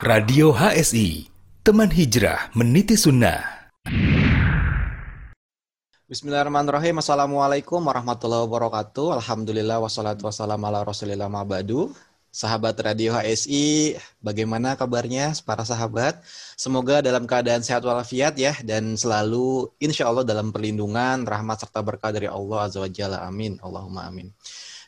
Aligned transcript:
Radio 0.00 0.56
HSI, 0.56 1.28
teman 1.60 1.92
hijrah 1.92 2.48
meniti 2.56 2.96
sunnah. 2.96 3.68
Bismillahirrahmanirrahim. 6.08 7.04
Assalamualaikum 7.04 7.84
warahmatullahi 7.84 8.48
wabarakatuh. 8.48 9.20
Alhamdulillah 9.20 9.76
wassalatu 9.76 10.24
wassalamu 10.24 10.72
ala 10.72 10.88
rasulillah 10.88 11.28
ma'badu. 11.28 11.92
Sahabat 12.32 12.80
Radio 12.80 13.12
HSI, 13.12 14.00
bagaimana 14.24 14.72
kabarnya 14.72 15.36
para 15.44 15.68
sahabat? 15.68 16.16
Semoga 16.56 17.04
dalam 17.04 17.28
keadaan 17.28 17.60
sehat 17.60 17.84
walafiat 17.84 18.40
ya 18.40 18.56
dan 18.64 18.96
selalu 18.96 19.68
insya 19.84 20.08
Allah 20.08 20.24
dalam 20.24 20.48
perlindungan, 20.48 21.28
rahmat 21.28 21.60
serta 21.60 21.84
berkah 21.84 22.08
dari 22.08 22.24
Allah 22.24 22.72
Azza 22.72 22.80
wa 22.80 22.88
Jalla. 22.88 23.20
Amin. 23.28 23.60
Allahumma 23.60 24.08
amin. 24.08 24.32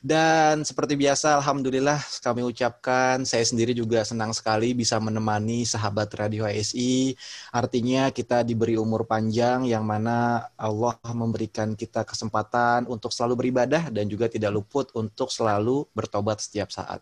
Dan 0.03 0.67
seperti 0.67 0.99
biasa, 0.99 1.39
Alhamdulillah 1.39 2.03
kami 2.27 2.43
ucapkan, 2.43 3.23
saya 3.23 3.47
sendiri 3.47 3.71
juga 3.71 4.03
senang 4.03 4.35
sekali 4.35 4.75
bisa 4.75 4.99
menemani 4.99 5.63
sahabat 5.63 6.11
Radio 6.19 6.43
ASI. 6.43 7.15
Artinya 7.55 8.11
kita 8.11 8.43
diberi 8.43 8.75
umur 8.75 9.07
panjang 9.07 9.63
yang 9.63 9.87
mana 9.87 10.51
Allah 10.59 10.99
memberikan 11.15 11.79
kita 11.79 12.03
kesempatan 12.03 12.91
untuk 12.91 13.15
selalu 13.15 13.47
beribadah 13.47 13.95
dan 13.95 14.11
juga 14.11 14.27
tidak 14.27 14.51
luput 14.51 14.91
untuk 14.99 15.31
selalu 15.31 15.87
bertobat 15.95 16.43
setiap 16.43 16.75
saat. 16.75 16.99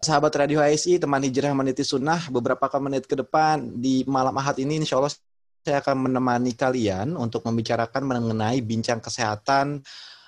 Sahabat 0.00 0.32
Radio 0.32 0.64
ASI, 0.64 0.96
teman 0.96 1.20
hijrah 1.20 1.52
meniti 1.52 1.84
sunnah, 1.84 2.24
beberapa 2.32 2.72
menit 2.80 3.04
ke 3.04 3.20
depan 3.20 3.68
di 3.76 4.00
malam 4.08 4.32
ahad 4.40 4.56
ini 4.64 4.80
insya 4.80 4.96
Allah 4.96 5.12
saya 5.60 5.80
akan 5.84 6.08
menemani 6.08 6.56
kalian 6.56 7.20
untuk 7.20 7.44
membicarakan 7.44 8.04
mengenai 8.04 8.64
bincang 8.64 9.00
kesehatan 9.00 9.84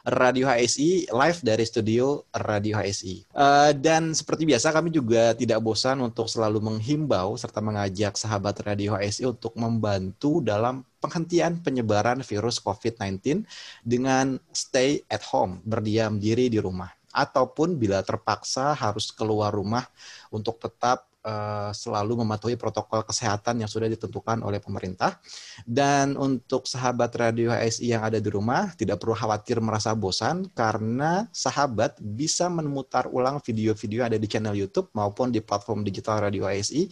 Radio 0.06 0.46
HSI 0.46 1.10
live 1.10 1.40
dari 1.42 1.66
studio 1.66 2.22
Radio 2.30 2.78
HSI. 2.78 3.26
Uh, 3.34 3.42
eh, 3.42 3.72
dan 3.74 4.14
seperti 4.14 4.46
biasa 4.46 4.70
kami 4.70 4.94
juga 4.94 5.34
tidak 5.34 5.58
bosan 5.58 5.98
untuk 5.98 6.30
selalu 6.30 6.62
menghimbau 6.62 7.34
serta 7.34 7.58
mengajak 7.58 8.14
sahabat 8.14 8.62
Radio 8.62 8.94
HSI 8.94 9.26
untuk 9.26 9.58
membantu 9.58 10.38
dalam 10.38 10.86
penghentian 11.02 11.58
penyebaran 11.58 12.22
virus 12.22 12.62
COVID-19 12.62 13.42
dengan 13.82 14.38
stay 14.54 15.02
at 15.10 15.26
home, 15.26 15.58
berdiam 15.66 16.22
diri 16.22 16.46
di 16.46 16.62
rumah 16.62 16.94
ataupun 17.10 17.74
bila 17.74 18.04
terpaksa 18.06 18.76
harus 18.78 19.08
keluar 19.10 19.50
rumah 19.50 19.88
untuk 20.28 20.60
tetap 20.62 21.08
uh, 21.26 21.74
selalu 21.74 22.22
mematuhi 22.22 22.54
protokol 22.54 23.02
kesehatan 23.02 23.58
yang 23.58 23.66
sudah 23.66 23.90
ditentukan 23.90 24.40
oleh 24.46 24.62
pemerintah. 24.62 25.18
Dan 25.66 26.14
untuk 26.14 26.70
sahabat 26.70 27.10
Radio 27.18 27.50
HSI 27.50 27.98
yang 27.98 28.06
ada 28.06 28.22
di 28.22 28.30
rumah, 28.30 28.70
tidak 28.78 29.02
perlu 29.02 29.18
khawatir 29.18 29.58
merasa 29.58 29.90
bosan 29.98 30.46
karena 30.54 31.26
sahabat 31.34 31.98
bisa 31.98 32.46
memutar 32.46 33.10
ulang 33.10 33.42
video-video 33.42 34.06
ada 34.06 34.16
di 34.16 34.30
channel 34.30 34.54
YouTube 34.54 34.88
maupun 34.94 35.34
di 35.34 35.42
platform 35.42 35.82
digital 35.82 36.22
Radio 36.22 36.46
HSI 36.46 36.86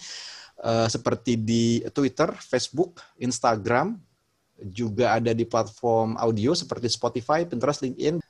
uh, 0.67 0.89
seperti 0.91 1.39
di 1.39 1.81
Twitter, 1.95 2.35
Facebook, 2.35 2.98
Instagram, 3.23 3.95
juga 4.71 5.19
ada 5.19 5.35
di 5.35 5.43
platform 5.43 6.15
audio 6.15 6.55
seperti 6.55 6.87
Spotify, 6.87 7.43
Pinterest, 7.43 7.83
LinkedIn. 7.83 8.23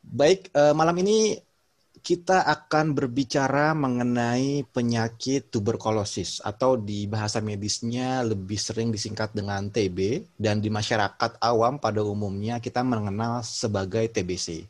Baik, 0.00 0.48
uh, 0.52 0.72
malam 0.76 0.96
ini 1.00 1.40
kita 2.00 2.48
akan 2.48 2.96
berbicara 2.96 3.76
mengenai 3.76 4.64
penyakit 4.72 5.52
tuberkulosis 5.52 6.40
atau 6.40 6.80
di 6.80 7.04
bahasa 7.04 7.38
medisnya 7.44 8.24
lebih 8.24 8.56
sering 8.56 8.88
disingkat 8.88 9.36
dengan 9.36 9.68
TB 9.68 10.26
dan 10.40 10.64
di 10.64 10.72
masyarakat 10.72 11.36
awam 11.38 11.76
pada 11.76 12.00
umumnya 12.00 12.58
kita 12.58 12.80
mengenal 12.80 13.44
sebagai 13.44 14.08
TBC. 14.08 14.64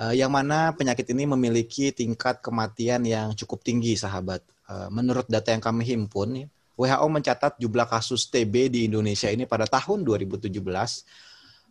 Eh, 0.00 0.14
yang 0.16 0.32
mana 0.32 0.72
penyakit 0.72 1.08
ini 1.12 1.28
memiliki 1.28 1.92
tingkat 1.92 2.40
kematian 2.40 3.04
yang 3.04 3.32
cukup 3.36 3.60
tinggi, 3.60 3.98
sahabat. 3.98 4.40
Uh, 4.70 4.86
menurut 4.86 5.26
data 5.26 5.50
yang 5.50 5.58
kami 5.58 5.82
himpun, 5.82 6.46
WHO 6.78 7.06
mencatat 7.10 7.58
jumlah 7.58 7.90
kasus 7.90 8.30
TB 8.30 8.70
di 8.70 8.80
Indonesia 8.86 9.26
ini 9.26 9.44
pada 9.44 9.66
tahun 9.66 10.06
2017 10.06 10.46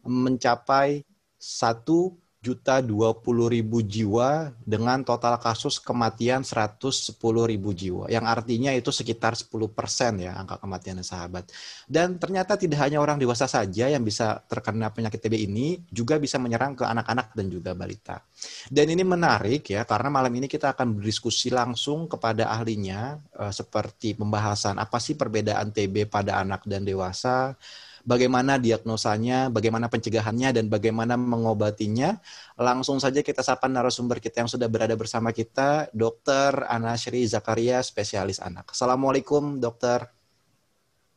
mencapai 0.04 1.08
1 1.40 2.29
juta 2.40 2.80
dua 2.80 3.12
puluh 3.12 3.52
ribu 3.52 3.84
jiwa 3.84 4.56
dengan 4.64 5.04
total 5.04 5.36
kasus 5.44 5.76
kematian 5.76 6.40
110 6.40 7.20
ribu 7.52 7.76
jiwa. 7.76 8.08
Yang 8.08 8.26
artinya 8.32 8.72
itu 8.72 8.96
sekitar 8.96 9.36
10 9.36 9.52
persen 9.76 10.24
ya 10.24 10.40
angka 10.40 10.56
kematian 10.56 11.04
sahabat. 11.04 11.52
Dan 11.84 12.16
ternyata 12.16 12.56
tidak 12.56 12.80
hanya 12.88 13.04
orang 13.04 13.20
dewasa 13.20 13.44
saja 13.44 13.92
yang 13.92 14.08
bisa 14.08 14.40
terkena 14.48 14.88
penyakit 14.88 15.20
TB 15.20 15.36
ini 15.36 15.84
juga 15.92 16.16
bisa 16.16 16.40
menyerang 16.40 16.80
ke 16.80 16.88
anak-anak 16.88 17.36
dan 17.36 17.46
juga 17.52 17.76
balita. 17.76 18.24
Dan 18.72 18.88
ini 18.88 19.04
menarik 19.04 19.68
ya 19.68 19.84
karena 19.84 20.08
malam 20.08 20.32
ini 20.32 20.48
kita 20.48 20.72
akan 20.72 20.96
berdiskusi 20.96 21.52
langsung 21.52 22.08
kepada 22.08 22.48
ahlinya 22.48 23.20
eh, 23.36 23.52
seperti 23.52 24.16
pembahasan 24.16 24.80
apa 24.80 24.96
sih 25.04 25.20
perbedaan 25.20 25.76
TB 25.76 26.08
pada 26.08 26.40
anak 26.40 26.64
dan 26.64 26.88
dewasa 26.88 27.60
bagaimana 28.06 28.60
diagnosanya, 28.60 29.50
bagaimana 29.50 29.88
pencegahannya, 29.90 30.54
dan 30.54 30.66
bagaimana 30.68 31.16
mengobatinya. 31.16 32.20
Langsung 32.60 33.00
saja 33.00 33.24
kita 33.24 33.42
sapa 33.42 33.66
narasumber 33.66 34.20
kita 34.20 34.44
yang 34.46 34.52
sudah 34.52 34.68
berada 34.68 34.94
bersama 35.00 35.32
kita, 35.32 35.88
Dr. 35.96 36.68
Anashri 36.68 37.24
Zakaria, 37.26 37.80
spesialis 37.82 38.44
anak. 38.44 38.76
Assalamualaikum, 38.76 39.58
dokter. 39.64 40.04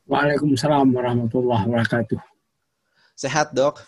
Waalaikumsalam 0.06 0.90
warahmatullahi 0.94 1.66
wabarakatuh. 1.68 2.20
Sehat, 3.18 3.54
dok? 3.54 3.78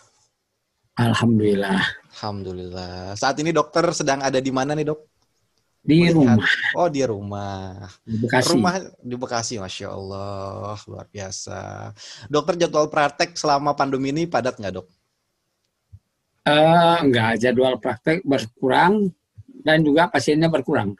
Alhamdulillah. 0.95 1.81
Alhamdulillah. 2.15 3.19
Saat 3.19 3.39
ini 3.43 3.51
dokter 3.51 3.83
sedang 3.91 4.23
ada 4.23 4.39
di 4.39 4.51
mana 4.51 4.75
nih, 4.75 4.87
dok? 4.87 5.14
Di 5.85 6.09
Melihat. 6.09 6.17
rumah. 6.17 6.49
Oh, 6.73 6.89
di 6.89 7.01
rumah. 7.05 7.53
Di 8.01 8.17
Bekasi. 8.17 8.57
Rumah 8.57 8.73
di 9.05 9.15
Bekasi, 9.15 9.53
Masya 9.61 9.87
Allah. 9.93 10.77
Luar 10.89 11.05
biasa. 11.05 11.93
Dokter 12.25 12.65
jadwal 12.65 12.89
praktek 12.89 13.37
selama 13.37 13.77
pandemi 13.77 14.09
ini 14.09 14.25
padat 14.25 14.57
nggak, 14.57 14.81
dok? 14.81 14.87
Uh, 16.45 16.97
enggak, 17.05 17.37
jadwal 17.37 17.77
praktek 17.77 18.25
berkurang 18.25 19.13
dan 19.61 19.85
juga 19.85 20.09
pasiennya 20.09 20.49
berkurang. 20.49 20.97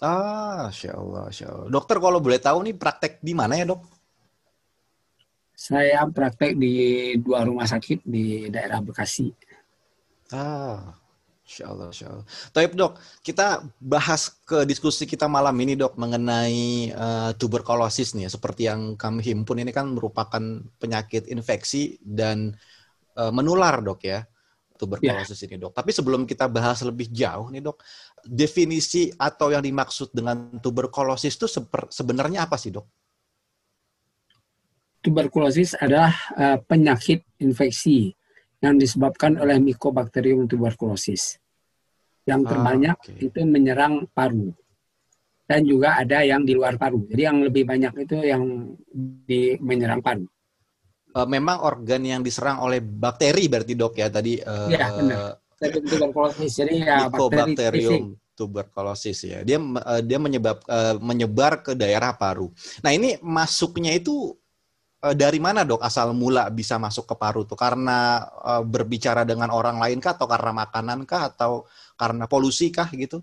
Ah, 0.00 0.72
Masya 0.72 0.96
Allah, 0.96 1.22
Masya 1.28 1.46
Allah. 1.52 1.68
Dokter 1.68 1.96
kalau 2.00 2.18
boleh 2.18 2.40
tahu 2.40 2.58
nih 2.64 2.74
praktek 2.74 3.20
di 3.20 3.32
mana 3.36 3.60
ya, 3.60 3.68
dok? 3.68 3.84
Saya 5.52 6.02
praktek 6.08 6.56
di 6.56 6.74
dua 7.20 7.44
rumah 7.44 7.68
sakit 7.68 8.02
di 8.02 8.48
daerah 8.48 8.80
Bekasi. 8.82 9.30
Ah, 10.32 10.96
Insya 11.42 11.74
Allah, 11.74 11.90
insya 11.90 12.06
Allah. 12.06 12.26
Taib 12.54 12.72
dok, 12.78 13.02
kita 13.20 13.66
bahas 13.82 14.30
ke 14.46 14.62
diskusi 14.62 15.10
kita 15.10 15.26
malam 15.26 15.58
ini 15.58 15.74
dok 15.74 15.98
mengenai 15.98 16.94
uh, 16.94 17.30
tuberkulosis 17.34 18.14
nih. 18.14 18.30
Seperti 18.30 18.70
yang 18.70 18.94
kami 18.94 19.26
himpun 19.26 19.58
ini 19.58 19.74
kan 19.74 19.90
merupakan 19.90 20.40
penyakit 20.78 21.26
infeksi 21.26 21.98
dan 21.98 22.54
uh, 23.18 23.34
menular 23.34 23.82
dok 23.82 24.00
ya 24.06 24.22
tuberkulosis 24.78 25.38
ya. 25.42 25.50
ini 25.50 25.62
dok. 25.62 25.74
Tapi 25.74 25.90
sebelum 25.90 26.26
kita 26.26 26.46
bahas 26.46 26.82
lebih 26.86 27.10
jauh 27.10 27.50
nih 27.50 27.62
dok, 27.62 27.82
definisi 28.22 29.10
atau 29.14 29.50
yang 29.50 29.62
dimaksud 29.62 30.14
dengan 30.14 30.62
tuberkulosis 30.62 31.34
itu 31.38 31.46
sebenarnya 31.90 32.46
apa 32.46 32.54
sih 32.54 32.70
dok? 32.70 32.86
Tuberkulosis 35.02 35.74
adalah 35.74 36.14
uh, 36.38 36.58
penyakit 36.62 37.26
infeksi 37.42 38.14
yang 38.62 38.78
disebabkan 38.78 39.36
oleh 39.42 39.58
Mycobacterium 39.58 40.46
tuberculosis. 40.46 41.36
Yang 42.22 42.54
terbanyak 42.54 42.96
ah, 42.96 43.02
okay. 43.02 43.26
itu 43.26 43.42
menyerang 43.42 44.06
paru. 44.14 44.54
Dan 45.42 45.66
juga 45.66 45.98
ada 45.98 46.22
yang 46.22 46.46
di 46.46 46.54
luar 46.54 46.78
paru. 46.78 47.02
Jadi 47.10 47.22
yang 47.26 47.42
lebih 47.42 47.66
banyak 47.66 48.06
itu 48.06 48.16
yang 48.22 48.72
di 49.26 49.58
menyerang 49.58 49.98
paru. 50.00 50.24
Uh, 51.12 51.28
memang 51.28 51.60
organ 51.60 52.00
yang 52.06 52.22
diserang 52.24 52.62
oleh 52.62 52.80
bakteri 52.80 53.50
berarti 53.50 53.74
dok 53.74 53.98
ya 53.98 54.08
tadi. 54.08 54.38
Uh, 54.38 54.70
ya 54.70 54.86
benar. 54.94 55.18
Tuberkulosis. 55.60 56.50
Jadi 56.56 56.86
ya 56.86 57.10
Mycobacterium 57.10 58.16
tuberkulosis 58.38 59.18
ya. 59.26 59.38
Dia 59.44 59.58
uh, 59.60 60.00
dia 60.00 60.18
menyebab 60.22 60.62
uh, 60.64 60.96
menyebar 61.02 61.60
ke 61.60 61.72
daerah 61.76 62.16
paru. 62.16 62.48
Nah 62.80 62.94
ini 62.94 63.18
masuknya 63.20 63.92
itu 63.92 64.38
dari 65.02 65.42
mana 65.42 65.66
dok 65.66 65.82
asal 65.82 66.14
mula 66.14 66.46
bisa 66.54 66.78
masuk 66.78 67.10
ke 67.10 67.14
paru 67.18 67.42
tuh 67.42 67.58
karena 67.58 68.22
uh, 68.38 68.62
berbicara 68.62 69.26
dengan 69.26 69.50
orang 69.50 69.82
lain 69.82 69.98
kah 69.98 70.14
atau 70.14 70.30
karena 70.30 70.54
makanan 70.54 71.02
kah 71.02 71.34
atau 71.34 71.66
karena 71.98 72.30
polusi 72.30 72.70
kah 72.70 72.86
gitu? 72.94 73.18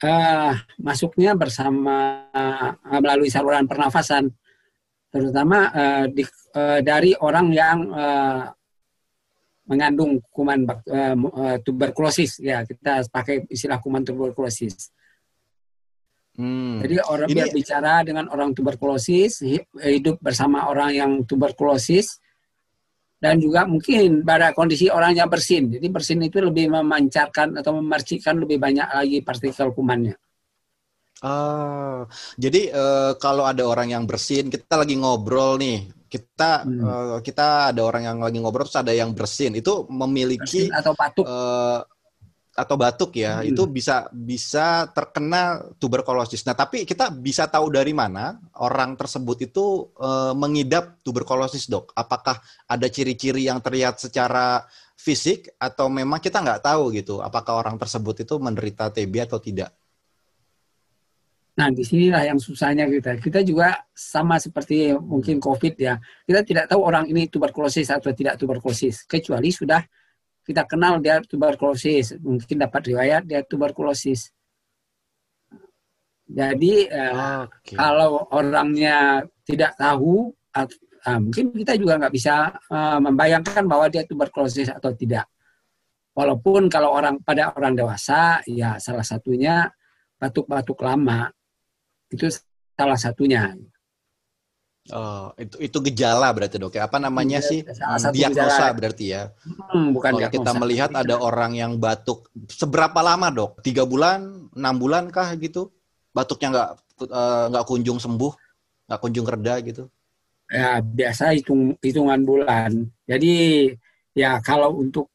Uh, 0.00 0.56
masuknya 0.80 1.36
bersama 1.36 2.28
uh, 2.32 3.00
melalui 3.00 3.32
saluran 3.32 3.68
pernafasan, 3.68 4.28
terutama 5.08 5.72
uh, 5.72 6.04
di, 6.08 6.24
uh, 6.52 6.80
dari 6.84 7.16
orang 7.16 7.46
yang 7.52 7.78
uh, 7.92 8.44
mengandung 9.68 10.20
kuman 10.32 10.68
uh, 10.68 11.56
tuberkulosis. 11.60 12.40
Ya, 12.44 12.64
kita 12.64 13.08
pakai 13.08 13.48
istilah 13.48 13.80
kuman 13.80 14.04
tuberkulosis. 14.04 14.92
Hmm. 16.36 16.84
Jadi 16.84 17.00
orang 17.00 17.28
Ini... 17.32 17.48
bicara 17.48 18.04
dengan 18.04 18.28
orang 18.28 18.52
tuberkulosis, 18.52 19.40
hidup 19.80 20.20
bersama 20.20 20.68
orang 20.68 20.92
yang 20.92 21.10
tuberkulosis, 21.24 22.20
dan 23.16 23.40
juga 23.40 23.64
mungkin 23.64 24.20
pada 24.20 24.52
kondisi 24.52 24.92
orangnya 24.92 25.24
bersin. 25.24 25.72
Jadi 25.72 25.86
bersin 25.88 26.20
itu 26.20 26.38
lebih 26.44 26.68
memancarkan 26.68 27.56
atau 27.56 27.80
memercikan 27.80 28.36
lebih 28.36 28.60
banyak 28.60 28.84
lagi 28.84 29.18
partikel 29.24 29.72
kumannya. 29.72 30.14
Ah, 31.24 32.04
jadi 32.36 32.76
uh, 32.76 33.12
kalau 33.16 33.48
ada 33.48 33.64
orang 33.64 33.88
yang 33.88 34.04
bersin, 34.04 34.52
kita 34.52 34.76
lagi 34.76 35.00
ngobrol 35.00 35.56
nih, 35.56 35.88
kita 36.12 36.68
hmm. 36.68 36.84
uh, 36.84 37.18
kita 37.24 37.72
ada 37.72 37.80
orang 37.80 38.04
yang 38.04 38.18
lagi 38.20 38.36
ngobrol 38.36 38.68
terus 38.68 38.84
ada 38.84 38.92
yang 38.92 39.16
bersin, 39.16 39.56
itu 39.56 39.88
memiliki 39.88 40.68
bersin 40.68 40.76
atau 40.76 40.92
batuk 40.92 41.24
uh, 41.24 41.80
atau 42.56 42.80
batuk 42.80 43.20
ya, 43.20 43.44
hmm. 43.44 43.52
itu 43.52 43.62
bisa 43.68 44.08
bisa 44.08 44.88
terkena 44.96 45.60
tuberkulosis. 45.76 46.40
Nah, 46.48 46.56
tapi 46.56 46.88
kita 46.88 47.12
bisa 47.12 47.44
tahu 47.44 47.68
dari 47.68 47.92
mana 47.92 48.40
orang 48.56 48.96
tersebut 48.96 49.52
itu 49.52 49.92
uh, 50.00 50.32
mengidap 50.32 50.96
tuberkulosis, 51.04 51.68
dok? 51.68 51.92
Apakah 51.92 52.40
ada 52.64 52.88
ciri-ciri 52.88 53.44
yang 53.44 53.60
terlihat 53.60 54.00
secara 54.00 54.64
fisik 54.96 55.52
atau 55.60 55.92
memang 55.92 56.16
kita 56.16 56.40
nggak 56.40 56.64
tahu 56.64 56.96
gitu, 56.96 57.20
apakah 57.20 57.60
orang 57.60 57.76
tersebut 57.76 58.24
itu 58.24 58.34
menderita 58.40 58.88
TB 58.88 59.28
atau 59.28 59.36
tidak? 59.36 59.70
Nah, 61.56 61.72
di 61.72 61.84
sinilah 61.84 62.20
yang 62.20 62.36
susahnya 62.36 62.84
kita. 62.84 63.16
Kita 63.16 63.40
juga 63.40 63.80
sama 63.96 64.36
seperti 64.36 64.92
mungkin 64.92 65.40
COVID 65.40 65.74
ya. 65.80 65.96
Kita 66.24 66.44
tidak 66.44 66.68
tahu 66.68 66.84
orang 66.84 67.08
ini 67.08 67.32
tuberkulosis 67.32 67.88
atau 67.88 68.12
tidak 68.12 68.36
tuberkulosis. 68.36 69.08
Kecuali 69.08 69.48
sudah 69.48 69.80
kita 70.46 70.62
kenal 70.62 71.02
dia 71.02 71.18
tuberkulosis. 71.26 72.14
Mungkin 72.22 72.62
dapat 72.62 72.94
riwayat 72.94 73.26
dia 73.26 73.42
tuberkulosis. 73.42 74.30
Jadi 76.26 76.86
uh, 76.90 77.46
okay. 77.46 77.74
kalau 77.78 78.26
orangnya 78.30 79.22
tidak 79.46 79.74
tahu, 79.78 80.30
uh, 80.54 81.18
mungkin 81.22 81.54
kita 81.54 81.78
juga 81.78 81.98
nggak 82.02 82.14
bisa 82.14 82.50
uh, 82.70 82.98
membayangkan 82.98 83.62
bahwa 83.66 83.86
dia 83.90 84.06
tuberkulosis 84.06 84.70
atau 84.70 84.94
tidak. 84.94 85.26
Walaupun 86.16 86.66
kalau 86.72 86.96
orang 86.96 87.20
pada 87.20 87.52
orang 87.54 87.76
dewasa, 87.76 88.40
ya 88.48 88.80
salah 88.80 89.04
satunya 89.04 89.68
batuk-batuk 90.16 90.80
lama 90.80 91.28
itu 92.08 92.26
salah 92.72 92.96
satunya. 92.96 93.52
Oh, 94.94 95.34
itu 95.34 95.58
itu 95.58 95.78
gejala 95.90 96.30
berarti 96.30 96.62
dok 96.62 96.78
ya. 96.78 96.86
Apa 96.86 97.02
namanya 97.02 97.42
ya, 97.42 97.48
sih? 97.48 97.60
Diagnosa 98.14 98.70
gejala. 98.70 98.76
berarti 98.78 99.04
ya. 99.10 99.22
Hmm, 99.42 99.90
bukan 99.90 100.10
Kalau 100.14 100.20
diagnosa. 100.22 100.36
kita 100.38 100.52
melihat 100.62 100.90
ada 100.94 101.14
orang 101.18 101.52
yang 101.58 101.72
batuk, 101.74 102.30
seberapa 102.46 103.02
lama 103.02 103.34
dok? 103.34 103.58
Tiga 103.66 103.82
bulan, 103.82 104.46
enam 104.54 104.74
bulan 104.78 105.10
kah 105.10 105.34
gitu? 105.34 105.74
Batuknya 106.14 106.48
nggak 106.54 106.70
eh, 107.02 107.44
nggak 107.50 107.64
uh, 107.64 107.68
kunjung 107.68 107.98
sembuh, 107.98 108.32
nggak 108.86 109.00
kunjung 109.02 109.26
reda 109.26 109.54
gitu? 109.66 109.90
Ya 110.46 110.78
biasa 110.78 111.34
hitung 111.34 111.74
hitungan 111.82 112.22
bulan. 112.22 112.86
Jadi 113.10 113.34
ya 114.14 114.38
kalau 114.38 114.78
untuk 114.78 115.10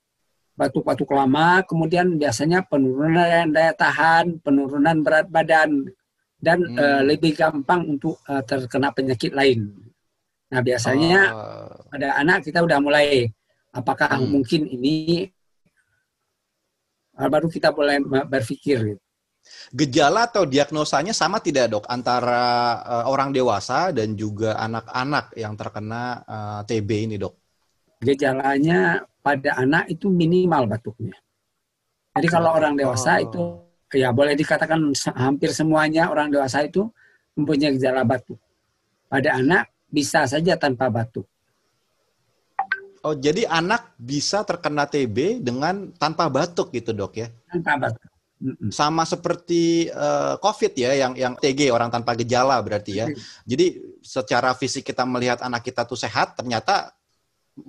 batuk-batuk 0.60 1.10
lama, 1.16 1.64
kemudian 1.64 2.20
biasanya 2.20 2.62
penurunan 2.68 3.48
daya 3.50 3.72
tahan, 3.72 4.38
penurunan 4.44 5.00
berat 5.00 5.32
badan, 5.32 5.88
dan 6.42 6.66
hmm. 6.66 6.76
uh, 6.76 7.02
lebih 7.06 7.38
gampang 7.38 7.86
untuk 7.86 8.18
uh, 8.26 8.42
terkena 8.42 8.90
penyakit 8.90 9.32
lain. 9.32 9.70
Nah 10.52 10.60
biasanya 10.60 11.22
oh. 11.32 11.86
pada 11.88 12.18
anak 12.18 12.44
kita 12.44 12.66
udah 12.66 12.82
mulai 12.82 13.30
apakah 13.72 14.20
hmm. 14.20 14.28
mungkin 14.28 14.68
ini 14.68 15.30
baru 17.16 17.48
kita 17.48 17.70
boleh 17.70 18.02
berpikir. 18.26 18.78
Gitu. 18.82 19.04
Gejala 19.74 20.30
atau 20.30 20.46
diagnosanya 20.46 21.14
sama 21.18 21.42
tidak 21.42 21.74
dok 21.74 21.86
antara 21.90 22.78
uh, 22.82 23.06
orang 23.10 23.34
dewasa 23.34 23.90
dan 23.90 24.14
juga 24.14 24.58
anak-anak 24.58 25.34
yang 25.34 25.54
terkena 25.58 26.22
uh, 26.26 26.62
TB 26.66 26.90
ini 27.10 27.16
dok? 27.18 27.34
Gejalanya 28.02 29.02
pada 29.22 29.58
anak 29.62 29.90
itu 29.90 30.10
minimal 30.10 30.66
batuknya. 30.70 31.18
Jadi 32.18 32.28
kalau 32.28 32.54
orang 32.54 32.76
dewasa 32.76 33.22
oh. 33.22 33.26
itu 33.26 33.44
ya 33.94 34.10
boleh 34.16 34.36
dikatakan 34.36 34.80
hampir 35.16 35.52
semuanya 35.52 36.08
orang 36.12 36.32
dewasa 36.32 36.64
itu 36.64 36.88
mempunyai 37.36 37.76
gejala 37.76 38.04
batuk. 38.04 38.40
Pada 39.12 39.36
anak 39.36 39.68
bisa 39.92 40.24
saja 40.24 40.56
tanpa 40.56 40.88
batuk. 40.88 41.28
Oh, 43.02 43.18
jadi 43.18 43.50
anak 43.50 43.98
bisa 43.98 44.46
terkena 44.46 44.86
TB 44.86 45.42
dengan 45.42 45.90
tanpa 45.98 46.30
batuk 46.30 46.70
gitu, 46.70 46.94
Dok 46.94 47.18
ya? 47.18 47.28
Tanpa 47.50 47.90
batuk. 47.90 48.10
Sama 48.74 49.06
seperti 49.06 49.90
uh, 49.90 50.38
COVID 50.38 50.74
ya, 50.74 50.94
yang 50.98 51.14
yang 51.18 51.34
TG 51.38 51.70
orang 51.74 51.90
tanpa 51.90 52.14
gejala 52.18 52.62
berarti 52.62 53.02
ya. 53.02 53.06
Jadi 53.46 53.78
secara 54.02 54.54
fisik 54.54 54.86
kita 54.86 55.06
melihat 55.06 55.42
anak 55.42 55.66
kita 55.66 55.86
tuh 55.86 55.98
sehat, 55.98 56.38
ternyata 56.38 56.94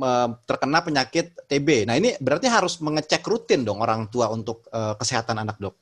uh, 0.01 0.37
terkena 0.45 0.85
penyakit 0.85 1.33
TB. 1.49 1.89
Nah 1.89 1.97
ini 1.97 2.17
berarti 2.21 2.49
harus 2.49 2.81
mengecek 2.81 3.25
rutin 3.25 3.65
dong 3.65 3.81
orang 3.81 4.09
tua 4.13 4.29
untuk 4.33 4.69
uh, 4.73 4.97
kesehatan 5.01 5.41
anak 5.41 5.57
dok. 5.61 5.77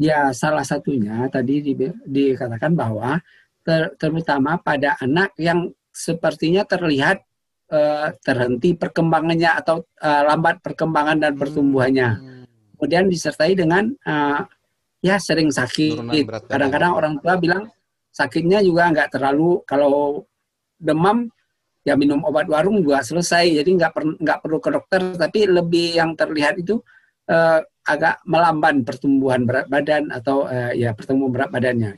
Ya, 0.00 0.32
salah 0.32 0.64
satunya 0.64 1.28
tadi 1.28 1.60
di, 1.60 1.72
dikatakan 2.08 2.72
bahwa 2.72 3.20
ter, 3.60 3.92
terutama 4.00 4.56
pada 4.56 4.96
anak 5.04 5.36
yang 5.36 5.68
sepertinya 5.92 6.64
terlihat 6.64 7.20
uh, 7.68 8.08
terhenti 8.24 8.72
perkembangannya 8.72 9.52
atau 9.52 9.84
uh, 10.00 10.22
lambat 10.32 10.64
perkembangan 10.64 11.20
dan 11.20 11.32
pertumbuhannya. 11.36 12.08
Hmm. 12.08 12.44
Kemudian 12.80 13.06
disertai 13.06 13.52
dengan 13.52 13.92
uh, 14.08 14.40
ya 15.04 15.20
sering 15.20 15.52
sakit. 15.52 16.00
Kadang-kadang 16.48 16.92
orang 16.96 17.14
tua 17.20 17.36
bilang 17.36 17.68
sakitnya 18.08 18.64
juga 18.64 18.88
nggak 18.88 19.08
terlalu 19.12 19.60
kalau 19.68 20.24
demam 20.80 21.28
ya 21.84 21.94
minum 21.98 22.24
obat 22.24 22.48
warung 22.48 22.80
juga 22.80 23.04
selesai. 23.04 23.60
Jadi 23.60 23.70
nggak 23.76 23.92
per, 23.92 24.04
nggak 24.18 24.38
perlu 24.40 24.58
ke 24.58 24.70
dokter, 24.72 25.00
tapi 25.20 25.44
lebih 25.46 26.00
yang 26.00 26.16
terlihat 26.16 26.58
itu 26.58 26.80
uh, 27.28 27.60
agak 27.82 28.22
melamban 28.26 28.86
pertumbuhan 28.86 29.42
berat 29.42 29.66
badan 29.66 30.10
atau 30.14 30.46
uh, 30.46 30.70
ya 30.74 30.94
pertumbuhan 30.94 31.32
berat 31.34 31.50
badannya. 31.50 31.92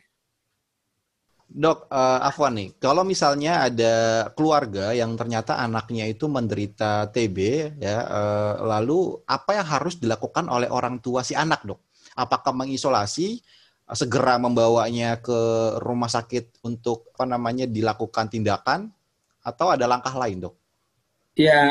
Dok, 1.55 1.87
uh, 1.87 2.19
Afwan 2.19 2.59
nih, 2.59 2.75
kalau 2.83 3.07
misalnya 3.07 3.71
ada 3.71 4.27
keluarga 4.35 4.91
yang 4.91 5.15
ternyata 5.15 5.55
anaknya 5.55 6.11
itu 6.11 6.27
menderita 6.27 7.07
TB, 7.15 7.39
ya, 7.79 8.03
uh, 8.11 8.55
lalu 8.75 9.23
apa 9.23 9.63
yang 9.63 9.63
harus 9.63 9.95
dilakukan 9.95 10.51
oleh 10.51 10.67
orang 10.67 10.99
tua 10.99 11.23
si 11.23 11.39
anak, 11.39 11.63
dok? 11.63 11.79
Apakah 12.19 12.51
mengisolasi, 12.51 13.39
segera 13.95 14.35
membawanya 14.35 15.23
ke 15.23 15.39
rumah 15.79 16.11
sakit 16.11 16.59
untuk 16.67 17.15
apa 17.15 17.23
namanya 17.23 17.71
dilakukan 17.71 18.35
tindakan, 18.35 18.91
atau 19.47 19.71
ada 19.71 19.87
langkah 19.87 20.17
lain, 20.19 20.51
dok? 20.51 20.59
Ya, 21.39 21.63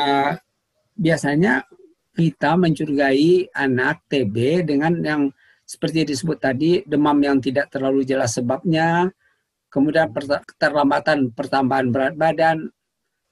biasanya 0.96 1.68
kita 2.14 2.54
mencurigai 2.54 3.50
anak 3.50 4.06
TB 4.06 4.66
dengan 4.70 4.92
yang 5.02 5.22
seperti 5.66 6.06
disebut 6.06 6.38
tadi 6.38 6.70
demam 6.86 7.18
yang 7.18 7.42
tidak 7.42 7.72
terlalu 7.72 8.06
jelas 8.06 8.38
sebabnya, 8.38 9.10
kemudian 9.66 10.12
keterlambatan 10.46 11.34
pertambahan 11.34 11.90
berat 11.90 12.14
badan, 12.14 12.70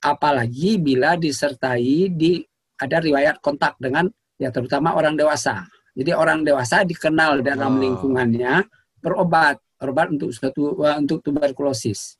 apalagi 0.02 0.82
bila 0.82 1.14
disertai 1.14 2.10
di 2.10 2.42
ada 2.82 2.98
riwayat 2.98 3.38
kontak 3.38 3.78
dengan 3.78 4.10
ya 4.34 4.50
terutama 4.50 4.98
orang 4.98 5.14
dewasa. 5.14 5.62
Jadi 5.94 6.10
orang 6.16 6.42
dewasa 6.42 6.82
dikenal 6.82 7.44
dalam 7.44 7.78
lingkungannya 7.78 8.64
berobat, 8.98 9.60
obat 9.78 10.08
untuk 10.10 10.34
suatu 10.34 10.82
untuk 10.98 11.22
tuberkulosis. 11.22 12.16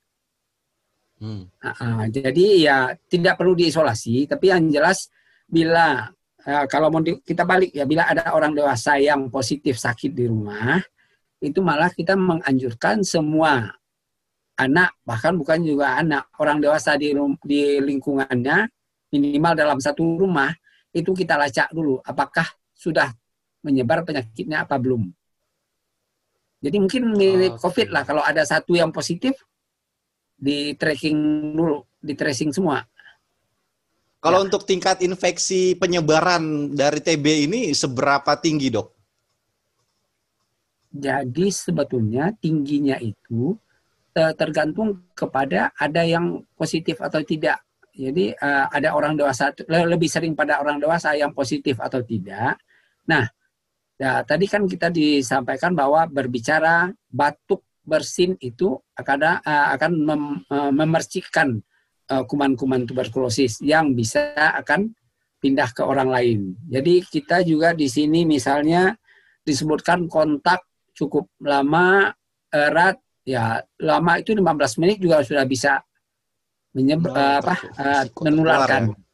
Hmm. 1.23 1.47
Uh, 1.63 1.71
uh, 1.71 2.03
jadi 2.11 2.47
ya 2.59 2.79
tidak 3.09 3.41
perlu 3.41 3.57
diisolasi, 3.57 4.29
tapi 4.29 4.53
yang 4.53 4.69
jelas 4.69 5.09
bila 5.49 6.11
uh, 6.47 6.65
kalau 6.71 6.89
mau 6.89 7.03
di, 7.03 7.19
kita 7.23 7.43
balik 7.47 7.71
ya 7.75 7.85
bila 7.87 8.09
ada 8.09 8.33
orang 8.35 8.57
dewasa 8.57 8.99
yang 8.99 9.29
positif 9.29 9.79
sakit 9.79 10.13
di 10.15 10.25
rumah 10.27 10.81
itu 11.43 11.59
malah 11.59 11.91
kita 11.91 12.15
menganjurkan 12.15 13.03
semua 13.03 13.75
anak 14.55 14.95
bahkan 15.03 15.35
bukan 15.35 15.59
juga 15.65 15.99
anak 15.99 16.31
orang 16.39 16.63
dewasa 16.63 16.95
di 16.95 17.15
di 17.43 17.83
lingkungannya 17.83 18.71
minimal 19.11 19.53
dalam 19.59 19.79
satu 19.83 20.21
rumah 20.21 20.55
itu 20.93 21.11
kita 21.17 21.41
lacak 21.41 21.73
dulu 21.73 21.99
apakah 22.05 22.47
sudah 22.77 23.11
menyebar 23.63 24.03
penyakitnya 24.03 24.67
apa 24.67 24.77
belum. 24.77 25.09
Jadi 26.63 26.77
mungkin 26.79 27.15
mirip 27.15 27.59
oh, 27.59 27.61
COVID 27.63 27.91
lah 27.91 28.03
kalau 28.07 28.23
ada 28.23 28.43
satu 28.47 28.75
yang 28.75 28.95
positif 28.95 29.35
di 30.35 30.75
tracking 30.75 31.19
dulu, 31.55 31.83
di 31.99 32.15
tracing 32.15 32.51
semua. 32.55 32.83
Kalau 34.23 34.39
ya. 34.39 34.45
untuk 34.47 34.63
tingkat 34.63 35.03
infeksi 35.03 35.75
penyebaran 35.75 36.71
dari 36.71 37.03
TB 37.03 37.27
ini 37.51 37.61
seberapa 37.75 38.39
tinggi, 38.39 38.71
Dok? 38.71 38.89
Jadi 40.95 41.51
sebetulnya 41.51 42.31
tingginya 42.39 43.03
itu 43.03 43.59
eh, 44.15 44.31
tergantung 44.39 45.11
kepada 45.19 45.75
ada 45.75 46.07
yang 46.07 46.47
positif 46.55 47.03
atau 47.03 47.19
tidak. 47.27 47.67
Jadi 47.91 48.31
eh, 48.31 48.67
ada 48.71 48.95
orang 48.95 49.19
dewasa 49.19 49.51
lebih 49.67 50.07
sering 50.07 50.39
pada 50.39 50.63
orang 50.63 50.79
dewasa 50.79 51.19
yang 51.19 51.35
positif 51.35 51.83
atau 51.83 52.07
tidak. 52.07 52.63
Nah, 53.11 53.27
ya, 53.99 54.23
tadi 54.23 54.47
kan 54.47 54.71
kita 54.71 54.95
disampaikan 54.95 55.75
bahwa 55.75 56.07
berbicara 56.07 56.95
batuk 57.11 57.67
bersin 57.83 58.39
itu 58.39 58.79
akan 58.95 59.19
eh, 59.43 59.67
akan 59.75 59.91
mem, 59.99 60.23
memercikan 60.79 61.59
Eh, 61.59 61.71
kuman-kuman 62.29 62.85
tuberkulosis 62.85 63.65
yang 63.65 63.97
bisa 63.97 64.37
akan 64.37 64.93
pindah 65.41 65.73
ke 65.75 65.83
orang 65.83 66.09
lain. 66.13 66.39
Jadi 66.69 67.03
kita 67.03 67.43
juga 67.43 67.73
di 67.75 67.89
sini 67.91 68.23
misalnya 68.29 68.95
disebutkan 69.43 70.07
kontak 70.07 70.63
cukup 70.95 71.27
lama 71.43 72.13
erat 72.53 73.01
ya 73.25 73.59
lama 73.81 74.13
itu 74.21 74.37
15 74.37 74.81
menit 74.83 74.99
juga 75.03 75.25
sudah 75.25 75.43
bisa 75.49 75.81
menyeb, 76.77 77.03
eh, 77.09 77.37
apa 77.43 77.55
eh, 77.59 78.05
menularkan. 78.23 78.83
tertular 78.93 79.11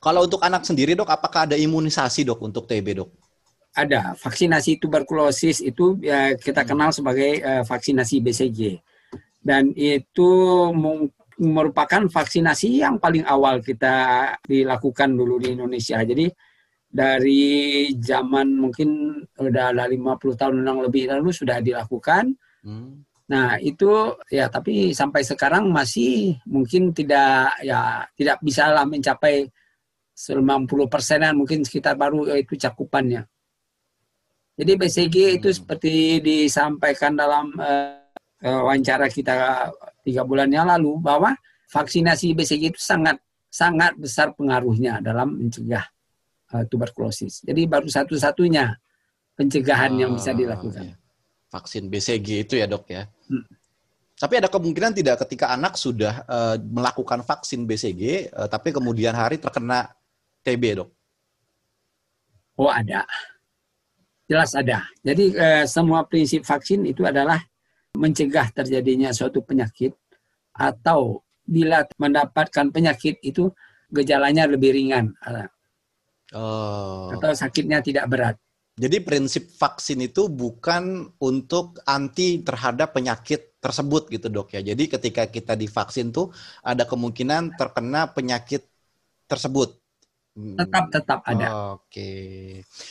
Kalau 0.00 0.20
untuk 0.28 0.40
anak 0.44 0.62
sendiri 0.68 0.92
dok, 0.92 1.08
apakah 1.08 1.48
ada 1.48 1.56
imunisasi 1.56 2.28
dok 2.28 2.40
untuk 2.44 2.68
TB 2.68 2.86
dok? 3.04 3.10
Ada 3.74 4.14
vaksinasi 4.14 4.78
tuberkulosis 4.78 5.58
itu 5.64 5.98
ya, 5.98 6.36
kita 6.38 6.62
Hmm. 6.62 6.68
kenal 6.68 6.90
sebagai 6.94 7.40
eh, 7.40 7.62
vaksinasi 7.64 8.20
BCG 8.22 8.60
dan 9.44 9.72
itu 9.74 10.30
mung- 10.72 11.12
merupakan 11.42 12.06
vaksinasi 12.06 12.84
yang 12.84 13.02
paling 13.02 13.26
awal 13.26 13.58
kita 13.58 14.30
dilakukan 14.44 15.14
dulu 15.18 15.42
di 15.42 15.54
Indonesia. 15.54 15.98
Jadi 16.02 16.30
dari 16.94 17.90
zaman 17.98 18.54
mungkin 18.54 19.18
udah 19.34 19.74
ada 19.74 19.90
50 19.90 20.38
tahun 20.38 20.62
yang 20.62 20.78
lebih 20.78 21.10
lalu 21.10 21.34
sudah 21.34 21.58
dilakukan. 21.58 22.38
Hmm. 22.62 23.02
Nah, 23.24 23.58
itu 23.58 24.14
ya 24.30 24.46
tapi 24.46 24.94
sampai 24.94 25.26
sekarang 25.26 25.72
masih 25.74 26.38
mungkin 26.46 26.94
tidak 26.94 27.56
ya 27.66 28.06
tidak 28.14 28.38
bisa 28.44 28.70
lah 28.70 28.86
mencapai 28.86 29.48
90 30.14 30.86
persenan 30.86 31.34
mungkin 31.34 31.66
sekitar 31.66 31.98
baru 31.98 32.30
eh, 32.30 32.46
itu 32.46 32.54
cakupannya. 32.54 33.26
Jadi 34.54 34.72
BCG 34.78 35.16
itu 35.42 35.50
Hmm. 35.50 35.58
seperti 35.58 36.22
disampaikan 36.22 37.18
dalam 37.18 37.50
eh, 37.58 37.98
wawancara 38.44 39.10
kita 39.10 39.66
tiga 40.04 40.22
bulan 40.22 40.52
yang 40.52 40.68
lalu 40.68 41.00
bahwa 41.00 41.32
vaksinasi 41.72 42.36
BCG 42.36 42.76
itu 42.76 42.80
sangat 42.80 43.16
sangat 43.48 43.96
besar 43.96 44.36
pengaruhnya 44.36 45.00
dalam 45.00 45.32
mencegah 45.40 45.82
eh, 46.54 46.64
tuberkulosis. 46.68 47.40
Jadi 47.42 47.64
baru 47.64 47.88
satu-satunya 47.88 48.76
pencegahan 49.34 49.96
yang 49.98 50.14
bisa 50.14 50.30
Ah, 50.30 50.38
dilakukan. 50.38 50.84
iya. 50.92 50.94
Vaksin 51.50 51.86
BCG 51.86 52.28
itu 52.46 52.54
ya 52.58 52.66
dok 52.66 52.84
ya. 52.90 53.06
Hmm. 53.30 53.46
Tapi 54.14 54.38
ada 54.38 54.46
kemungkinan 54.46 54.94
tidak 54.94 55.22
ketika 55.26 55.50
anak 55.50 55.74
sudah 55.74 56.22
eh, 56.26 56.56
melakukan 56.60 57.22
vaksin 57.24 57.64
BCG, 57.66 58.02
eh, 58.30 58.48
tapi 58.50 58.70
kemudian 58.70 59.14
hari 59.14 59.38
terkena 59.40 59.90
TB 60.44 60.62
dok. 60.84 60.90
Oh 62.54 62.70
ada, 62.70 63.02
jelas 64.30 64.54
ada. 64.54 64.86
Jadi 65.02 65.34
eh, 65.34 65.64
semua 65.66 66.06
prinsip 66.06 66.46
vaksin 66.46 66.86
itu 66.86 67.02
adalah 67.02 67.42
mencegah 67.94 68.50
terjadinya 68.50 69.14
suatu 69.14 69.40
penyakit 69.40 69.94
atau 70.54 71.22
bila 71.44 71.86
mendapatkan 71.98 72.70
penyakit 72.72 73.20
itu 73.22 73.50
gejalanya 73.92 74.48
lebih 74.50 74.74
ringan 74.74 75.14
eh, 75.26 75.46
Oh. 76.34 77.14
atau 77.14 77.30
sakitnya 77.30 77.78
tidak 77.78 78.10
berat. 78.10 78.34
Jadi 78.74 79.06
prinsip 79.06 79.54
vaksin 79.54 80.02
itu 80.02 80.26
bukan 80.26 81.14
untuk 81.22 81.78
anti 81.86 82.42
terhadap 82.42 82.90
penyakit 82.90 83.54
tersebut 83.62 84.10
gitu 84.10 84.26
dok 84.26 84.50
ya. 84.50 84.60
Jadi 84.66 84.90
ketika 84.90 85.30
kita 85.30 85.54
divaksin 85.54 86.10
tuh 86.10 86.34
ada 86.58 86.82
kemungkinan 86.82 87.54
terkena 87.54 88.10
penyakit 88.10 88.66
tersebut. 89.30 89.78
Hmm. 90.34 90.58
Tetap 90.58 90.90
tetap 90.90 91.22
ada. 91.22 91.78
Oke. 91.78 92.10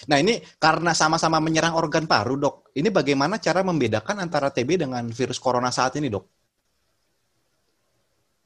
Nah 0.08 0.16
ini 0.16 0.40
karena 0.56 0.96
sama-sama 0.96 1.44
menyerang 1.44 1.76
organ 1.76 2.08
paru 2.08 2.40
dok. 2.40 2.72
Ini 2.72 2.88
bagaimana 2.88 3.36
cara 3.36 3.60
membedakan 3.68 4.24
antara 4.24 4.48
TB 4.48 4.88
dengan 4.88 5.04
virus 5.12 5.44
corona 5.44 5.68
saat 5.68 6.00
ini 6.00 6.08
dok? 6.08 6.24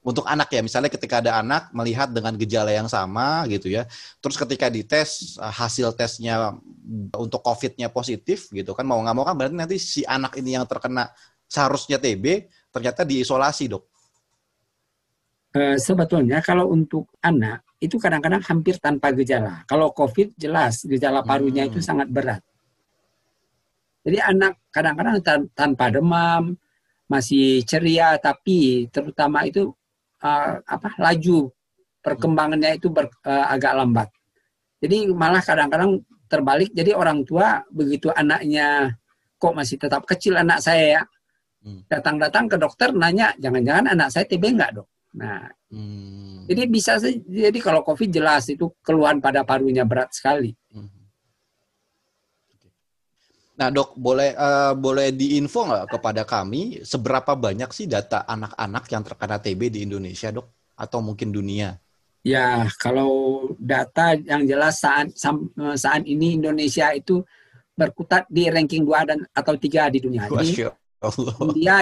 Untuk 0.07 0.23
anak 0.23 0.49
ya, 0.49 0.63
misalnya 0.63 0.87
ketika 0.87 1.19
ada 1.19 1.43
anak 1.43 1.67
melihat 1.75 2.07
dengan 2.09 2.31
gejala 2.39 2.71
yang 2.71 2.87
sama 2.87 3.43
gitu 3.51 3.67
ya, 3.67 3.83
terus 4.23 4.39
ketika 4.39 4.71
dites 4.71 5.35
eh, 5.35 5.53
hasil 5.53 5.93
tesnya 5.93 6.55
untuk 7.13 7.43
COVID-nya 7.43 7.91
positif 7.91 8.49
gitu 8.49 8.71
kan, 8.71 8.87
mau 8.87 8.97
nggak 9.03 9.13
mau 9.13 9.27
kan 9.27 9.35
berarti 9.35 9.55
nanti 9.59 9.77
si 9.77 10.07
anak 10.07 10.39
ini 10.41 10.57
yang 10.57 10.65
terkena 10.65 11.11
seharusnya 11.45 11.99
TB 12.01 12.49
ternyata 12.71 13.03
diisolasi 13.03 13.67
dok. 13.67 13.83
Eh, 15.53 15.75
sebetulnya 15.75 16.39
kalau 16.39 16.71
untuk 16.71 17.11
anak 17.19 17.66
itu 17.77 17.95
kadang-kadang 18.01 18.41
hampir 18.41 18.81
tanpa 18.81 19.13
gejala. 19.13 19.61
Kalau 19.69 19.93
COVID 19.93 20.33
jelas 20.33 20.81
gejala 20.83 21.21
parunya 21.21 21.65
Hmm. 21.65 21.71
itu 21.73 21.79
sangat 21.79 22.09
berat. 22.09 22.41
Jadi 24.01 24.17
anak 24.23 24.57
kadang-kadang 24.71 25.19
tan- 25.21 25.49
tanpa 25.53 25.91
demam, 25.91 26.55
masih 27.07 27.61
ceria, 27.63 28.17
tapi 28.17 28.87
terutama 28.89 29.45
itu 29.45 29.71
eh, 30.17 30.53
apa 30.65 30.97
laju 30.97 31.53
perkembangannya 32.01 32.81
itu 32.81 32.89
ber- 32.89 33.13
eh, 33.21 33.45
agak 33.53 33.77
lambat. 33.77 34.09
Jadi 34.81 35.13
malah 35.13 35.45
kadang-kadang 35.45 36.01
terbalik. 36.25 36.73
Jadi 36.73 36.89
orang 36.97 37.21
tua 37.21 37.61
begitu 37.69 38.09
anaknya 38.09 38.97
kok 39.37 39.53
masih 39.53 39.77
tetap 39.77 40.09
kecil 40.09 40.33
anak 40.41 40.57
saya 40.57 40.85
ya, 40.97 41.01
Hmm. 41.61 41.85
datang-datang 41.85 42.49
ke 42.49 42.57
dokter 42.57 42.89
nanya, 42.97 43.37
jangan-jangan 43.37 43.93
anak 43.93 44.09
saya 44.09 44.25
TB 44.25 44.57
enggak 44.57 44.81
dok? 44.81 44.87
Nah, 45.15 45.47
Hmm. 45.67 46.47
jadi 46.47 46.63
bisa 46.67 46.95
sih. 46.95 47.19
Jadi 47.23 47.59
kalau 47.59 47.83
COVID 47.83 48.07
jelas 48.07 48.47
itu 48.47 48.71
keluhan 48.79 49.19
pada 49.19 49.43
parunya 49.43 49.83
berat 49.83 50.11
sekali. 50.15 50.55
Oke. 50.71 52.67
Nah 53.57 53.67
dok, 53.67 53.97
boleh 53.97 54.31
eh, 54.31 54.73
boleh 54.77 55.11
diinfo 55.11 55.65
nggak 55.65 55.97
kepada 55.97 56.23
kami 56.23 56.85
seberapa 56.85 57.33
banyak 57.33 57.67
sih 57.73 57.89
data 57.89 58.23
anak-anak 58.23 58.83
yang 58.87 59.03
terkena 59.03 59.37
TB 59.41 59.61
di 59.73 59.79
Indonesia 59.83 60.29
dok? 60.31 60.47
Atau 60.77 61.01
mungkin 61.01 61.33
dunia? 61.33 61.73
Ya, 62.21 62.67
kalau 62.77 63.43
data 63.57 64.13
yang 64.13 64.43
jelas 64.45 64.83
saat 64.83 65.15
sam- 65.15 65.49
saat 65.73 66.03
ini 66.03 66.35
Indonesia 66.35 66.91
itu 66.91 67.23
berkutat 67.73 68.27
di 68.27 68.45
ranking 68.49 68.83
2 68.83 69.03
dan 69.07 69.19
atau 69.31 69.53
3 69.55 69.87
di 69.89 69.99
dunia. 70.03 70.27
Jadi 70.27 70.35
Masya 70.35 70.69
Allah. 71.01 71.33
India 71.45 71.77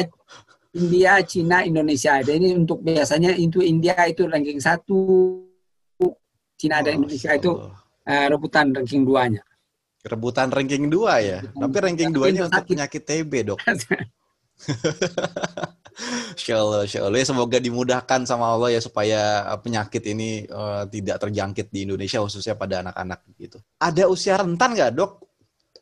India, 0.75 1.24
Cina, 1.24 1.63
Indonesia. 1.63 2.20
Jadi 2.20 2.51
untuk 2.51 2.84
biasanya 2.84 3.32
itu 3.32 3.63
India 3.63 3.96
itu 4.05 4.27
ranking 4.27 4.60
1, 4.60 4.84
Cina 6.55 6.79
dan 6.84 7.00
Indonesia 7.00 7.32
Masya 7.32 7.39
itu 7.39 7.51
eh, 8.08 8.25
rebutan 8.27 8.75
ranking 8.75 9.03
2-nya. 9.08 9.41
Rebutan 10.05 10.48
ranking 10.51 10.91
2 10.91 11.00
ya. 11.24 11.39
Rebutan 11.41 11.62
Tapi 11.63 11.77
ranking 11.82 12.12
dua. 12.13 12.29
2-nya 12.29 12.41
Itu 12.46 12.48
untuk 12.51 12.65
penyakit 12.70 13.01
TB 13.03 13.32
dok. 13.48 13.60
Insya 16.36 16.60
Allah, 16.60 16.84
insya 16.84 17.08
Allah. 17.08 17.24
Ya, 17.24 17.27
semoga 17.27 17.55
dimudahkan 17.55 18.27
sama 18.27 18.51
Allah 18.51 18.75
ya 18.75 18.84
supaya 18.84 19.48
eh, 19.48 19.60
penyakit 19.63 20.03
ini 20.12 20.44
eh, 20.44 20.84
tidak 20.91 21.24
terjangkit 21.24 21.72
di 21.72 21.88
Indonesia 21.88 22.20
khususnya 22.20 22.60
pada 22.60 22.84
anak-anak 22.84 23.24
gitu. 23.39 23.63
Ada 23.79 24.12
usia 24.12 24.36
rentan 24.36 24.75
nggak 24.75 24.91
dok 24.91 25.25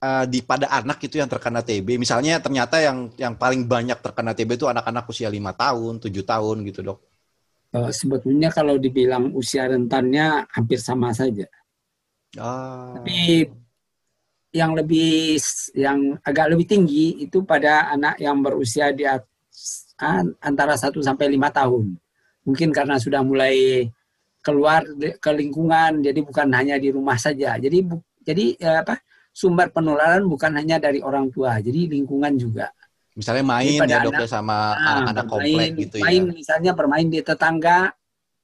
eh, 0.04 0.26
di 0.28 0.44
pada 0.44 0.68
anak 0.68 1.00
itu 1.08 1.16
yang 1.16 1.32
terkena 1.32 1.64
TB? 1.64 1.96
Misalnya 1.96 2.44
ternyata 2.44 2.84
yang 2.84 3.08
yang 3.16 3.40
paling 3.40 3.64
banyak 3.64 4.04
terkena 4.04 4.36
TB 4.36 4.60
itu 4.60 4.68
anak-anak 4.68 5.08
usia 5.08 5.32
lima 5.32 5.56
tahun, 5.56 6.04
tujuh 6.04 6.28
tahun 6.28 6.68
gitu 6.68 6.84
dok. 6.84 7.00
Eh, 7.74 7.90
sebetulnya 7.90 8.54
kalau 8.54 8.78
dibilang 8.78 9.34
usia 9.34 9.66
rentannya 9.66 10.46
hampir 10.54 10.78
sama 10.78 11.10
saja. 11.10 11.50
Ah. 12.38 12.94
Tapi 13.00 13.50
yang 14.54 14.78
lebih 14.78 15.42
yang 15.74 16.14
agak 16.22 16.54
lebih 16.54 16.70
tinggi 16.70 17.26
itu 17.26 17.42
pada 17.42 17.90
anak 17.90 18.22
yang 18.22 18.38
berusia 18.46 18.94
di 18.94 19.02
antara 20.38 20.78
1 20.78 21.02
sampai 21.02 21.34
5 21.34 21.50
tahun. 21.50 21.98
Mungkin 22.46 22.70
karena 22.70 23.02
sudah 23.02 23.26
mulai 23.26 23.90
keluar 24.46 24.86
ke 25.18 25.32
lingkungan 25.34 26.04
jadi 26.04 26.20
bukan 26.22 26.54
hanya 26.54 26.78
di 26.78 26.94
rumah 26.94 27.18
saja. 27.18 27.58
Jadi 27.58 27.82
bu- 27.82 28.06
jadi 28.22 28.54
eh, 28.62 28.78
apa 28.86 29.02
sumber 29.34 29.74
penularan 29.74 30.24
bukan 30.30 30.54
hanya 30.54 30.78
dari 30.78 31.02
orang 31.02 31.34
tua, 31.34 31.58
jadi 31.58 31.90
lingkungan 31.90 32.38
juga. 32.38 32.70
Misalnya 33.18 33.46
main 33.46 33.78
ya 33.82 34.02
dok 34.02 34.14
anak- 34.14 34.22
ya 34.26 34.28
sama 34.30 34.58
Nah, 34.78 34.90
anak-anak 35.04 35.26
komplek 35.30 35.70
gitu 35.78 35.96
ya. 35.98 36.04
main 36.06 36.24
misalnya 36.34 36.72
bermain 36.78 37.08
di 37.10 37.20
tetangga, 37.26 37.94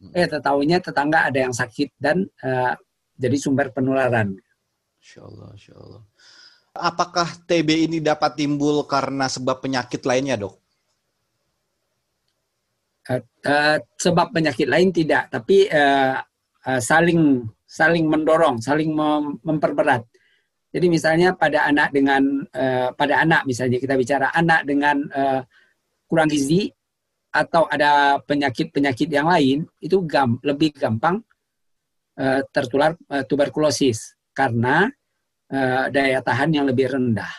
Hmm. 0.01 0.11
eh 0.17 0.27
tetahunya 0.29 0.77
tetangga 0.81 1.29
ada 1.29 1.39
yang 1.45 1.53
sakit 1.53 1.93
dan 2.01 2.25
eh, 2.41 2.73
jadi 3.17 3.37
sumber 3.37 3.69
penularan. 3.69 4.33
Insya 4.97 5.25
Allah, 5.29 5.49
insya 5.53 5.73
Allah. 5.77 6.01
Apakah 6.79 7.27
TB 7.49 7.69
ini 7.89 7.97
dapat 8.01 8.37
timbul 8.39 8.85
karena 8.85 9.25
sebab 9.29 9.61
penyakit 9.61 10.05
lainnya 10.05 10.37
dok? 10.37 10.55
Eh, 13.09 13.77
sebab 13.97 14.29
penyakit 14.29 14.69
lain 14.69 14.93
tidak, 14.93 15.33
tapi 15.33 15.65
eh, 15.65 16.13
eh, 16.69 16.81
saling 16.81 17.41
saling 17.65 18.05
mendorong, 18.05 18.61
saling 18.61 18.93
mem- 18.93 19.41
memperberat. 19.41 20.05
Jadi 20.69 20.85
misalnya 20.85 21.33
pada 21.33 21.65
anak 21.65 21.89
dengan 21.89 22.45
eh, 22.53 22.89
pada 22.93 23.25
anak 23.25 23.41
misalnya 23.49 23.81
kita 23.81 23.97
bicara 23.97 24.29
anak 24.37 24.69
dengan 24.69 25.01
eh, 25.09 25.41
kurang 26.05 26.29
gizi 26.29 26.69
atau 27.29 27.65
ada 27.69 28.21
penyakit-penyakit 28.25 29.09
yang 29.09 29.29
lain 29.29 29.65
itu 29.81 30.01
gam, 30.05 30.37
lebih 30.45 30.73
gampang 30.77 31.21
eh, 32.17 32.41
tertular 32.53 32.93
eh, 33.09 33.25
tuberkulosis 33.25 34.13
karena 34.33 34.85
eh, 35.49 35.85
daya 35.89 36.21
tahan 36.21 36.53
yang 36.53 36.65
lebih 36.69 36.85
rendah. 36.93 37.33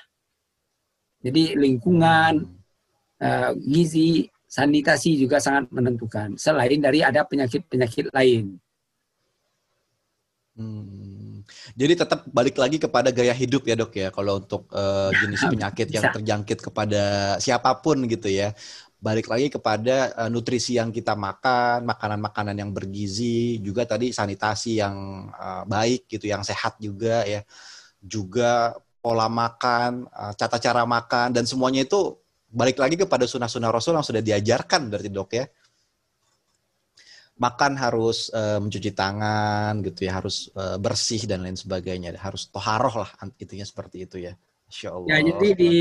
Jadi 1.20 1.54
lingkungan, 1.54 2.34
eh, 3.20 3.52
gizi, 3.62 4.26
sanitasi 4.50 5.20
juga 5.20 5.38
sangat 5.38 5.70
menentukan. 5.70 6.34
Selain 6.34 6.80
dari 6.82 7.06
ada 7.06 7.22
penyakit-penyakit 7.22 8.10
lain. 8.10 8.58
Hmm. 10.58 11.19
Jadi 11.76 11.92
tetap 11.98 12.26
balik 12.30 12.56
lagi 12.56 12.80
kepada 12.80 13.08
gaya 13.14 13.34
hidup 13.34 13.66
ya 13.68 13.76
dok 13.78 13.92
ya 13.94 14.08
kalau 14.10 14.40
untuk 14.40 14.66
uh, 14.72 15.12
jenis 15.14 15.42
penyakit 15.46 15.88
yang 15.92 16.08
terjangkit 16.10 16.58
kepada 16.60 17.02
siapa 17.38 17.70
pun 17.78 18.04
gitu 18.08 18.28
ya. 18.28 18.52
Balik 19.00 19.32
lagi 19.32 19.48
kepada 19.48 20.12
uh, 20.12 20.28
nutrisi 20.28 20.76
yang 20.76 20.92
kita 20.92 21.16
makan, 21.16 21.88
makanan-makanan 21.88 22.52
yang 22.52 22.70
bergizi, 22.70 23.56
juga 23.64 23.88
tadi 23.88 24.12
sanitasi 24.12 24.76
yang 24.76 25.28
uh, 25.32 25.64
baik 25.64 26.04
gitu, 26.04 26.28
yang 26.28 26.44
sehat 26.44 26.76
juga 26.76 27.24
ya. 27.24 27.40
Juga 28.00 28.76
pola 29.00 29.28
makan, 29.32 30.04
uh, 30.12 30.32
tata 30.36 30.60
cara 30.60 30.84
makan 30.84 31.32
dan 31.32 31.48
semuanya 31.48 31.88
itu 31.88 32.20
balik 32.50 32.82
lagi 32.82 32.98
kepada 32.98 33.24
sunnah-sunnah 33.24 33.70
Rasul 33.72 33.96
yang 33.96 34.04
sudah 34.04 34.20
diajarkan 34.20 34.90
berarti 34.90 35.08
dok 35.08 35.30
ya 35.32 35.46
makan 37.40 37.72
harus 37.80 38.28
uh, 38.36 38.60
mencuci 38.60 38.92
tangan 38.92 39.80
gitu 39.80 40.04
ya 40.04 40.20
harus 40.20 40.52
uh, 40.52 40.76
bersih 40.76 41.24
dan 41.24 41.40
lain 41.40 41.56
sebagainya 41.56 42.12
harus 42.20 42.52
toharoh 42.52 43.00
lah 43.00 43.10
intinya 43.40 43.64
seperti 43.64 44.04
itu 44.04 44.20
ya 44.28 44.36
Insya 44.68 44.92
Allah 44.92 45.08
ya 45.08 45.18
jadi 45.24 45.48
di 45.56 45.74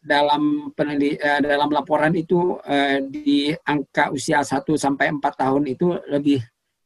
dalam 0.00 0.74
peneliti, 0.74 1.20
uh, 1.22 1.38
dalam 1.38 1.70
laporan 1.70 2.10
itu 2.18 2.58
uh, 2.58 2.98
di 3.04 3.54
angka 3.62 4.10
usia 4.10 4.42
1 4.42 4.66
sampai 4.74 5.14
4 5.14 5.22
tahun 5.22 5.62
itu 5.70 5.86
lebih 6.10 6.40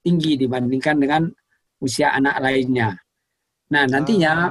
tinggi 0.05 0.37
dibandingkan 0.37 0.99
dengan 1.01 1.23
usia 1.79 2.13
anak 2.13 2.43
lainnya. 2.43 2.99
Nah, 3.71 3.87
nantinya 3.89 4.35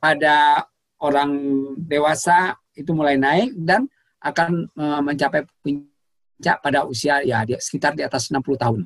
pada 0.00 0.66
orang 1.04 1.30
dewasa 1.78 2.56
itu 2.74 2.90
mulai 2.96 3.20
naik 3.20 3.54
dan 3.54 3.86
akan 4.18 4.66
uh, 4.74 5.00
mencapai 5.04 5.46
puncak 5.62 5.97
pada 6.38 6.86
usia 6.86 7.20
ya 7.26 7.42
di, 7.42 7.58
sekitar 7.58 7.98
di 7.98 8.06
atas 8.06 8.30
60 8.30 8.42
tahun. 8.54 8.82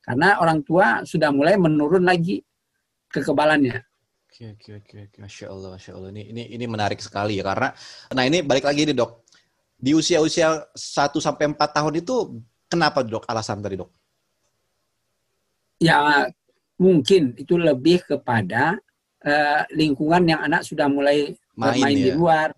Karena 0.00 0.40
orang 0.40 0.64
tua 0.64 1.04
sudah 1.04 1.28
mulai 1.28 1.60
menurun 1.60 2.02
lagi 2.02 2.40
kekebalannya. 3.12 3.84
Oke, 4.30 4.56
oke, 4.56 4.70
oke, 4.80 4.96
oke. 5.10 5.16
Masya 5.20 5.46
Allah, 5.52 5.68
Masya 5.76 5.92
Allah. 5.92 6.10
Ini, 6.16 6.22
ini, 6.32 6.42
ini 6.56 6.64
menarik 6.64 7.02
sekali 7.02 7.36
ya. 7.36 7.44
Karena, 7.44 7.68
nah 8.14 8.24
ini 8.24 8.40
balik 8.40 8.64
lagi 8.64 8.88
nih 8.88 8.96
dok. 8.96 9.28
Di 9.76 9.92
usia-usia 9.92 10.64
1 10.72 11.20
sampai 11.20 11.52
4 11.52 11.56
tahun 11.56 11.94
itu, 12.00 12.40
kenapa 12.70 13.04
dok 13.04 13.28
alasan 13.28 13.60
tadi 13.60 13.76
dok? 13.76 13.90
Ya, 15.80 16.28
mungkin 16.80 17.36
itu 17.36 17.56
lebih 17.56 18.04
kepada 18.04 18.76
uh, 19.24 19.62
lingkungan 19.72 20.24
yang 20.28 20.40
anak 20.44 20.64
sudah 20.64 20.88
mulai 20.88 21.36
Main, 21.56 21.76
bermain 21.76 21.96
ya. 21.96 22.04
di 22.04 22.10
luar. 22.16 22.48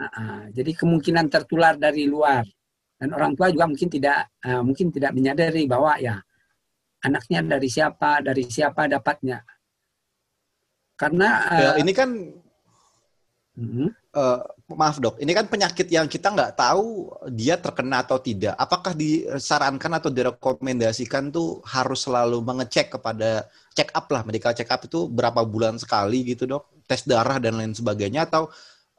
Nah, 0.00 0.10
uh, 0.12 0.42
jadi 0.52 0.72
kemungkinan 0.76 1.28
tertular 1.28 1.76
dari 1.76 2.08
luar 2.08 2.44
dan 3.02 3.10
orang 3.18 3.34
tua 3.34 3.50
juga 3.50 3.66
mungkin 3.66 3.90
tidak 3.90 4.30
uh, 4.46 4.62
mungkin 4.62 4.94
tidak 4.94 5.10
menyadari 5.10 5.66
bahwa 5.66 5.98
ya 5.98 6.22
anaknya 7.02 7.42
dari 7.58 7.66
siapa 7.66 8.22
dari 8.22 8.46
siapa 8.46 8.86
dapatnya. 8.86 9.42
Karena 10.94 11.28
uh, 11.50 11.58
ya, 11.58 11.70
ini 11.82 11.90
kan 11.90 12.14
uh, 13.58 13.90
uh, 14.14 14.40
maaf 14.70 15.02
dok. 15.02 15.18
Ini 15.18 15.34
kan 15.34 15.50
penyakit 15.50 15.90
yang 15.90 16.06
kita 16.06 16.30
nggak 16.30 16.54
tahu 16.54 17.10
dia 17.34 17.58
terkena 17.58 18.06
atau 18.06 18.22
tidak. 18.22 18.54
Apakah 18.54 18.94
disarankan 18.94 19.98
atau 19.98 20.14
direkomendasikan 20.14 21.34
tuh 21.34 21.58
harus 21.66 22.06
selalu 22.06 22.38
mengecek 22.38 22.94
kepada 22.94 23.50
check 23.74 23.90
up 23.98 24.06
lah 24.14 24.22
medical 24.22 24.54
check 24.54 24.70
up 24.70 24.78
itu 24.86 25.10
berapa 25.10 25.42
bulan 25.42 25.74
sekali 25.74 26.22
gitu 26.22 26.46
dok? 26.46 26.86
Tes 26.86 27.02
darah 27.02 27.42
dan 27.42 27.58
lain 27.58 27.74
sebagainya 27.74 28.30
atau 28.30 28.46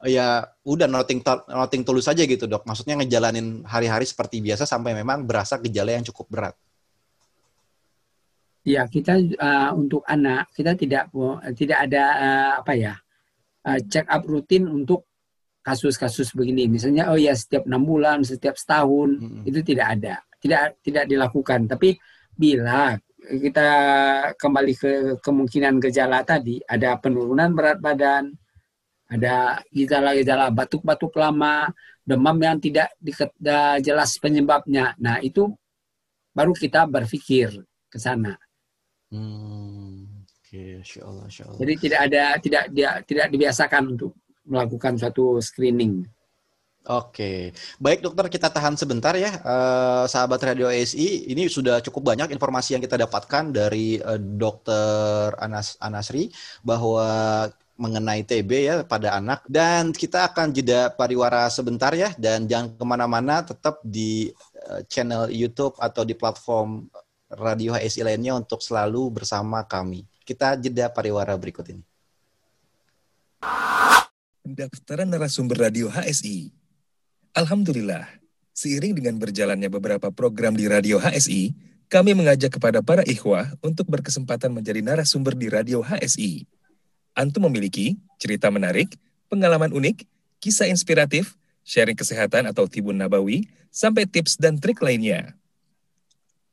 ya 0.04 0.44
udah 0.68 0.86
noting 0.86 1.24
noting 1.48 1.82
tulus 1.82 2.06
saja 2.06 2.22
gitu 2.28 2.44
dok. 2.44 2.68
Maksudnya 2.68 3.00
ngejalanin 3.00 3.64
hari-hari 3.64 4.04
seperti 4.04 4.44
biasa 4.44 4.68
sampai 4.68 4.92
memang 4.92 5.24
berasa 5.24 5.56
gejala 5.58 5.96
yang 5.96 6.06
cukup 6.06 6.26
berat. 6.28 6.54
Ya 8.64 8.88
kita 8.88 9.20
uh, 9.20 9.76
untuk 9.76 10.04
anak 10.08 10.48
kita 10.56 10.72
tidak 10.76 11.12
tidak 11.52 11.78
ada 11.84 12.04
uh, 12.16 12.52
apa 12.64 12.72
ya 12.72 12.94
uh, 13.64 13.80
check 13.88 14.08
up 14.08 14.24
rutin 14.24 14.68
untuk 14.68 15.08
kasus-kasus 15.64 16.36
begini. 16.36 16.68
Misalnya 16.68 17.08
oh 17.08 17.16
ya 17.16 17.32
setiap 17.32 17.64
enam 17.64 17.84
bulan, 17.88 18.20
setiap 18.20 18.60
setahun 18.60 19.16
hmm. 19.16 19.48
itu 19.48 19.64
tidak 19.64 19.96
ada, 19.96 20.14
tidak 20.36 20.76
tidak 20.84 21.04
dilakukan. 21.08 21.64
Tapi 21.64 21.96
bila 22.36 22.92
kita 23.24 23.68
kembali 24.36 24.74
ke 24.76 24.92
kemungkinan 25.24 25.80
gejala 25.80 26.20
tadi 26.28 26.60
ada 26.68 27.00
penurunan 27.00 27.56
berat 27.56 27.80
badan, 27.80 28.36
ada 29.14 29.62
gejala-gejala 29.70 30.50
batuk-batuk 30.50 31.14
lama, 31.14 31.70
demam 32.02 32.34
yang 32.42 32.58
tidak 32.58 32.90
jelas 33.78 34.18
penyebabnya. 34.18 34.98
Nah, 34.98 35.22
itu 35.22 35.54
baru 36.34 36.50
kita 36.50 36.90
berpikir 36.90 37.62
ke 37.86 37.98
sana. 38.02 38.34
Hmm, 39.14 40.26
Oke, 40.42 40.82
okay. 40.82 40.98
Allah, 40.98 41.30
Allah. 41.30 41.58
Jadi 41.62 41.72
tidak 41.78 42.00
ada 42.10 42.24
tidak 42.42 42.64
dia 42.74 42.90
tidak 43.06 43.26
dibiasakan 43.30 43.94
untuk 43.94 44.18
melakukan 44.42 44.98
suatu 44.98 45.38
screening. 45.38 46.02
Oke, 46.84 47.56
baik 47.80 48.04
dokter 48.04 48.28
kita 48.28 48.52
tahan 48.52 48.76
sebentar 48.76 49.16
ya, 49.16 49.40
uh, 49.40 50.04
sahabat 50.04 50.36
Radio 50.52 50.68
ASI. 50.68 51.32
Ini 51.32 51.48
sudah 51.48 51.80
cukup 51.80 52.12
banyak 52.12 52.28
informasi 52.28 52.76
yang 52.76 52.84
kita 52.84 53.00
dapatkan 53.00 53.56
dari 53.56 53.96
uh, 54.04 54.20
dokter 54.20 55.32
Anas 55.40 55.80
Anasri 55.80 56.28
bahwa 56.60 57.48
mengenai 57.74 58.22
TB 58.22 58.50
ya 58.54 58.76
pada 58.86 59.18
anak 59.18 59.42
dan 59.50 59.90
kita 59.90 60.30
akan 60.30 60.54
jeda 60.54 60.94
pariwara 60.94 61.50
sebentar 61.50 61.90
ya 61.90 62.14
dan 62.14 62.46
jangan 62.46 62.70
ke 62.78 62.84
mana-mana 62.86 63.42
tetap 63.42 63.82
di 63.82 64.30
eh, 64.70 64.80
channel 64.86 65.26
YouTube 65.26 65.74
atau 65.82 66.06
di 66.06 66.14
platform 66.14 66.86
Radio 67.34 67.74
HSI 67.74 68.06
lainnya 68.06 68.38
untuk 68.38 68.62
selalu 68.62 69.10
bersama 69.10 69.66
kami. 69.66 70.06
Kita 70.22 70.54
jeda 70.54 70.86
pariwara 70.86 71.34
berikut 71.34 71.66
ini. 71.66 71.82
Pendaftaran 74.44 75.08
narasumber 75.10 75.68
Radio 75.68 75.90
HSI. 75.90 76.52
Alhamdulillah, 77.34 78.06
seiring 78.54 79.02
dengan 79.02 79.18
berjalannya 79.18 79.66
beberapa 79.66 80.14
program 80.14 80.54
di 80.54 80.70
Radio 80.70 81.02
HSI, 81.02 81.50
kami 81.90 82.14
mengajak 82.14 82.54
kepada 82.54 82.80
para 82.80 83.02
ikhwah 83.02 83.50
untuk 83.60 83.90
berkesempatan 83.90 84.54
menjadi 84.54 84.80
narasumber 84.80 85.34
di 85.34 85.50
Radio 85.50 85.82
HSI. 85.82 86.46
Antum 87.14 87.46
memiliki 87.46 87.94
cerita 88.18 88.50
menarik, 88.50 88.98
pengalaman 89.30 89.70
unik, 89.70 90.02
kisah 90.42 90.66
inspiratif, 90.66 91.38
sharing 91.62 91.94
kesehatan 91.94 92.50
atau 92.50 92.66
tibun 92.66 92.98
nabawi, 92.98 93.46
sampai 93.70 94.06
tips 94.06 94.34
dan 94.34 94.58
trik 94.58 94.82
lainnya. 94.82 95.38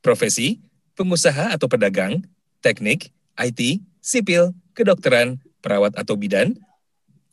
Profesi, 0.05 0.61
pengusaha 0.93 1.53
atau 1.53 1.65
pedagang, 1.65 2.21
teknik, 2.61 3.09
IT, 3.41 3.81
sipil, 4.05 4.53
kedokteran, 4.77 5.41
perawat 5.65 5.97
atau 5.97 6.13
bidan, 6.13 6.53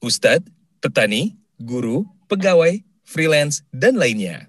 ustadz, 0.00 0.48
petani, 0.80 1.36
guru, 1.60 2.08
pegawai, 2.32 2.80
freelance, 3.04 3.60
dan 3.72 4.00
lainnya. 4.00 4.48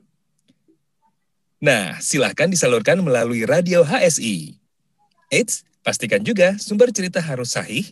Nah, 1.60 2.00
silahkan 2.00 2.48
disalurkan 2.48 3.04
melalui 3.04 3.44
radio 3.44 3.84
HSI. 3.84 4.56
Eits, 5.28 5.68
pastikan 5.84 6.24
juga 6.24 6.56
sumber 6.56 6.96
cerita 6.96 7.20
harus 7.20 7.52
sahih 7.52 7.92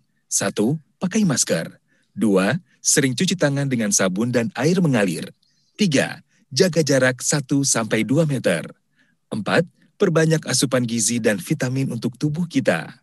Satu, 0.31 0.79
pakai 0.95 1.27
masker. 1.27 1.75
Dua, 2.15 2.55
sering 2.79 3.11
cuci 3.11 3.35
tangan 3.35 3.67
dengan 3.67 3.91
sabun 3.91 4.31
dan 4.31 4.47
air 4.55 4.79
mengalir. 4.79 5.27
Tiga, 5.75 6.23
jaga 6.47 6.79
jarak 6.79 7.19
1 7.19 7.43
sampai 7.67 8.07
2 8.07 8.23
meter. 8.23 8.63
Empat, 9.27 9.67
perbanyak 9.99 10.47
asupan 10.47 10.87
gizi 10.87 11.19
dan 11.19 11.35
vitamin 11.35 11.91
untuk 11.91 12.15
tubuh 12.15 12.47
kita. 12.47 12.95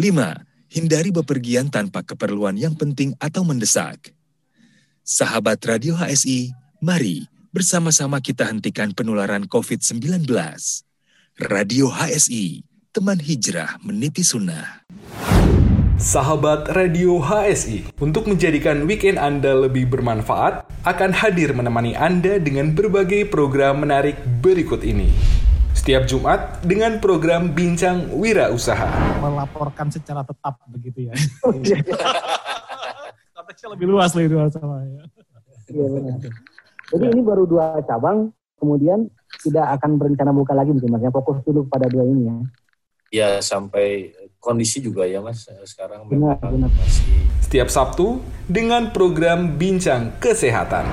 Lima, 0.00 0.32
hindari 0.72 1.12
bepergian 1.12 1.68
tanpa 1.68 2.00
keperluan 2.00 2.56
yang 2.56 2.72
penting 2.72 3.12
atau 3.20 3.44
mendesak. 3.44 4.16
Sahabat 5.04 5.60
Radio 5.68 5.92
HSI, 5.92 6.56
mari 6.80 7.28
bersama-sama 7.52 8.16
kita 8.24 8.48
hentikan 8.48 8.96
penularan 8.96 9.44
COVID-19. 9.44 10.24
Radio 11.36 11.92
HSI, 11.92 12.64
teman 12.96 13.20
hijrah 13.20 13.76
meniti 13.84 14.24
sunnah. 14.24 14.88
Sahabat 16.00 16.72
Radio 16.72 17.20
HSI, 17.20 17.92
untuk 18.00 18.24
menjadikan 18.24 18.88
weekend 18.88 19.20
Anda 19.20 19.52
lebih 19.52 19.84
bermanfaat, 19.92 20.64
akan 20.88 21.12
hadir 21.12 21.52
menemani 21.52 21.92
Anda 21.92 22.40
dengan 22.40 22.72
berbagai 22.72 23.28
program 23.28 23.84
menarik 23.84 24.16
berikut 24.40 24.80
ini. 24.80 25.12
Setiap 25.76 26.08
Jumat 26.08 26.64
dengan 26.64 26.96
program 27.04 27.52
Bincang 27.52 28.16
Wira 28.16 28.48
Usaha. 28.48 28.88
Melaporkan 29.20 29.92
secara 29.92 30.24
tetap 30.24 30.56
begitu 30.72 31.12
ya. 31.12 31.14
Konteksnya 33.36 33.68
lebih 33.76 33.92
luas 33.92 34.16
lebih 34.16 34.40
luas 34.40 34.56
sama 34.56 34.80
ya. 34.80 35.04
Iya 35.68 35.84
benar. 35.84 36.16
Jadi 36.96 37.04
ini 37.12 37.20
baru 37.20 37.44
dua 37.44 37.76
cabang, 37.84 38.32
kemudian 38.56 39.04
tidak 39.44 39.76
akan 39.76 40.00
berencana 40.00 40.32
buka 40.32 40.56
lagi 40.56 40.72
mungkin 40.72 40.96
mas. 40.96 41.04
Ya 41.04 41.12
fokus 41.12 41.44
dulu 41.44 41.68
pada 41.68 41.92
dua 41.92 42.08
ini 42.08 42.24
ya. 42.24 42.36
Ya 43.10 43.30
sampai 43.44 44.16
kondisi 44.40 44.80
juga 44.80 45.04
ya 45.04 45.20
mas 45.20 45.44
sekarang 45.62 46.08
Benar, 46.08 46.40
benar. 46.40 46.72
masih 46.72 47.04
Setiap 47.40 47.68
Sabtu 47.68 48.18
dengan 48.46 48.90
program 48.90 49.54
Bincang 49.54 50.16
Kesehatan. 50.18 50.86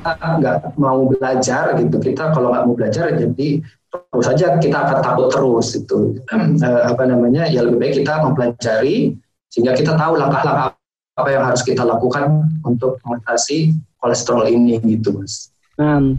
nggak 0.00 0.74
mau 0.76 1.04
belajar 1.06 1.76
gitu 1.76 1.96
kita 1.96 2.32
kalau 2.32 2.52
nggak 2.52 2.64
mau 2.64 2.74
belajar 2.74 3.12
jadi 3.12 3.60
terus 3.90 4.24
saja 4.24 4.56
kita 4.56 4.78
akan 4.80 4.98
takut 5.02 5.28
terus 5.28 5.76
itu 5.76 6.16
Eh, 6.64 6.82
apa 6.86 7.04
namanya 7.04 7.44
ya 7.44 7.60
lebih 7.60 7.80
baik 7.80 7.94
kita 8.00 8.20
mempelajari 8.20 9.16
sehingga 9.48 9.74
kita 9.74 9.96
tahu 9.96 10.16
langkah-langkah 10.16 10.72
apa 11.14 11.28
yang 11.28 11.44
harus 11.44 11.60
kita 11.60 11.84
lakukan 11.84 12.48
untuk 12.64 12.96
mengatasi 13.04 13.76
kolesterol 13.98 14.48
ini 14.48 14.80
gitu 14.80 15.12
mas. 15.12 15.52
Nah, 15.76 16.16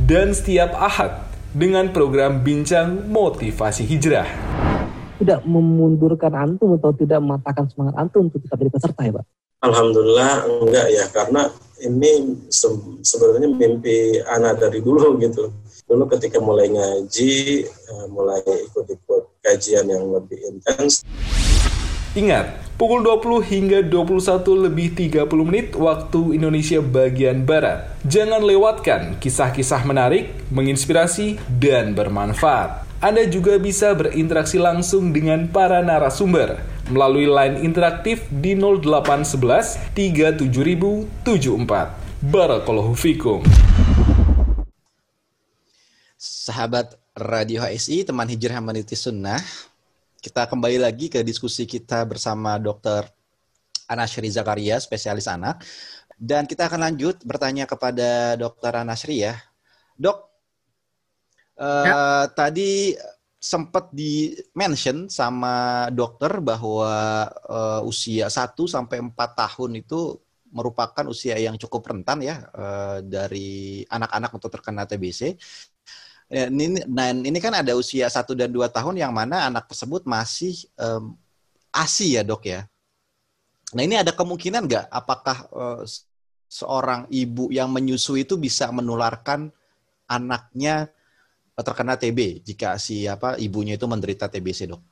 Dan 0.00 0.32
setiap 0.32 0.72
Ahad 0.76 1.12
dengan 1.52 1.88
program 1.90 2.40
Bincang 2.40 3.08
Motivasi 3.08 3.84
Hijrah. 3.84 4.28
Tidak 5.20 5.44
memundurkan 5.44 6.32
antum 6.32 6.80
atau 6.80 6.96
tidak 6.96 7.20
mematahkan 7.20 7.68
semangat 7.68 7.94
antum 8.00 8.32
untuk 8.32 8.40
tetap 8.40 8.56
jadi 8.56 8.72
peserta 8.72 9.00
ya 9.04 9.12
pak? 9.20 9.26
Alhamdulillah 9.60 10.32
enggak 10.48 10.86
ya 10.88 11.04
karena 11.12 11.42
ini 11.84 12.40
se- 12.48 12.96
sebenarnya 13.04 13.52
mimpi 13.52 14.16
anak 14.24 14.56
dari 14.64 14.80
dulu 14.80 15.20
gitu. 15.20 15.52
Dulu 15.84 16.08
ketika 16.16 16.40
mulai 16.40 16.72
ngaji, 16.72 17.34
eh, 17.68 18.06
mulai 18.08 18.40
ikut-ikut 18.40 19.44
kajian 19.44 19.84
yang 19.84 20.08
lebih 20.08 20.40
intens, 20.48 21.04
Ingat, 22.10 22.74
pukul 22.74 23.06
20 23.06 23.38
hingga 23.38 23.86
21 23.86 24.66
lebih 24.66 24.98
30 24.98 25.46
menit 25.46 25.78
waktu 25.78 26.34
Indonesia 26.34 26.82
bagian 26.82 27.46
Barat. 27.46 27.86
Jangan 28.02 28.42
lewatkan 28.42 29.14
kisah-kisah 29.22 29.86
menarik, 29.86 30.34
menginspirasi, 30.50 31.38
dan 31.62 31.94
bermanfaat. 31.94 32.89
Anda 33.00 33.24
juga 33.24 33.56
bisa 33.56 33.96
berinteraksi 33.96 34.60
langsung 34.60 35.08
dengan 35.08 35.48
para 35.48 35.80
narasumber 35.80 36.60
melalui 36.92 37.24
line 37.24 37.64
interaktif 37.64 38.28
di 38.28 38.52
0811 38.52 39.96
37074. 39.96 41.08
Barakallahu 42.28 42.92
fikum. 42.92 43.40
Sahabat 46.20 47.00
Radio 47.16 47.64
HSI, 47.64 48.04
teman 48.04 48.28
hijrah 48.28 48.60
meniti 48.60 48.92
sunnah, 48.92 49.40
kita 50.20 50.44
kembali 50.44 50.84
lagi 50.84 51.08
ke 51.08 51.24
diskusi 51.24 51.64
kita 51.64 52.04
bersama 52.04 52.60
Dr. 52.60 53.08
Anashri 53.88 54.28
Zakaria, 54.28 54.76
spesialis 54.76 55.24
anak. 55.24 55.64
Dan 56.20 56.44
kita 56.44 56.68
akan 56.68 56.84
lanjut 56.84 57.16
bertanya 57.24 57.64
kepada 57.64 58.36
Dr. 58.36 58.84
Anashri 58.84 59.24
ya. 59.24 59.40
Dok, 59.96 60.29
eh, 61.60 62.24
tadi 62.32 62.96
sempat 63.40 63.88
di 63.88 64.36
mention 64.52 65.08
sama 65.08 65.88
dokter 65.92 66.40
bahwa 66.40 66.92
eh, 67.28 67.80
usia 67.88 68.28
1 68.28 68.68
sampai 68.68 69.00
4 69.00 69.16
tahun 69.16 69.80
itu 69.80 70.16
merupakan 70.50 71.06
usia 71.06 71.38
yang 71.38 71.54
cukup 71.56 71.88
rentan 71.88 72.20
ya 72.24 72.48
eh, 72.52 72.98
dari 73.04 73.84
anak-anak 73.88 74.30
untuk 74.36 74.50
terkena 74.52 74.84
TBC. 74.88 75.36
Ya, 76.30 76.46
ini, 76.46 76.78
dan 76.86 77.26
ini 77.26 77.38
kan 77.42 77.58
ada 77.58 77.74
usia 77.74 78.06
1 78.06 78.38
dan 78.38 78.54
2 78.54 78.70
tahun 78.70 79.02
yang 79.02 79.10
mana 79.10 79.50
anak 79.50 79.66
tersebut 79.66 80.06
masih 80.06 80.54
em, 80.78 81.18
ASI 81.74 82.14
ya 82.18 82.22
dok 82.22 82.46
ya. 82.46 82.70
Nah 83.74 83.82
ini 83.82 83.98
ada 83.98 84.14
kemungkinan 84.14 84.62
nggak 84.70 84.86
apakah 84.94 85.50
se- 85.90 86.06
seorang 86.50 87.06
ibu 87.10 87.50
yang 87.50 87.70
menyusui 87.70 88.26
itu 88.26 88.38
bisa 88.38 88.70
menularkan 88.70 89.50
anaknya 90.10 90.90
terkena 91.62 91.94
TB 91.96 92.44
jika 92.44 92.76
si 92.80 93.04
apa 93.06 93.36
ibunya 93.40 93.74
itu 93.78 93.86
menderita 93.88 94.26
TBC 94.28 94.70
dok? 94.70 94.82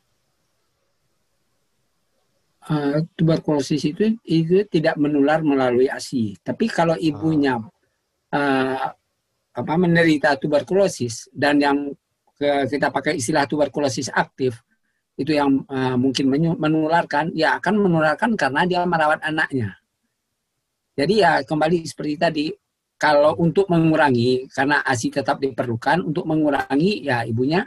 Eh, 2.69 3.01
tuberkulosis 3.17 3.81
itu 3.81 4.13
itu 4.29 4.61
tidak 4.69 5.01
menular 5.01 5.41
melalui 5.41 5.89
ASI. 5.89 6.37
Tapi 6.45 6.69
kalau 6.69 6.93
ibunya 7.01 7.57
eh, 8.29 8.87
apa 9.57 9.75
menderita 9.81 10.37
tuberkulosis 10.37 11.33
dan 11.33 11.57
yang 11.57 11.79
ke- 12.37 12.69
kita 12.69 12.93
pakai 12.93 13.17
istilah 13.17 13.49
tuberkulosis 13.49 14.13
aktif 14.13 14.61
itu 15.17 15.33
yang 15.33 15.65
eh, 15.65 15.97
mungkin 15.97 16.29
menularkan 16.61 17.33
ya 17.33 17.57
akan 17.57 17.89
menularkan 17.89 18.37
karena 18.37 18.69
dia 18.69 18.85
merawat 18.85 19.25
anaknya. 19.25 19.73
Jadi 20.93 21.25
ya 21.25 21.41
kembali 21.47 21.89
seperti 21.89 22.15
tadi 22.21 22.47
kalau 22.99 23.39
untuk 23.39 23.71
mengurangi 23.71 24.51
karena 24.51 24.83
ASI 24.83 25.15
tetap 25.15 25.39
diperlukan 25.39 26.03
untuk 26.03 26.27
mengurangi 26.27 27.07
ya 27.07 27.23
ibunya 27.23 27.63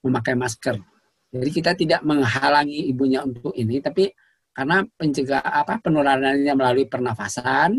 memakai 0.00 0.34
masker. 0.34 0.80
Jadi 1.28 1.50
kita 1.52 1.76
tidak 1.76 2.00
menghalangi 2.00 2.88
ibunya 2.88 3.20
untuk 3.20 3.52
ini, 3.52 3.84
tapi 3.84 4.08
karena 4.56 4.80
pencegah 4.96 5.44
apa 5.44 5.76
penularannya 5.84 6.54
melalui 6.56 6.88
pernafasan, 6.88 7.76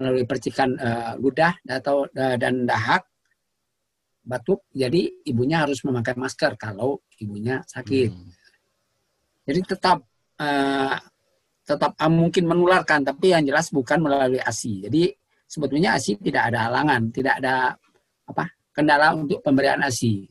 melalui 0.00 0.24
percikan 0.24 0.72
eh, 0.80 1.12
ludah 1.20 1.60
atau 1.68 2.08
eh, 2.08 2.40
dan 2.40 2.64
dahak, 2.64 3.04
batuk, 4.24 4.64
jadi 4.72 5.12
ibunya 5.28 5.68
harus 5.68 5.84
memakai 5.84 6.16
masker 6.16 6.56
kalau 6.56 7.04
ibunya 7.20 7.60
sakit. 7.68 8.10
Hmm. 8.10 8.32
Jadi 9.44 9.60
tetap 9.76 9.98
eh, 10.40 10.96
tetap 11.66 11.92
ah, 12.00 12.08
mungkin 12.08 12.48
menularkan, 12.48 13.04
tapi 13.04 13.36
yang 13.36 13.44
jelas 13.44 13.68
bukan 13.68 14.00
melalui 14.00 14.40
ASI. 14.40 14.88
Jadi 14.88 15.12
sebetulnya 15.46 15.96
ASI 15.96 16.18
tidak 16.18 16.52
ada 16.52 16.68
halangan, 16.68 17.08
tidak 17.14 17.38
ada 17.40 17.78
apa 18.26 18.44
kendala 18.74 19.14
untuk 19.14 19.40
pemberian 19.40 19.80
ASI. 19.80 20.26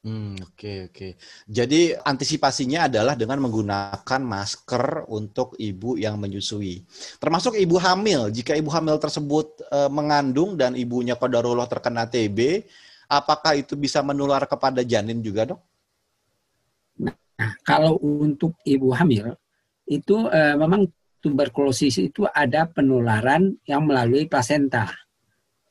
Hmm, 0.00 0.32
oke 0.40 0.88
oke. 0.88 1.08
Jadi 1.44 1.92
antisipasinya 1.92 2.88
adalah 2.88 3.12
dengan 3.12 3.36
menggunakan 3.44 4.20
masker 4.24 5.04
untuk 5.12 5.52
ibu 5.60 6.00
yang 6.00 6.16
menyusui. 6.16 6.80
Termasuk 7.20 7.60
ibu 7.60 7.76
hamil. 7.76 8.32
Jika 8.32 8.56
ibu 8.56 8.72
hamil 8.72 8.96
tersebut 8.96 9.60
eh, 9.68 9.92
mengandung 9.92 10.56
dan 10.56 10.72
ibunya 10.72 11.20
kodarullah 11.20 11.68
terkena 11.68 12.08
TB, 12.08 12.64
apakah 13.12 13.60
itu 13.60 13.76
bisa 13.76 14.00
menular 14.00 14.40
kepada 14.48 14.80
janin 14.80 15.20
juga, 15.20 15.52
Dok? 15.52 15.60
Nah, 17.04 17.52
kalau 17.60 18.00
untuk 18.00 18.56
ibu 18.64 18.96
hamil 18.96 19.36
itu 19.84 20.16
eh, 20.32 20.56
memang 20.56 20.88
tuberkulosis 21.20 22.00
itu 22.00 22.24
ada 22.26 22.66
penularan 22.66 23.54
yang 23.68 23.84
melalui 23.84 24.26
plasenta. 24.26 24.88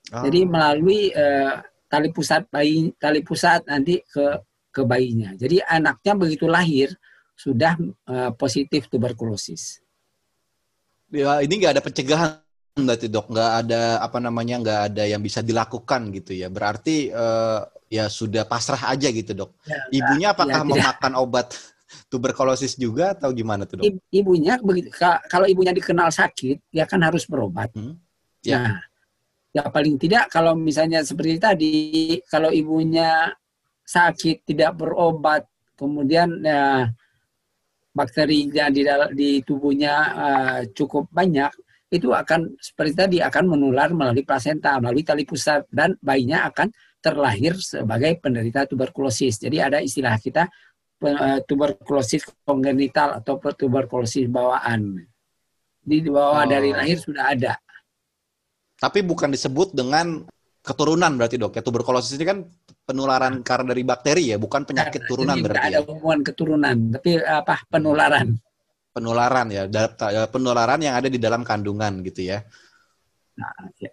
Jadi 0.10 0.42
melalui 0.46 1.14
eh, 1.14 1.54
tali 1.86 2.10
pusat 2.10 2.50
bayi, 2.50 2.90
tali 2.98 3.22
pusat 3.22 3.66
nanti 3.70 4.02
ke 4.02 4.42
ke 4.70 4.82
bayinya. 4.86 5.34
Jadi 5.38 5.62
anaknya 5.66 6.14
begitu 6.18 6.46
lahir 6.50 6.94
sudah 7.38 7.78
eh, 8.10 8.32
positif 8.38 8.90
tuberkulosis. 8.90 9.82
Ya, 11.10 11.42
ini 11.42 11.58
nggak 11.58 11.74
ada 11.78 11.84
pencegahan 11.86 12.42
berarti 12.78 13.10
dok, 13.10 13.34
nggak 13.34 13.52
ada 13.66 13.82
apa 14.00 14.18
namanya 14.22 14.56
nggak 14.62 14.82
ada 14.94 15.04
yang 15.10 15.22
bisa 15.22 15.42
dilakukan 15.42 16.14
gitu 16.14 16.38
ya. 16.38 16.50
Berarti 16.50 17.10
eh, 17.10 17.62
ya 17.90 18.06
sudah 18.10 18.46
pasrah 18.46 18.94
aja 18.94 19.10
gitu 19.10 19.34
dok. 19.34 19.58
Ya, 19.66 19.78
Ibunya 19.90 20.28
apakah 20.34 20.62
ya, 20.62 20.66
tidak. 20.66 20.74
memakan 20.78 21.14
obat 21.18 21.48
tuberkulosis 22.08 22.78
juga 22.78 23.18
atau 23.18 23.34
gimana 23.34 23.66
tuh 23.66 23.82
dok? 23.82 23.86
Ibunya 24.14 24.58
begitu 24.62 24.94
kalau 25.28 25.46
ibunya 25.50 25.74
dikenal 25.74 26.14
sakit, 26.14 26.70
ya 26.70 26.86
kan 26.86 27.02
harus 27.02 27.26
berobat. 27.26 27.74
Hmm, 27.74 27.98
ya. 28.46 28.62
Nah, 28.62 28.78
ya 29.50 29.64
paling 29.68 29.98
tidak 29.98 30.30
kalau 30.30 30.54
misalnya 30.54 31.02
seperti 31.02 31.42
tadi, 31.42 31.76
kalau 32.30 32.54
ibunya 32.54 33.34
sakit 33.86 34.46
tidak 34.46 34.78
berobat, 34.78 35.50
kemudian 35.74 36.30
ya, 36.46 36.86
bakterinya 37.90 38.70
di 38.70 38.86
di 39.18 39.30
tubuhnya 39.42 39.94
eh, 40.14 40.60
cukup 40.78 41.10
banyak, 41.10 41.50
itu 41.90 42.14
akan 42.14 42.54
seperti 42.62 42.94
tadi 42.94 43.18
akan 43.18 43.58
menular 43.58 43.90
melalui 43.90 44.22
plasenta, 44.22 44.78
melalui 44.78 45.02
tali 45.02 45.26
pusat 45.26 45.66
dan 45.74 45.98
bayinya 45.98 46.46
akan 46.54 46.70
terlahir 47.02 47.58
sebagai 47.58 48.22
penderita 48.22 48.70
tuberkulosis. 48.70 49.42
Jadi 49.42 49.58
ada 49.58 49.82
istilah 49.82 50.14
kita 50.22 50.46
tuberkulosis 51.46 52.28
kongenital 52.44 53.24
atau 53.24 53.40
tuberkulosis 53.40 54.28
bawaan. 54.28 55.00
Di 55.80 56.04
bawah 56.06 56.44
Oh. 56.44 56.50
dari 56.50 56.70
lahir 56.76 57.00
sudah 57.00 57.34
ada. 57.34 57.54
Tapi 58.80 59.00
bukan 59.04 59.32
disebut 59.32 59.74
dengan 59.76 60.28
keturunan 60.60 61.12
berarti 61.16 61.40
dok 61.40 61.56
ya. 61.56 61.64
Tuberkulosis 61.64 62.16
ini 62.20 62.26
kan 62.28 62.38
penularan 62.84 63.42
karena 63.44 63.72
dari 63.74 63.84
bakteri 63.84 64.32
ya, 64.32 64.38
bukan 64.38 64.64
penyakit 64.68 65.04
turunan 65.08 65.36
Jadi 65.40 65.44
berarti 65.44 65.60
tidak 65.60 65.72
ya. 65.72 65.80
ada 65.80 65.88
hubungan 65.88 66.20
keturunan, 66.24 66.76
tapi 66.96 67.10
apa 67.20 67.56
penularan. 67.68 68.28
Penularan 68.90 69.48
ya, 69.54 69.64
ta- 69.70 70.28
penularan 70.28 70.80
yang 70.82 70.96
ada 70.98 71.08
di 71.08 71.20
dalam 71.22 71.46
kandungan 71.46 72.02
gitu 72.04 72.28
ya. 72.28 72.44
Nah, 73.40 73.54
ya. 73.80 73.92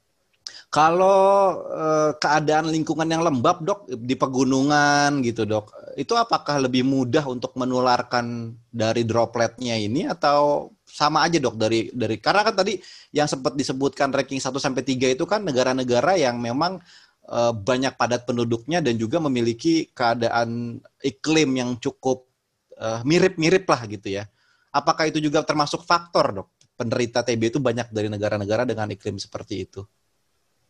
Kalau 0.76 1.56
eh, 1.72 2.10
keadaan 2.20 2.68
lingkungan 2.68 3.08
yang 3.08 3.24
lembab 3.24 3.64
dok 3.64 3.88
di 3.88 4.12
pegunungan 4.12 5.24
gitu 5.24 5.48
dok, 5.48 5.72
itu 5.96 6.12
apakah 6.12 6.60
lebih 6.60 6.84
mudah 6.84 7.24
untuk 7.24 7.56
menularkan 7.56 8.52
dari 8.68 9.08
dropletnya 9.08 9.72
ini 9.80 10.04
atau 10.04 10.68
sama 10.84 11.24
aja 11.24 11.40
dok 11.40 11.56
dari 11.56 11.88
dari 11.96 12.20
karena 12.20 12.44
kan 12.44 12.60
tadi 12.60 12.76
yang 13.16 13.24
sempat 13.24 13.56
disebutkan 13.56 14.12
ranking 14.12 14.36
1 14.36 14.52
sampai 14.60 14.84
3 14.84 15.16
itu 15.16 15.24
kan 15.24 15.40
negara-negara 15.48 16.20
yang 16.20 16.36
memang 16.44 16.76
eh, 17.24 17.52
banyak 17.56 17.96
padat 17.96 18.28
penduduknya 18.28 18.84
dan 18.84 19.00
juga 19.00 19.16
memiliki 19.16 19.88
keadaan 19.96 20.76
iklim 21.00 21.56
yang 21.56 21.70
cukup 21.80 22.28
eh, 22.76 23.00
mirip-mirip 23.00 23.64
lah 23.64 23.80
gitu 23.88 24.12
ya. 24.12 24.28
Apakah 24.76 25.08
itu 25.08 25.24
juga 25.24 25.40
termasuk 25.40 25.88
faktor 25.88 26.36
dok? 26.36 26.48
Penderita 26.76 27.24
TB 27.24 27.56
itu 27.56 27.58
banyak 27.64 27.88
dari 27.88 28.12
negara-negara 28.12 28.68
dengan 28.68 28.92
iklim 28.92 29.16
seperti 29.16 29.64
itu. 29.64 29.80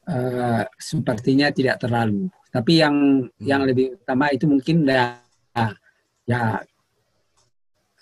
Eh, 0.07 0.63
sepertinya 0.79 1.51
tidak 1.51 1.83
terlalu. 1.83 2.31
Tapi 2.55 2.79
yang 2.79 3.27
yang 3.43 3.67
lebih 3.67 3.99
utama 3.99 4.31
itu 4.31 4.47
mungkin 4.47 4.87
ya, 4.87 5.19
ya 6.23 6.63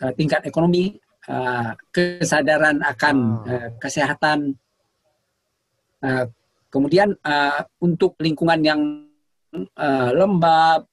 eh, 0.05 0.13
tingkat 0.13 0.45
ekonomi, 0.45 1.01
eh, 1.25 1.71
kesadaran 1.89 2.85
akan 2.85 3.17
eh, 3.49 3.69
kesehatan, 3.81 4.53
eh, 6.05 6.29
kemudian 6.69 7.17
untuk 7.81 8.21
lingkungan 8.21 8.61
yang 8.61 8.81
lembab, 10.13 10.85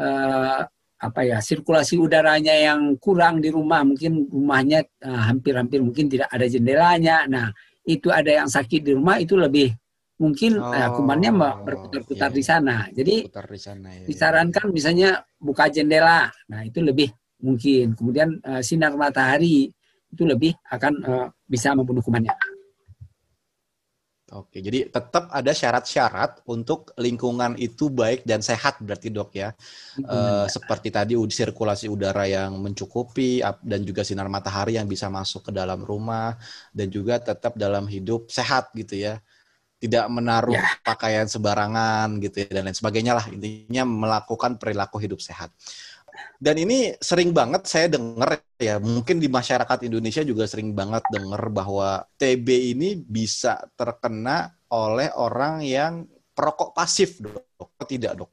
eh, 0.00 0.60
apa 1.04 1.20
ya 1.20 1.36
sirkulasi 1.44 2.00
udaranya 2.00 2.56
yang 2.56 2.96
kurang 2.96 3.44
di 3.44 3.52
rumah, 3.52 3.84
mungkin 3.84 4.24
rumahnya 4.24 4.88
hampir-hampir 5.04 5.84
mungkin 5.84 6.08
tidak 6.08 6.32
ada 6.32 6.48
jendelanya. 6.48 7.28
Nah 7.28 7.52
itu 7.84 8.08
ada 8.08 8.40
yang 8.40 8.48
sakit 8.48 8.80
di 8.80 8.96
rumah 8.96 9.20
itu 9.20 9.36
lebih 9.36 9.68
mungkin 10.14 10.62
eh, 10.62 10.88
kumannya 10.94 11.30
me- 11.34 11.56
berputar-putar 11.66 12.30
di 12.30 12.42
sana. 12.44 12.86
Jadi 12.94 13.26
di 13.26 13.58
sana 13.58 13.88
ya. 13.90 14.06
disarankan 14.06 14.66
misalnya 14.70 15.22
buka 15.38 15.66
jendela. 15.70 16.30
Nah, 16.50 16.60
itu 16.62 16.78
lebih 16.80 17.10
mungkin. 17.42 17.98
Kemudian 17.98 18.38
eh, 18.42 18.62
sinar 18.62 18.94
matahari 18.94 19.70
itu 20.14 20.22
lebih 20.22 20.54
akan 20.70 20.92
eh, 21.02 21.26
bisa 21.50 21.74
membunuh 21.74 22.02
kumannya. 22.02 22.34
Oke, 24.34 24.64
jadi 24.64 24.88
tetap 24.90 25.30
ada 25.30 25.52
syarat-syarat 25.54 26.42
untuk 26.50 26.90
lingkungan 26.98 27.54
itu 27.60 27.86
baik 27.86 28.24
dan 28.26 28.42
sehat 28.42 28.80
berarti 28.82 29.12
dok 29.12 29.30
ya. 29.36 29.52
Eh, 30.00 30.46
seperti 30.50 30.88
tadi 30.90 31.14
sirkulasi 31.14 31.86
udara 31.86 32.24
yang 32.26 32.56
mencukupi 32.58 33.44
dan 33.62 33.80
juga 33.86 34.02
sinar 34.02 34.26
matahari 34.32 34.74
yang 34.80 34.88
bisa 34.90 35.06
masuk 35.12 35.50
ke 35.50 35.52
dalam 35.54 35.84
rumah 35.84 36.34
dan 36.72 36.88
juga 36.90 37.20
tetap 37.20 37.54
dalam 37.54 37.84
hidup 37.86 38.26
sehat 38.32 38.74
gitu 38.74 38.96
ya. 38.96 39.20
Tidak 39.84 40.08
menaruh 40.08 40.56
pakaian 40.80 41.28
sembarangan 41.28 42.16
gitu 42.24 42.48
ya 42.48 42.56
dan 42.56 42.72
lain 42.72 42.76
sebagainya 42.76 43.12
lah. 43.20 43.28
Intinya 43.28 43.84
melakukan 43.84 44.56
perilaku 44.56 44.96
hidup 44.96 45.20
sehat. 45.20 45.52
Dan 46.40 46.56
ini 46.56 46.94
sering 47.02 47.34
banget 47.34 47.66
saya 47.68 47.90
dengar 47.90 48.40
ya, 48.56 48.80
mungkin 48.80 49.18
di 49.18 49.26
masyarakat 49.28 49.84
Indonesia 49.84 50.22
juga 50.24 50.48
sering 50.48 50.72
banget 50.72 51.02
dengar 51.10 51.42
bahwa 51.50 52.06
TB 52.16 52.48
ini 52.72 52.96
bisa 52.96 53.60
terkena 53.74 54.54
oleh 54.70 55.10
orang 55.14 55.60
yang 55.60 56.06
perokok 56.32 56.72
pasif, 56.74 57.20
dok. 57.20 57.44
Tidak, 57.84 58.12
dok. 58.14 58.30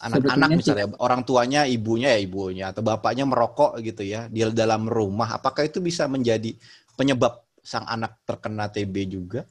Anak-anak 0.00 0.48
misalnya, 0.56 0.86
orang 0.96 1.20
tuanya, 1.28 1.68
ibunya 1.68 2.16
ya 2.16 2.20
ibunya, 2.24 2.64
atau 2.72 2.80
bapaknya 2.80 3.28
merokok 3.28 3.76
gitu 3.84 4.00
ya, 4.00 4.28
di 4.32 4.40
dalam 4.56 4.88
rumah. 4.88 5.36
Apakah 5.36 5.68
itu 5.68 5.84
bisa 5.84 6.08
menjadi 6.08 6.56
penyebab 6.96 7.44
sang 7.60 7.84
anak 7.84 8.16
terkena 8.24 8.72
TB 8.72 8.94
juga? 9.08 9.44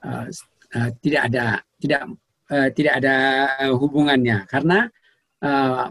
Eh, 0.00 0.26
eh, 0.80 0.90
tidak 1.04 1.22
ada 1.28 1.60
tidak 1.76 2.00
eh, 2.48 2.68
tidak 2.72 2.92
ada 3.04 3.16
hubungannya 3.76 4.48
karena 4.48 4.88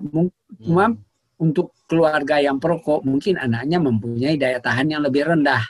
mung- 0.06 0.34
cuma 0.62 0.94
untuk 1.42 1.74
keluarga 1.90 2.38
yang 2.38 2.62
perokok 2.62 3.02
mungkin 3.02 3.40
anaknya 3.40 3.82
mempunyai 3.82 4.38
daya 4.38 4.62
tahan 4.62 4.94
yang 4.94 5.02
lebih 5.02 5.26
rendah. 5.26 5.62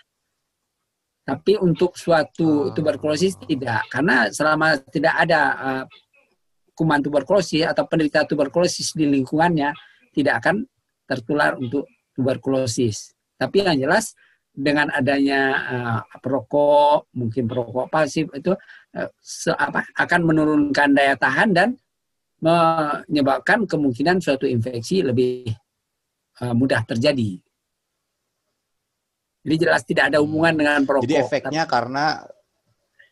Tapi 1.24 1.62
untuk 1.62 1.94
suatu 1.94 2.74
tuberkulosis 2.74 3.38
tidak 3.46 3.86
karena 3.92 4.34
selama 4.34 4.82
tidak 4.90 5.16
ada 5.16 5.42
eh, 5.56 5.84
kuman 6.74 7.04
tuberkulosis 7.04 7.68
atau 7.68 7.84
penderita 7.86 8.24
tuberkulosis 8.24 8.96
di 8.96 9.04
lingkungannya 9.04 9.76
tidak 10.16 10.44
akan 10.44 10.64
tertular 11.06 11.60
untuk 11.60 11.86
tuberkulosis. 12.16 13.14
Tapi 13.36 13.62
yang 13.62 13.78
jelas 13.78 14.16
dengan 14.60 14.92
adanya 14.92 15.42
eh, 15.72 16.00
perokok, 16.20 17.16
mungkin 17.16 17.48
perokok 17.48 17.88
pasif 17.88 18.28
itu 18.36 18.52
se- 19.24 19.56
apa, 19.56 19.88
akan 19.96 20.22
menurunkan 20.28 20.92
daya 20.92 21.16
tahan 21.16 21.50
dan 21.56 21.70
menyebabkan 22.40 23.68
kemungkinan 23.68 24.20
suatu 24.20 24.44
infeksi 24.44 25.00
lebih 25.04 25.48
eh, 26.44 26.54
mudah 26.56 26.84
terjadi. 26.84 27.40
Jadi 29.40 29.56
jelas 29.56 29.88
tidak 29.88 30.12
ada 30.12 30.20
hubungan 30.20 30.52
dengan 30.60 30.84
perokok. 30.84 31.08
Jadi 31.08 31.16
efeknya 31.24 31.64
karena 31.64 32.28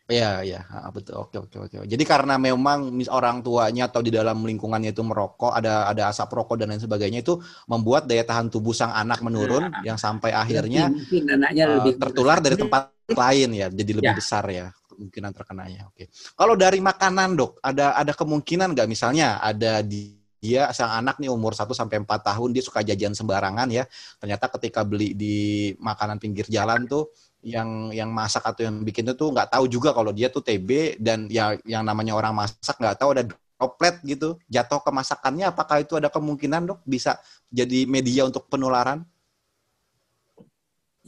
ya 0.08 0.40
ya 0.40 0.64
ah, 0.72 0.88
betul 0.88 1.20
oke 1.20 1.36
oke 1.36 1.56
oke. 1.68 1.76
Jadi 1.84 2.04
karena 2.08 2.40
memang 2.40 2.88
mis- 2.88 3.12
orang 3.12 3.44
tuanya 3.44 3.92
atau 3.92 4.00
di 4.00 4.08
dalam 4.08 4.40
lingkungannya 4.40 4.96
itu 4.96 5.04
merokok 5.04 5.52
ada 5.52 5.84
ada 5.84 6.08
asap 6.08 6.32
rokok 6.32 6.56
dan 6.56 6.72
lain 6.72 6.80
sebagainya 6.80 7.20
itu 7.20 7.36
membuat 7.68 8.08
daya 8.08 8.24
tahan 8.24 8.48
tubuh 8.48 8.72
sang 8.72 8.90
anak 8.96 9.20
menurun 9.20 9.68
yang 9.84 10.00
sampai 10.00 10.32
akhirnya 10.32 10.88
mungkin 10.88 11.28
anaknya 11.28 11.64
eh, 11.68 11.72
lebih 11.76 11.92
tertular 12.00 12.40
dari 12.40 12.56
tempat 12.56 12.82
lain 13.12 13.48
ya 13.52 13.66
jadi 13.68 13.90
lebih 14.00 14.12
Ya. 14.12 14.16
besar 14.16 14.44
ya 14.48 14.66
kemungkinan 14.88 15.30
terkenanya. 15.36 15.92
Oke. 15.92 16.08
Kalau 16.34 16.56
dari 16.56 16.80
makanan 16.80 17.28
dok 17.36 17.60
ada 17.60 17.92
ada 17.94 18.12
kemungkinan 18.16 18.72
nggak 18.74 18.88
misalnya 18.88 19.38
ada 19.38 19.84
di 19.84 20.16
dia 20.38 20.70
sang 20.70 20.94
anak 20.94 21.18
nih 21.18 21.26
umur 21.34 21.50
1 21.50 21.66
sampai 21.74 21.98
4 21.98 22.06
tahun 22.30 22.54
dia 22.54 22.62
suka 22.62 22.80
jajan 22.86 23.10
sembarangan 23.10 23.68
ya. 23.74 23.84
Ternyata 24.22 24.46
ketika 24.54 24.86
beli 24.86 25.12
di 25.12 25.36
makanan 25.82 26.16
pinggir 26.22 26.46
jalan 26.46 26.86
tuh 26.86 27.10
yang 27.42 27.94
yang 27.94 28.10
masak 28.10 28.42
atau 28.42 28.66
yang 28.66 28.82
bikin 28.82 29.06
itu 29.06 29.14
tuh 29.14 29.30
nggak 29.30 29.54
tahu 29.54 29.70
juga 29.70 29.94
kalau 29.94 30.10
dia 30.10 30.26
tuh 30.26 30.42
TB 30.42 30.98
dan 30.98 31.30
ya 31.30 31.54
yang 31.62 31.86
namanya 31.86 32.18
orang 32.18 32.34
masak 32.34 32.74
nggak 32.74 32.98
tahu 32.98 33.14
ada 33.14 33.22
droplet 33.58 33.94
gitu 34.02 34.38
jatuh 34.50 34.82
ke 34.82 34.90
masakannya 34.90 35.46
apakah 35.46 35.82
itu 35.82 35.94
ada 35.94 36.10
kemungkinan 36.10 36.66
dok 36.66 36.80
bisa 36.82 37.18
jadi 37.50 37.86
media 37.86 38.26
untuk 38.26 38.50
penularan? 38.50 39.06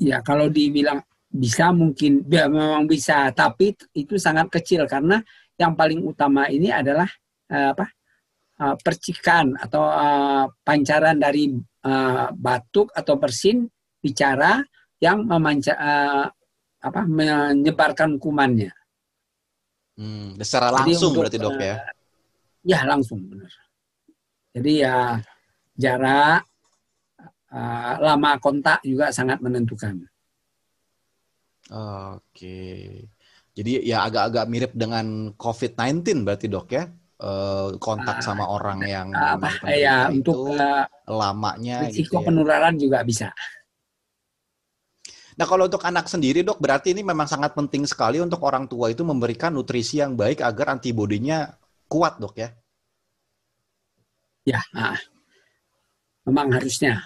Ya 0.00 0.22
kalau 0.24 0.48
dibilang 0.48 1.04
bisa 1.30 1.70
mungkin 1.70 2.26
ya, 2.26 2.50
memang 2.50 2.90
bisa, 2.90 3.30
tapi 3.30 3.78
itu 3.94 4.18
sangat 4.18 4.50
kecil 4.50 4.82
karena 4.90 5.22
yang 5.54 5.78
paling 5.78 6.02
utama 6.02 6.50
ini 6.50 6.74
adalah 6.74 7.06
eh, 7.46 7.70
apa 7.70 7.86
eh, 8.58 8.76
percikan 8.82 9.54
atau 9.54 9.82
eh, 9.86 10.44
pancaran 10.66 11.18
dari 11.18 11.54
batuk 12.36 12.92
atau 12.92 13.16
bersin 13.16 13.64
bicara 14.04 14.60
yang 15.00 15.24
memanca 15.24 15.74
eh, 15.74 16.26
apa 16.80 17.00
menyebarkan 17.04 18.20
kumannya. 18.20 18.72
Hmm, 20.00 20.36
secara 20.40 20.72
langsung 20.72 21.12
untuk, 21.12 21.28
berarti 21.28 21.38
dok 21.40 21.60
ya? 21.60 21.76
Ya 22.64 22.80
langsung 22.84 23.20
benar. 23.28 23.52
Jadi 24.56 24.72
ya 24.80 25.20
jarak 25.76 26.40
eh, 27.52 27.94
lama 28.00 28.30
kontak 28.40 28.80
juga 28.84 29.12
sangat 29.12 29.40
menentukan. 29.40 30.04
Oke. 31.70 32.60
Jadi 33.50 33.82
ya 33.84 34.06
agak-agak 34.06 34.44
mirip 34.48 34.72
dengan 34.72 35.36
COVID-19 35.36 36.24
berarti 36.24 36.46
dok 36.48 36.68
ya? 36.72 36.84
Eh, 37.20 37.76
kontak 37.76 38.24
sama 38.24 38.48
orang 38.48 38.80
yang 38.88 39.12
apa 39.12 39.52
ya 39.68 40.08
penderita 40.08 40.16
untuk 40.16 40.36
itu 40.48 40.56
eh, 40.56 40.84
lamanya 41.04 41.76
gitu 41.92 42.08
risiko 42.08 42.16
ya. 42.16 42.26
penularan 42.32 42.74
juga 42.80 42.98
bisa. 43.04 43.28
Nah 45.40 45.48
kalau 45.48 45.64
untuk 45.72 45.80
anak 45.88 46.04
sendiri 46.04 46.44
dok 46.44 46.60
berarti 46.60 46.92
ini 46.92 47.00
memang 47.00 47.24
sangat 47.24 47.56
penting 47.56 47.88
sekali 47.88 48.20
untuk 48.20 48.44
orang 48.44 48.68
tua 48.68 48.92
itu 48.92 49.00
memberikan 49.00 49.56
nutrisi 49.56 49.96
yang 49.96 50.12
baik 50.12 50.44
agar 50.44 50.76
antibodinya 50.76 51.48
kuat 51.88 52.20
dok 52.20 52.36
ya? 52.36 52.52
Ya, 54.44 54.60
ah. 54.76 55.00
memang 56.28 56.52
harusnya. 56.52 57.00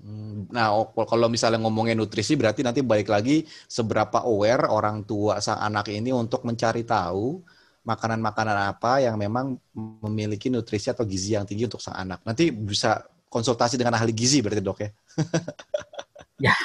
Hmm, 0.00 0.48
Nah, 0.48 0.72
kalau 1.04 1.28
misalnya 1.28 1.60
ngomongin 1.60 2.00
nutrisi 2.00 2.32
berarti 2.32 2.64
nanti 2.64 2.80
balik 2.80 3.12
lagi 3.12 3.44
seberapa 3.68 4.24
aware 4.24 4.72
orang 4.72 5.04
tua 5.04 5.36
sang 5.44 5.60
anak 5.60 5.92
ini 5.92 6.16
untuk 6.16 6.48
mencari 6.48 6.88
tahu 6.88 7.44
makanan-makanan 7.84 8.56
apa 8.72 9.04
yang 9.04 9.20
memang 9.20 9.60
memiliki 10.00 10.48
nutrisi 10.48 10.88
atau 10.88 11.04
gizi 11.04 11.36
yang 11.36 11.44
tinggi 11.44 11.68
untuk 11.68 11.84
sang 11.84 12.00
anak. 12.00 12.24
Nanti 12.24 12.48
bisa 12.48 13.04
konsultasi 13.28 13.76
dengan 13.76 14.00
ahli 14.00 14.16
gizi 14.16 14.40
berarti 14.40 14.64
dok 14.64 14.78
ya? 14.80 14.88
ya, 16.40 16.56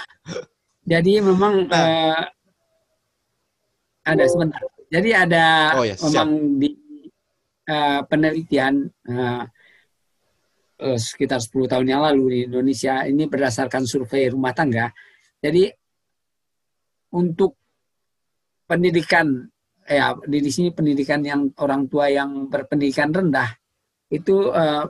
jadi 0.86 1.20
memang 1.22 1.68
nah. 1.68 1.76
uh, 1.76 2.24
ada 4.06 4.26
sebentar. 4.30 4.62
Jadi 4.86 5.10
ada 5.12 5.46
oh, 5.82 5.86
ya, 5.86 5.98
memang 5.98 6.62
di 6.62 6.70
uh, 7.68 8.06
penelitian 8.06 8.86
uh, 9.10 9.44
uh, 10.86 10.98
sekitar 10.98 11.42
10 11.42 11.72
tahun 11.72 11.88
yang 11.90 12.02
lalu 12.06 12.24
di 12.30 12.40
Indonesia 12.48 13.02
ini 13.04 13.26
berdasarkan 13.26 13.84
survei 13.90 14.30
rumah 14.30 14.54
tangga. 14.54 14.94
Jadi 15.42 15.68
untuk 17.18 17.58
pendidikan 18.70 19.46
ya 19.86 20.18
di 20.26 20.50
sini 20.50 20.74
pendidikan 20.74 21.22
yang 21.22 21.54
orang 21.62 21.86
tua 21.86 22.10
yang 22.10 22.50
berpendidikan 22.50 23.14
rendah 23.14 23.54
itu 24.10 24.50
uh, 24.50 24.86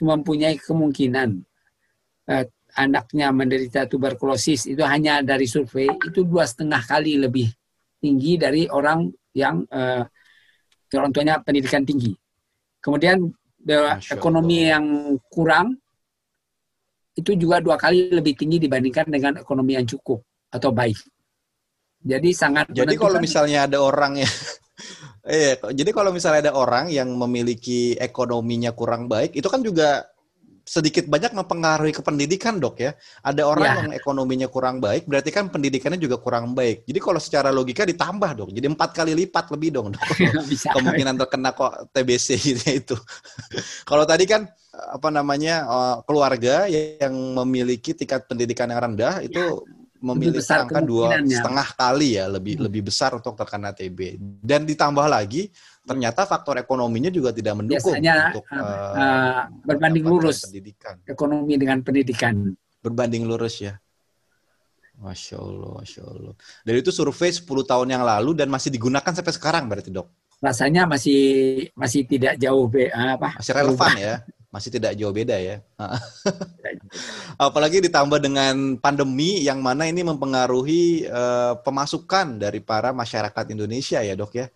mempunyai 0.00 0.56
kemungkinan 0.60 1.30
uh, 2.28 2.44
anaknya 2.74 3.30
menderita 3.30 3.86
tuberkulosis 3.86 4.66
itu 4.66 4.82
hanya 4.82 5.22
dari 5.22 5.46
survei 5.46 5.86
itu 5.86 6.26
dua 6.26 6.44
setengah 6.44 6.82
kali 6.82 7.18
lebih 7.18 7.46
tinggi 8.02 8.36
dari 8.36 8.66
orang 8.68 9.08
yang 9.34 9.62
uh, 9.70 10.02
orang 10.94 11.10
tuanya 11.10 11.42
pendidikan 11.42 11.82
tinggi. 11.82 12.14
Kemudian 12.78 13.26
ekonomi 14.12 14.70
yang 14.70 15.16
kurang 15.26 15.74
itu 17.14 17.34
juga 17.38 17.62
dua 17.62 17.78
kali 17.78 18.10
lebih 18.10 18.34
tinggi 18.34 18.58
dibandingkan 18.62 19.06
dengan 19.10 19.32
ekonomi 19.38 19.78
yang 19.78 19.86
cukup 19.86 20.22
atau 20.50 20.70
baik. 20.70 20.98
Jadi 22.04 22.36
sangat 22.36 22.68
Jadi 22.70 23.00
kalau 23.00 23.16
misalnya 23.16 23.64
ada 23.64 23.80
orang 23.80 24.20
ya 24.20 24.28
Iya, 25.24 25.56
jadi 25.72 25.90
kalau 25.96 26.12
misalnya 26.12 26.52
ada 26.52 26.54
orang 26.60 26.92
yang 26.92 27.08
memiliki 27.16 27.96
ekonominya 27.96 28.76
kurang 28.76 29.08
baik, 29.08 29.32
itu 29.32 29.48
kan 29.48 29.64
juga 29.64 30.04
sedikit 30.64 31.04
banyak 31.06 31.36
mempengaruhi 31.36 31.92
ke 31.92 32.00
pendidikan 32.00 32.56
dok 32.56 32.80
ya. 32.80 32.96
Ada 33.20 33.44
orang 33.44 33.68
ya. 33.68 33.74
yang 33.84 33.92
ekonominya 33.92 34.48
kurang 34.48 34.80
baik, 34.80 35.04
berarti 35.04 35.30
kan 35.30 35.52
pendidikannya 35.52 36.00
juga 36.00 36.16
kurang 36.16 36.56
baik. 36.56 36.88
Jadi 36.88 36.98
kalau 36.98 37.20
secara 37.20 37.52
logika 37.52 37.84
ditambah 37.84 38.30
dok, 38.34 38.50
jadi 38.50 38.66
empat 38.72 38.90
kali 38.96 39.12
lipat 39.12 39.52
lebih 39.52 39.70
dong 39.76 39.92
dok. 39.92 40.02
Bisa. 40.50 40.72
Kemungkinan 40.72 41.20
terkena 41.20 41.52
kok 41.52 41.92
TBC 41.92 42.28
gitu 42.50 42.64
itu. 42.74 42.96
kalau 43.86 44.02
tadi 44.08 44.24
kan 44.26 44.48
apa 44.74 45.08
namanya 45.12 45.62
eh, 45.62 45.96
keluarga 46.08 46.66
yang 46.66 47.14
memiliki 47.44 47.94
tingkat 47.94 48.26
pendidikan 48.26 48.66
yang 48.72 48.82
rendah 48.82 49.22
itu 49.22 49.38
ya 49.38 49.82
memiliki 50.04 50.44
angka 50.52 50.84
dua 50.84 51.16
setengah 51.24 51.68
kali 51.72 52.20
ya 52.20 52.28
lebih 52.28 52.60
hmm. 52.60 52.64
lebih 52.68 52.82
besar 52.92 53.16
untuk 53.16 53.32
terkena 53.40 53.72
TB 53.72 54.20
dan 54.44 54.68
ditambah 54.68 55.08
lagi 55.08 55.48
ternyata 55.84 56.24
faktor 56.24 56.56
ekonominya 56.58 57.12
juga 57.12 57.30
tidak 57.30 57.60
mendukung 57.60 57.92
Biasanya, 57.92 58.32
untuk 58.32 58.44
uh, 58.50 58.58
uh, 58.58 59.40
berbanding 59.68 60.04
lurus 60.04 60.48
pendidikan 60.48 60.96
ekonomi 61.04 61.54
dengan 61.60 61.78
pendidikan 61.84 62.34
berbanding 62.80 63.28
lurus 63.28 63.60
ya 63.60 63.76
Masya 64.94 65.42
Allah, 65.42 65.82
Masya 65.82 66.02
Allah. 66.06 66.34
Dan 66.62 66.74
itu 66.78 66.94
survei 66.94 67.34
10 67.34 67.42
tahun 67.42 67.88
yang 67.90 68.06
lalu 68.06 68.30
dan 68.38 68.46
masih 68.46 68.70
digunakan 68.70 69.10
sampai 69.10 69.34
sekarang 69.34 69.66
berarti 69.66 69.90
dok? 69.90 70.06
Rasanya 70.38 70.86
masih 70.86 71.66
masih 71.74 72.06
tidak 72.06 72.38
jauh 72.38 72.70
be, 72.70 72.94
apa? 72.94 73.34
Masih 73.42 73.52
relevan 73.58 73.90
ya? 73.98 74.14
masih 74.54 74.70
tidak 74.70 74.94
jauh 74.94 75.10
beda 75.10 75.34
ya. 75.34 75.66
Apalagi 77.50 77.82
ditambah 77.82 78.22
dengan 78.22 78.78
pandemi 78.78 79.42
yang 79.42 79.58
mana 79.58 79.90
ini 79.90 80.06
mempengaruhi 80.06 81.10
uh, 81.10 81.58
pemasukan 81.58 82.38
dari 82.38 82.62
para 82.62 82.94
masyarakat 82.94 83.44
Indonesia 83.50 83.98
ya 83.98 84.14
dok 84.14 84.38
ya. 84.38 84.46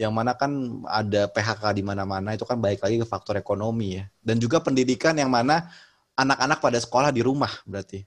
Yang 0.00 0.12
mana 0.16 0.32
kan 0.32 0.80
ada 0.88 1.28
PHK 1.28 1.76
di 1.76 1.84
mana-mana 1.84 2.32
itu 2.32 2.48
kan 2.48 2.56
baik 2.56 2.80
lagi 2.80 2.96
ke 2.96 3.04
faktor 3.04 3.36
ekonomi 3.36 4.00
ya. 4.00 4.04
Dan 4.16 4.40
juga 4.40 4.64
pendidikan 4.64 5.12
yang 5.12 5.28
mana 5.28 5.68
anak-anak 6.16 6.58
pada 6.64 6.80
sekolah 6.80 7.12
di 7.12 7.20
rumah 7.20 7.52
berarti. 7.68 8.00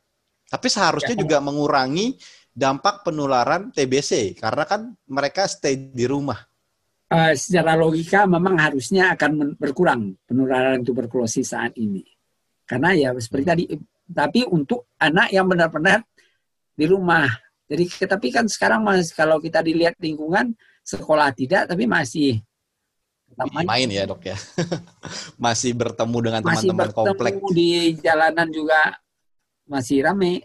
Tapi 0.50 0.68
seharusnya 0.74 1.14
ya. 1.14 1.22
juga 1.22 1.38
mengurangi 1.38 2.18
dampak 2.50 3.06
penularan 3.06 3.70
TBC 3.70 4.42
karena 4.42 4.66
kan 4.66 4.90
mereka 5.06 5.46
stay 5.46 5.78
di 5.78 6.06
rumah 6.10 6.38
uh, 7.14 7.34
secara 7.38 7.78
logika 7.78 8.26
memang 8.26 8.58
harusnya 8.58 9.14
akan 9.14 9.54
berkurang 9.56 10.18
penularan 10.26 10.82
tuberkulosis 10.82 11.54
saat 11.54 11.78
ini. 11.78 12.02
Karena 12.66 12.96
ya 12.98 13.10
seperti 13.14 13.46
tadi, 13.46 13.64
tapi 14.10 14.42
untuk 14.50 14.90
anak 14.98 15.30
yang 15.30 15.46
benar-benar 15.46 16.02
di 16.74 16.86
rumah. 16.90 17.30
Jadi 17.70 17.86
tapi 18.10 18.28
kan 18.34 18.46
sekarang 18.50 18.82
mas 18.84 19.14
kalau 19.14 19.38
kita 19.38 19.62
dilihat 19.62 19.98
lingkungan 20.02 20.58
sekolah 20.84 21.32
tidak, 21.32 21.72
tapi 21.72 21.88
masih 21.88 22.44
main, 23.50 23.66
main 23.66 23.90
ya 23.90 24.04
dok 24.06 24.22
ya, 24.30 24.38
masih 25.44 25.74
bertemu 25.74 26.18
dengan 26.22 26.42
teman-teman 26.46 26.92
komplek. 26.94 27.34
di 27.56 27.98
jalanan 27.98 28.48
juga 28.52 29.00
masih 29.66 30.04
ramai 30.06 30.44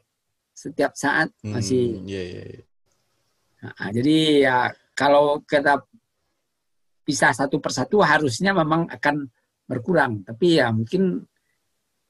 setiap 0.54 0.94
saat 0.94 1.28
masih. 1.44 2.00
Hmm, 2.00 2.08
yeah, 2.08 2.24
yeah, 2.24 2.46
yeah. 2.58 2.64
Nah, 3.58 3.90
jadi 3.90 4.16
ya 4.46 4.58
kalau 4.94 5.42
kita 5.42 5.82
pisah 7.02 7.32
satu 7.34 7.58
persatu 7.58 8.04
harusnya 8.04 8.54
memang 8.54 8.86
akan 8.92 9.26
berkurang. 9.64 10.24
Tapi 10.28 10.60
ya 10.60 10.68
mungkin 10.68 11.24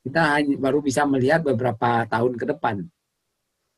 kita 0.02 0.40
baru 0.56 0.78
bisa 0.82 1.04
melihat 1.04 1.42
beberapa 1.42 2.06
tahun 2.10 2.34
ke 2.34 2.44
depan. 2.56 2.76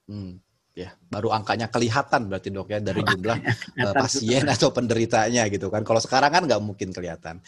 Hmm, 0.07 0.43
ya, 0.75 0.95
baru 1.11 1.35
angkanya 1.35 1.67
kelihatan 1.69 2.31
berarti 2.31 2.49
dok 2.55 2.69
ya 2.71 2.79
dari 2.79 3.03
jumlah 3.03 3.39
uh, 3.85 3.95
pasien 3.95 4.45
atau 4.47 4.71
penderitanya 4.71 5.47
gitu 5.51 5.69
kan. 5.69 5.83
Kalau 5.83 5.99
sekarang 5.99 6.31
kan 6.31 6.43
nggak 6.47 6.63
mungkin 6.63 6.95
kelihatan. 6.95 7.43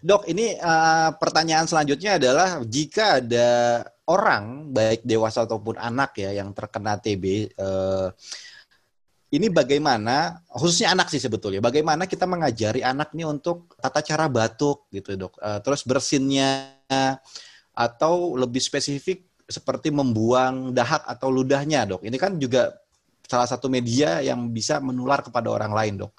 Dok, 0.00 0.30
ini 0.30 0.54
uh, 0.58 1.14
pertanyaan 1.18 1.66
selanjutnya 1.66 2.16
adalah 2.16 2.62
jika 2.64 3.22
ada 3.22 3.48
orang 4.10 4.74
baik 4.74 5.06
dewasa 5.06 5.46
ataupun 5.46 5.78
anak 5.78 6.18
ya 6.18 6.34
yang 6.34 6.50
terkena 6.50 6.98
TB 6.98 7.24
uh, 7.24 7.38
eh, 7.62 8.08
ini 9.30 9.46
bagaimana 9.46 10.42
khususnya 10.50 10.90
anak 10.90 11.06
sih 11.14 11.22
sebetulnya 11.22 11.62
bagaimana 11.62 12.10
kita 12.10 12.26
mengajari 12.26 12.82
anak 12.82 13.14
nih 13.14 13.30
untuk 13.30 13.78
tata 13.78 14.02
cara 14.02 14.26
batuk 14.26 14.90
gitu 14.90 15.14
dok 15.14 15.38
uh, 15.38 15.62
terus 15.62 15.86
bersinnya 15.86 16.74
atau 17.70 18.34
lebih 18.34 18.58
spesifik 18.58 19.29
seperti 19.50 19.90
membuang 19.90 20.70
dahak 20.70 21.02
atau 21.04 21.28
ludahnya 21.28 21.84
dok. 21.84 22.06
Ini 22.06 22.16
kan 22.16 22.38
juga 22.38 22.70
salah 23.26 23.50
satu 23.50 23.66
media 23.66 24.22
yang 24.22 24.50
bisa 24.54 24.78
menular 24.78 25.20
kepada 25.26 25.50
orang 25.50 25.74
lain 25.74 25.94
dok. 26.06 26.14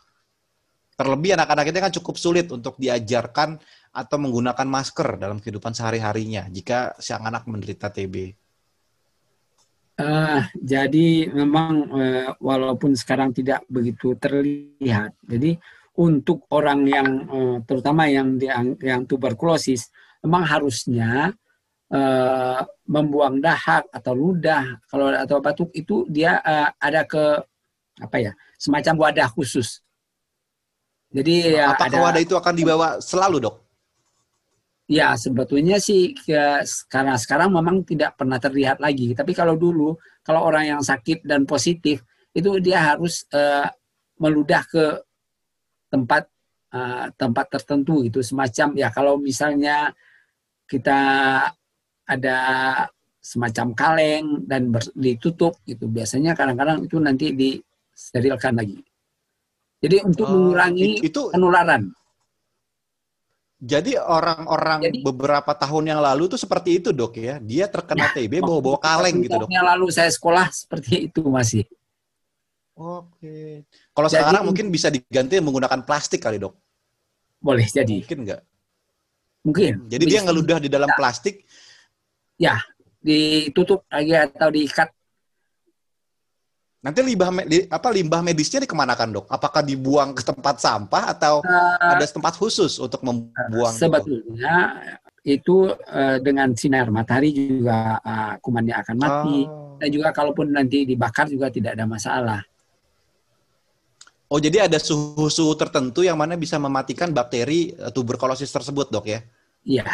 Terlebih 1.00 1.34
anak-anak 1.40 1.66
ini 1.72 1.80
kan 1.82 1.94
cukup 1.96 2.16
sulit 2.20 2.52
untuk 2.52 2.78
diajarkan 2.78 3.58
atau 3.92 4.18
menggunakan 4.20 4.68
masker 4.68 5.18
dalam 5.18 5.40
kehidupan 5.42 5.74
sehari-harinya 5.74 6.48
jika 6.52 6.96
sang 7.00 7.26
anak 7.26 7.48
menderita 7.48 7.92
TB 7.92 8.38
Uh, 10.02 10.42
jadi 10.58 11.30
memang 11.30 11.74
uh, 11.94 12.30
walaupun 12.42 12.98
sekarang 12.98 13.36
tidak 13.38 13.62
begitu 13.70 14.18
terlihat, 14.18 15.14
jadi 15.22 15.62
untuk 16.00 16.50
orang 16.50 16.90
yang 16.90 17.10
uh, 17.30 17.58
terutama 17.68 18.10
yang, 18.10 18.40
yang 18.82 19.04
tuberkulosis 19.06 19.94
memang 20.26 20.48
harusnya 20.48 21.36
uh, 21.92 22.60
membuang 22.88 23.44
dahak 23.44 23.86
atau 23.92 24.14
ludah 24.16 24.80
kalau 24.88 25.12
atau 25.12 25.38
batuk 25.44 25.70
itu 25.76 26.08
dia 26.08 26.40
uh, 26.42 26.72
ada 26.80 27.04
ke 27.04 27.44
apa 28.02 28.18
ya 28.18 28.32
semacam 28.58 29.08
wadah 29.08 29.28
khusus. 29.30 29.84
Jadi 31.12 31.60
ya 31.60 31.76
apakah 31.76 31.92
ada, 31.92 32.06
wadah 32.08 32.22
itu 32.24 32.36
akan 32.40 32.54
dibawa 32.56 32.88
selalu 33.04 33.44
dok? 33.44 33.56
Ya 34.92 35.16
sebetulnya 35.16 35.80
sih 35.80 36.16
ya, 36.28 36.64
karena 36.92 37.16
sekarang 37.16 37.52
memang 37.52 37.84
tidak 37.84 38.16
pernah 38.16 38.40
terlihat 38.40 38.80
lagi. 38.80 39.12
Tapi 39.12 39.32
kalau 39.36 39.60
dulu 39.60 39.96
kalau 40.24 40.48
orang 40.48 40.76
yang 40.76 40.82
sakit 40.84 41.24
dan 41.28 41.44
positif 41.44 42.04
itu 42.32 42.60
dia 42.64 42.96
harus 42.96 43.28
uh, 43.36 43.68
meludah 44.20 44.64
ke 44.64 45.04
tempat 45.92 46.24
uh, 46.72 47.12
tempat 47.20 47.46
tertentu 47.52 48.08
itu 48.08 48.24
semacam 48.24 48.72
ya 48.80 48.88
kalau 48.88 49.20
misalnya 49.20 49.92
kita 50.64 51.00
ada 52.12 52.38
semacam 53.22 53.72
kaleng 53.72 54.26
dan 54.50 54.74
ber, 54.74 54.84
ditutup 54.98 55.56
itu 55.64 55.86
biasanya 55.88 56.36
kadang-kadang 56.36 56.84
itu 56.84 56.98
nanti 57.00 57.32
disterilkan 57.32 58.58
lagi. 58.58 58.82
Jadi 59.82 60.04
untuk 60.04 60.28
oh, 60.28 60.34
mengurangi 60.36 61.00
itu 61.00 61.32
penularan. 61.32 61.90
Jadi 63.62 63.94
orang-orang 63.94 64.90
beberapa 65.06 65.54
tahun 65.54 65.94
yang 65.94 66.02
lalu 66.02 66.34
tuh 66.34 66.42
seperti 66.42 66.82
itu 66.82 66.90
dok 66.90 67.14
ya, 67.14 67.38
dia 67.38 67.70
terkena 67.70 68.10
ya, 68.10 68.26
TB 68.26 68.42
bawa-bawa 68.42 68.82
kaleng 68.82 69.22
gitu 69.22 69.38
dok. 69.46 69.50
Yang 69.54 69.68
lalu 69.70 69.86
saya 69.94 70.10
sekolah 70.10 70.50
seperti 70.50 71.10
itu 71.10 71.22
masih. 71.30 71.64
Oke. 72.74 73.62
Kalau 73.94 74.10
sekarang 74.10 74.44
mungkin 74.50 74.74
bisa 74.74 74.90
diganti 74.90 75.38
menggunakan 75.38 75.86
plastik 75.86 76.26
kali 76.26 76.42
dok. 76.42 76.58
Boleh 77.38 77.70
jadi. 77.70 78.02
Mungkin 78.02 78.20
nggak? 78.26 78.42
Mungkin. 79.46 79.74
Jadi 79.90 80.04
bisa. 80.06 80.14
dia 80.14 80.20
ngeludah 80.26 80.58
di 80.58 80.70
dalam 80.70 80.90
plastik. 80.98 81.46
Ya, 82.42 82.58
ditutup 83.06 83.86
lagi 83.86 84.18
atau 84.18 84.50
diikat. 84.50 84.90
Nanti 86.82 86.98
limbah 87.06 87.30
me- 87.30 87.46
li- 87.46 87.70
apa 87.70 87.94
limbah 87.94 88.26
medisnya 88.26 88.66
dikemanakan 88.66 89.14
dok? 89.14 89.26
Apakah 89.30 89.62
dibuang 89.62 90.18
ke 90.18 90.26
tempat 90.26 90.58
sampah 90.58 91.14
atau 91.14 91.46
Eh, 91.46 91.94
ada 91.94 92.02
tempat 92.10 92.34
khusus 92.34 92.82
untuk 92.82 93.06
membuang? 93.06 93.70
itu? 93.70 93.78
sebetulnya 93.86 94.56
itu 95.22 95.70
eh, 95.70 96.18
dengan 96.26 96.50
sinar 96.58 96.90
matahari 96.90 97.30
juga 97.38 98.02
eh, 98.02 98.34
kumannya 98.42 98.74
akan 98.82 98.96
mati 98.98 99.46
Oh. 99.46 99.78
dan 99.78 99.90
juga 99.94 100.10
kalaupun 100.10 100.50
nanti 100.50 100.82
dibakar 100.90 101.30
juga 101.30 101.54
tidak 101.54 101.78
ada 101.78 101.86
masalah. 101.86 102.42
Oh 104.26 104.42
jadi 104.42 104.66
ada 104.66 104.82
suhu-suhu 104.82 105.54
tertentu 105.54 106.02
yang 106.02 106.18
mana 106.18 106.34
bisa 106.34 106.58
mematikan 106.58 107.14
bakteri 107.14 107.78
eh, 107.78 107.94
tuberkulosis 107.94 108.50
tersebut 108.50 108.90
dok 108.90 109.06
ya? 109.06 109.22
Iya. 109.62 109.86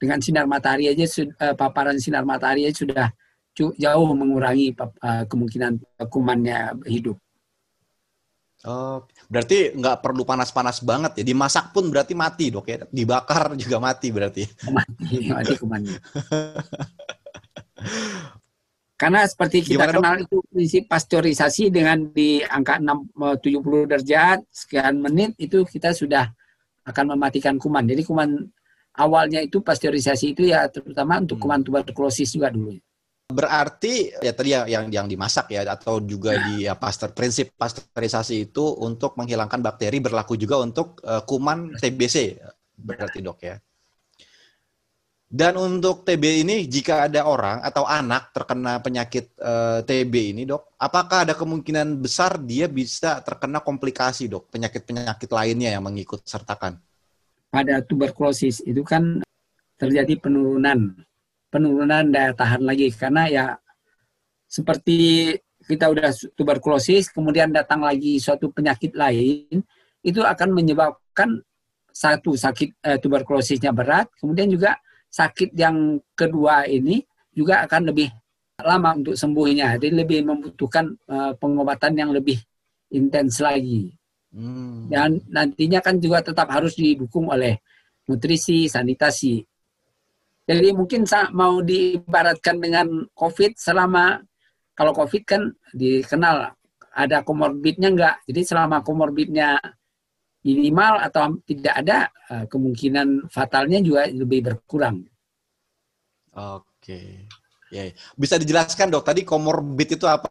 Dengan 0.00 0.24
sinar 0.24 0.48
matahari 0.48 0.88
aja 0.88 1.04
eh, 1.04 1.52
paparan 1.52 2.00
sinar 2.00 2.24
matahari 2.24 2.64
aja 2.64 2.80
sudah 2.80 3.06
jauh 3.76 4.08
mengurangi 4.16 4.72
eh, 4.72 5.24
kemungkinan 5.28 6.00
kumannya 6.08 6.80
hidup. 6.88 7.20
Oh, 8.60 9.08
berarti 9.32 9.72
nggak 9.72 10.04
perlu 10.04 10.20
panas-panas 10.24 10.84
banget 10.84 11.20
ya. 11.20 11.24
Dimasak 11.32 11.72
pun 11.72 11.88
berarti 11.88 12.12
mati 12.12 12.52
dok 12.52 12.68
ya. 12.68 12.84
Dibakar 12.88 13.56
juga 13.56 13.80
mati 13.80 14.12
berarti. 14.12 14.44
Mati, 14.68 15.32
mati 15.32 15.54
kumannya. 15.56 15.96
Karena 19.00 19.24
seperti 19.24 19.64
kita 19.64 19.88
Gimana, 19.88 19.96
Dok? 19.96 20.02
kenal 20.04 20.16
itu 20.20 20.36
prinsip 20.44 20.84
pasteurisasi 20.84 21.72
dengan 21.72 22.12
di 22.12 22.44
angka 22.44 22.76
6, 22.76 23.08
eh, 23.16 23.36
70 23.40 23.88
derajat 23.88 24.44
sekian 24.52 25.00
menit 25.00 25.32
itu 25.40 25.64
kita 25.64 25.96
sudah 25.96 26.28
akan 26.84 27.16
mematikan 27.16 27.56
kuman. 27.56 27.88
Jadi 27.88 28.04
kuman 28.04 28.44
awalnya 28.94 29.40
itu 29.42 29.62
pasteurisasi 29.62 30.34
itu 30.34 30.42
ya 30.50 30.66
terutama 30.70 31.20
untuk 31.22 31.36
Hmm. 31.38 31.44
kuman 31.46 31.60
tuberkulosis 31.66 32.30
juga 32.34 32.50
dulu. 32.50 32.74
Berarti 33.30 34.10
ya 34.18 34.32
tadi 34.34 34.50
yang 34.50 34.66
yang, 34.66 34.84
yang 34.90 35.06
dimasak 35.06 35.54
ya 35.54 35.62
atau 35.62 36.02
juga 36.02 36.34
di 36.34 36.66
ya, 36.66 36.74
pasteur 36.74 37.14
prinsip 37.14 37.54
pasteurisasi 37.54 38.50
itu 38.50 38.64
untuk 38.82 39.14
menghilangkan 39.14 39.62
bakteri 39.62 40.02
berlaku 40.02 40.34
juga 40.34 40.58
untuk 40.58 40.98
eh, 41.06 41.22
kuman 41.22 41.78
TBC 41.78 42.16
berarti 42.74 43.18
dok 43.22 43.38
ya. 43.44 43.54
Dan 45.30 45.54
untuk 45.62 46.02
TB 46.02 46.42
ini 46.42 46.66
jika 46.66 47.06
ada 47.06 47.22
orang 47.22 47.62
atau 47.62 47.86
anak 47.86 48.34
terkena 48.34 48.82
penyakit 48.82 49.30
eh, 49.38 49.78
TB 49.86 50.14
ini 50.34 50.42
dok, 50.42 50.74
apakah 50.74 51.22
ada 51.22 51.38
kemungkinan 51.38 52.02
besar 52.02 52.34
dia 52.42 52.66
bisa 52.66 53.22
terkena 53.22 53.62
komplikasi 53.62 54.26
dok 54.26 54.50
penyakit-penyakit 54.50 55.30
lainnya 55.30 55.70
yang 55.78 55.86
mengikut 55.86 56.26
sertakan? 56.26 56.82
Pada 57.50 57.82
tuberkulosis. 57.82 58.62
Itu 58.62 58.86
kan 58.86 59.20
terjadi 59.74 60.16
penurunan 60.22 60.94
penurunan 61.50 62.08
daya 62.08 62.30
tahan 62.32 62.62
lagi. 62.62 62.88
Karena 62.94 63.26
ya 63.26 63.44
seperti 64.46 65.34
kita 65.66 65.92
udah 65.92 66.10
tuberkulosis 66.34 67.12
kemudian 67.12 67.52
datang 67.52 67.84
lagi 67.84 68.16
suatu 68.16 68.48
penyakit 68.48 68.96
lain 68.96 69.60
itu 70.00 70.24
akan 70.24 70.56
menyebabkan 70.56 71.38
satu 71.90 72.32
sakit 72.38 72.80
eh, 72.86 72.98
tuberkulosisnya 73.02 73.74
berat. 73.74 74.08
Kemudian 74.16 74.48
juga 74.48 74.78
sakit 75.10 75.52
yang 75.58 75.98
kedua 76.16 76.64
ini 76.70 77.02
juga 77.34 77.66
akan 77.66 77.90
lebih 77.92 78.08
lama 78.62 78.96
untuk 78.96 79.18
sembuhnya. 79.18 79.76
Jadi 79.76 79.90
lebih 79.92 80.24
membutuhkan 80.24 80.86
eh, 80.96 81.32
pengobatan 81.36 81.92
yang 81.98 82.10
lebih 82.14 82.38
intens 82.90 83.42
lagi 83.42 83.99
Hmm. 84.30 84.86
dan 84.86 85.18
nantinya 85.26 85.82
kan 85.82 85.98
juga 85.98 86.22
tetap 86.22 86.46
harus 86.54 86.78
didukung 86.78 87.34
oleh 87.34 87.58
nutrisi, 88.06 88.70
sanitasi. 88.70 89.42
Jadi 90.46 90.70
mungkin 90.74 91.02
sa- 91.02 91.30
mau 91.34 91.58
diibaratkan 91.62 92.58
dengan 92.62 92.86
COVID 93.14 93.58
selama 93.58 94.22
kalau 94.74 94.94
COVID 94.94 95.22
kan 95.26 95.42
dikenal 95.74 96.54
ada 96.94 97.22
komorbidnya 97.22 97.90
enggak. 97.90 98.16
Jadi 98.26 98.40
selama 98.42 98.82
komorbidnya 98.82 99.58
minimal 100.42 100.94
atau 101.04 101.38
tidak 101.44 101.74
ada 101.84 101.98
eh, 102.30 102.44
kemungkinan 102.46 103.30
fatalnya 103.30 103.78
juga 103.82 104.08
lebih 104.08 104.40
berkurang. 104.46 105.04
Oke. 106.34 107.28
Ya, 107.70 107.86
ya. 107.86 107.94
bisa 108.18 108.34
dijelaskan 108.34 108.90
dok 108.90 109.06
tadi 109.06 109.22
komorbid 109.22 109.94
itu 109.94 110.06
apa 110.06 110.26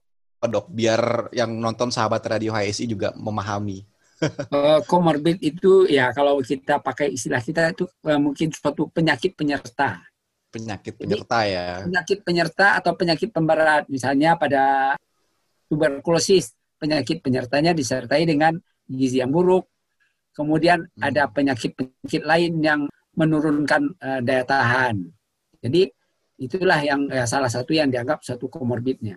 dok 0.48 0.72
biar 0.72 1.34
yang 1.36 1.52
nonton 1.60 1.92
sahabat 1.92 2.24
radio 2.30 2.56
HSI 2.56 2.88
juga 2.88 3.12
memahami. 3.18 3.84
Eh, 4.20 4.80
Komorbid 4.84 5.40
itu 5.40 5.88
ya 5.88 6.12
kalau 6.12 6.44
kita 6.44 6.84
pakai 6.84 7.16
istilah 7.16 7.40
kita 7.40 7.72
itu 7.72 7.88
eh, 8.04 8.20
mungkin 8.20 8.52
suatu 8.52 8.92
penyakit 8.92 9.32
penyerta. 9.32 10.04
Penyakit 10.52 11.00
Jadi, 11.00 11.02
penyerta 11.08 11.38
ya. 11.48 11.88
penyakit 11.88 12.20
penyerta 12.28 12.68
atau 12.84 13.00
penyakit 13.00 13.32
pemberat. 13.32 13.88
Misalnya 13.88 14.36
pada 14.36 14.92
tuberkulosis, 15.72 16.52
penyakit 16.76 17.24
penyertanya 17.24 17.72
disertai 17.72 18.28
dengan 18.28 18.60
gizi 18.92 19.24
yang 19.24 19.32
buruk. 19.32 19.72
Kemudian 20.36 20.84
Hmm. 20.84 21.00
ada 21.00 21.32
penyakit-penyakit 21.32 22.24
lain 22.28 22.60
yang 22.60 22.82
menurunkan 23.16 23.96
eh, 24.04 24.20
daya 24.20 24.44
tahan. 24.44 25.00
Jadi 25.64 25.88
itulah 26.40 26.80
yang 26.84 27.08
ya, 27.08 27.24
salah 27.24 27.48
satu 27.48 27.72
yang 27.72 27.88
dianggap 27.88 28.20
suatu 28.20 28.52
komorbidnya. 28.52 29.16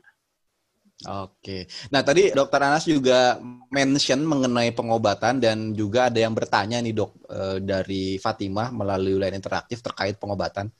Oke. 1.03 1.67
Nah 1.91 2.07
tadi 2.07 2.31
dokter 2.31 2.61
Anas 2.63 2.87
juga 2.87 3.39
mention 3.75 4.23
mengenai 4.23 4.71
pengobatan 4.71 5.43
dan 5.43 5.75
juga 5.75 6.07
ada 6.07 6.19
yang 6.23 6.31
bertanya 6.31 6.79
nih 6.79 6.95
dok 6.95 7.11
eh, 7.27 7.59
dari 7.59 8.05
Fatimah 8.23 8.71
melalui 8.71 9.19
line 9.19 9.35
interaktif 9.35 9.83
terkait 9.83 10.19
pengobatan. 10.23 10.71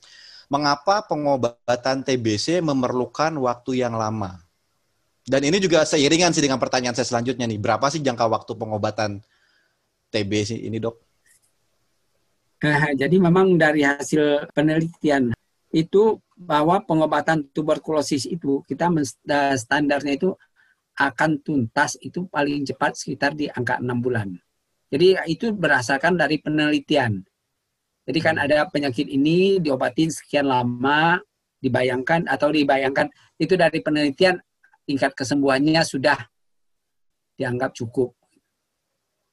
Mengapa 0.47 1.03
pengobatan 1.09 2.05
TBC 2.05 2.61
memerlukan 2.63 3.35
waktu 3.41 3.83
yang 3.83 3.97
lama? 3.97 4.39
Dan 5.23 5.43
ini 5.47 5.63
juga 5.63 5.87
seiringan 5.87 6.35
sih 6.35 6.43
dengan 6.43 6.59
pertanyaan 6.59 6.99
saya 6.99 7.09
selanjutnya 7.09 7.47
nih. 7.47 7.59
Berapa 7.59 7.89
sih 7.89 8.03
jangka 8.03 8.27
waktu 8.27 8.53
pengobatan 8.59 9.23
TBC 10.13 10.61
ini 10.61 10.83
dok? 10.83 10.99
Eh, 12.63 12.95
Jadi 12.95 13.17
memang 13.19 13.59
dari 13.59 13.83
hasil 13.83 14.51
penelitian 14.55 15.35
itu 15.73 16.21
bahwa 16.37 16.85
pengobatan 16.85 17.49
tuberkulosis 17.51 18.29
itu 18.29 18.61
kita 18.69 18.93
standarnya 19.57 20.21
itu 20.21 20.31
akan 21.01 21.41
tuntas 21.41 21.97
itu 22.05 22.29
paling 22.29 22.69
cepat 22.69 22.93
sekitar 22.93 23.33
di 23.33 23.49
angka 23.49 23.81
enam 23.81 24.05
bulan. 24.05 24.37
Jadi 24.93 25.17
itu 25.33 25.57
berdasarkan 25.57 26.21
dari 26.21 26.37
penelitian. 26.37 27.25
Jadi 28.05 28.19
kan 28.21 28.37
ada 28.37 28.69
penyakit 28.69 29.09
ini 29.09 29.57
diobatin 29.57 30.13
sekian 30.13 30.53
lama, 30.53 31.17
dibayangkan 31.65 32.29
atau 32.29 32.53
dibayangkan 32.53 33.09
itu 33.41 33.57
dari 33.57 33.81
penelitian 33.81 34.37
tingkat 34.85 35.17
kesembuhannya 35.17 35.81
sudah 35.81 36.21
dianggap 37.41 37.73
cukup. 37.73 38.13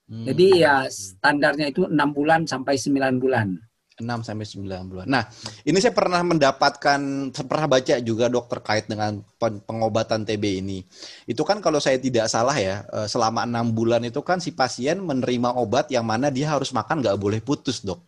Jadi 0.10 0.64
ya 0.64 0.88
standarnya 0.90 1.70
itu 1.70 1.86
enam 1.86 2.16
bulan 2.16 2.48
sampai 2.48 2.80
9 2.80 3.22
bulan. 3.22 3.60
6 4.00 4.24
sampai 4.24 4.47
9 4.47 4.89
bulan. 4.89 5.06
Nah, 5.06 5.24
ini 5.68 5.78
saya 5.84 5.91
pernah 5.91 6.24
mendapatkan 6.24 7.00
pernah 7.36 7.68
baca 7.68 7.95
juga 8.00 8.32
dok 8.32 8.47
terkait 8.47 8.88
dengan 8.88 9.20
pen- 9.36 9.60
pengobatan 9.60 10.24
TB 10.24 10.43
ini. 10.64 10.80
Itu 11.28 11.43
kan 11.43 11.60
kalau 11.60 11.84
saya 11.84 12.00
tidak 12.00 12.32
salah 12.32 12.56
ya, 12.56 12.88
eh, 12.88 13.08
selama 13.12 13.43
enam 13.43 13.76
bulan 13.76 14.02
itu 14.08 14.24
kan 14.24 14.39
si 14.39 14.56
pasien 14.56 15.04
menerima 15.04 15.60
obat 15.60 15.91
yang 15.91 16.08
mana 16.08 16.32
dia 16.32 16.56
harus 16.56 16.72
makan 16.72 17.04
nggak 17.04 17.20
boleh 17.20 17.39
putus 17.43 17.84
dok. 17.84 18.00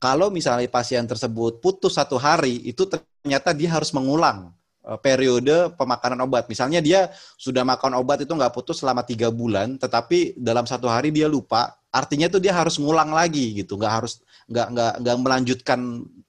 Kalau 0.00 0.32
misalnya 0.32 0.64
pasien 0.70 1.04
tersebut 1.04 1.60
putus 1.60 1.98
satu 1.98 2.16
hari, 2.16 2.62
itu 2.64 2.86
ternyata 2.86 3.50
dia 3.52 3.68
harus 3.76 3.92
mengulang 3.92 4.50
eh, 4.88 4.98
periode 5.04 5.76
pemakanan 5.76 6.24
obat. 6.24 6.48
Misalnya 6.48 6.80
dia 6.80 7.12
sudah 7.36 7.62
makan 7.68 8.00
obat 8.00 8.24
itu 8.24 8.32
nggak 8.32 8.54
putus 8.56 8.80
selama 8.80 9.04
tiga 9.04 9.28
bulan, 9.28 9.76
tetapi 9.76 10.40
dalam 10.40 10.64
satu 10.64 10.88
hari 10.88 11.12
dia 11.12 11.28
lupa. 11.28 11.77
Artinya 11.88 12.28
itu 12.28 12.36
dia 12.36 12.52
harus 12.52 12.76
ngulang 12.76 13.10
lagi 13.16 13.56
gitu, 13.56 13.80
nggak 13.80 13.92
harus 13.92 14.20
nggak 14.48 14.66
nggak 14.76 14.92
nggak 15.00 15.16
melanjutkan 15.24 15.80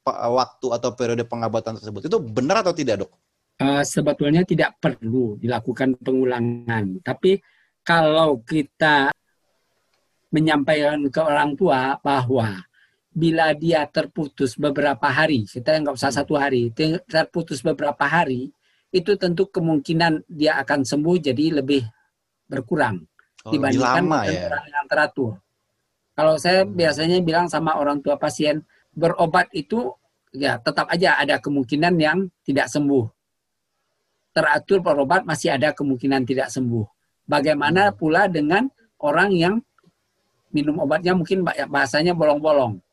waktu 0.08 0.68
atau 0.72 0.90
periode 0.96 1.24
pengobatan 1.28 1.76
tersebut. 1.76 2.08
Itu 2.08 2.18
benar 2.24 2.64
atau 2.64 2.72
tidak 2.72 3.06
dok? 3.06 3.12
Eh, 3.60 3.84
sebetulnya 3.84 4.48
tidak 4.48 4.80
perlu 4.80 5.36
dilakukan 5.36 6.00
pengulangan. 6.00 7.04
Tapi 7.04 7.44
kalau 7.84 8.40
kita 8.40 9.12
menyampaikan 10.32 11.02
ke 11.10 11.20
orang 11.20 11.58
tua 11.60 12.00
bahwa 12.00 12.64
bila 13.10 13.52
dia 13.52 13.84
terputus 13.90 14.56
beberapa 14.56 15.10
hari, 15.12 15.44
kita 15.44 15.76
nggak 15.82 15.98
usah 15.98 16.14
satu 16.14 16.40
hari, 16.40 16.72
te- 16.72 17.04
terputus 17.04 17.60
beberapa 17.60 18.06
hari, 18.08 18.54
itu 18.94 19.18
tentu 19.20 19.50
kemungkinan 19.50 20.24
dia 20.30 20.56
akan 20.62 20.86
sembuh 20.88 21.18
jadi 21.20 21.62
lebih 21.62 21.84
berkurang 22.50 23.04
Oh, 23.40 23.56
lebih 23.56 23.80
dibandingkan 23.80 24.04
lama 24.04 24.20
dengan 24.28 24.64
ya. 24.68 24.72
yang 24.76 24.88
teratur. 24.92 25.32
Kalau 26.20 26.36
saya 26.36 26.68
Hmm. 26.68 26.76
biasanya 26.76 27.24
bilang 27.24 27.48
sama 27.48 27.80
orang 27.80 28.04
tua 28.04 28.20
pasien 28.20 28.60
berobat 28.92 29.48
itu 29.56 29.88
ya 30.36 30.60
tetap 30.60 30.92
aja 30.92 31.16
ada 31.16 31.40
kemungkinan 31.40 31.96
yang 31.96 32.28
tidak 32.44 32.68
sembuh. 32.68 33.08
Teratur 34.36 34.84
berobat 34.84 35.24
masih 35.24 35.56
ada 35.56 35.72
kemungkinan 35.72 36.28
tidak 36.28 36.52
sembuh. 36.52 36.84
Bagaimana 37.24 37.96
pula 37.96 38.28
dengan 38.28 38.68
orang 39.00 39.32
yang 39.32 39.56
minum 40.52 40.84
obatnya 40.84 41.16
mungkin 41.16 41.48
bah- 41.48 41.56
bahasanya 41.72 42.12
bolong-bolong. 42.12 42.84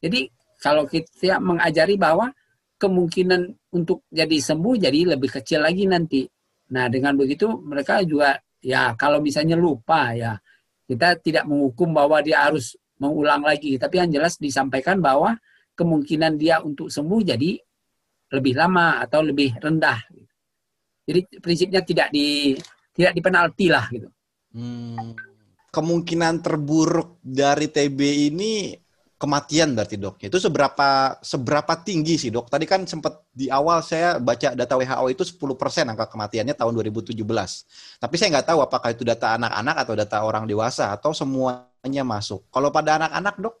Jadi 0.00 0.24
kalau 0.56 0.88
kita 0.88 1.36
mengajari 1.44 2.00
bahwa 2.00 2.32
kemungkinan 2.80 3.76
untuk 3.76 4.08
jadi 4.08 4.40
sembuh 4.40 4.80
jadi 4.80 5.12
lebih 5.12 5.36
kecil 5.36 5.60
lagi 5.60 5.84
nanti. 5.84 6.24
Nah, 6.72 6.88
dengan 6.88 7.12
begitu 7.12 7.44
mereka 7.60 8.00
juga 8.00 8.40
ya 8.64 8.96
kalau 8.96 9.20
misalnya 9.20 9.52
lupa 9.52 10.16
ya 10.16 10.32
kita 10.84 11.16
tidak 11.20 11.44
menghukum 11.48 11.92
bahwa 11.92 12.20
dia 12.20 12.44
harus 12.44 12.76
mengulang 13.00 13.42
lagi, 13.42 13.76
tapi 13.80 13.98
yang 14.00 14.10
jelas 14.12 14.38
disampaikan 14.38 15.00
bahwa 15.00 15.34
kemungkinan 15.74 16.38
dia 16.38 16.62
untuk 16.62 16.88
sembuh 16.88 17.20
jadi 17.24 17.58
lebih 18.30 18.54
lama 18.54 19.02
atau 19.02 19.20
lebih 19.22 19.58
rendah. 19.58 19.98
Jadi 21.04 21.20
prinsipnya 21.42 21.84
tidak 21.84 22.08
di 22.14 22.56
tidak 22.94 23.12
dipenalti 23.12 23.66
lah 23.68 23.84
gitu. 23.90 24.08
Hmm. 24.54 25.12
Kemungkinan 25.74 26.38
terburuk 26.38 27.18
dari 27.18 27.66
TB 27.66 27.98
ini 28.30 28.83
kematian 29.24 29.72
berarti 29.72 29.96
dok. 29.96 30.20
Itu 30.20 30.36
seberapa 30.36 31.16
seberapa 31.24 31.72
tinggi 31.80 32.20
sih 32.20 32.28
dok? 32.28 32.52
Tadi 32.52 32.68
kan 32.68 32.84
sempat 32.84 33.24
di 33.32 33.48
awal 33.48 33.80
saya 33.80 34.20
baca 34.20 34.52
data 34.52 34.74
WHO 34.76 35.06
itu 35.08 35.24
10% 35.24 35.88
angka 35.88 36.04
kematiannya 36.12 36.52
tahun 36.52 36.72
2017. 36.84 37.16
Tapi 37.96 38.14
saya 38.20 38.28
nggak 38.36 38.52
tahu 38.52 38.60
apakah 38.60 38.92
itu 38.92 39.00
data 39.00 39.40
anak-anak 39.40 39.76
atau 39.80 39.94
data 39.96 40.16
orang 40.20 40.44
dewasa 40.44 40.92
atau 40.92 41.16
semuanya 41.16 42.04
masuk. 42.04 42.44
Kalau 42.52 42.68
pada 42.68 43.00
anak-anak 43.00 43.34
dok? 43.40 43.56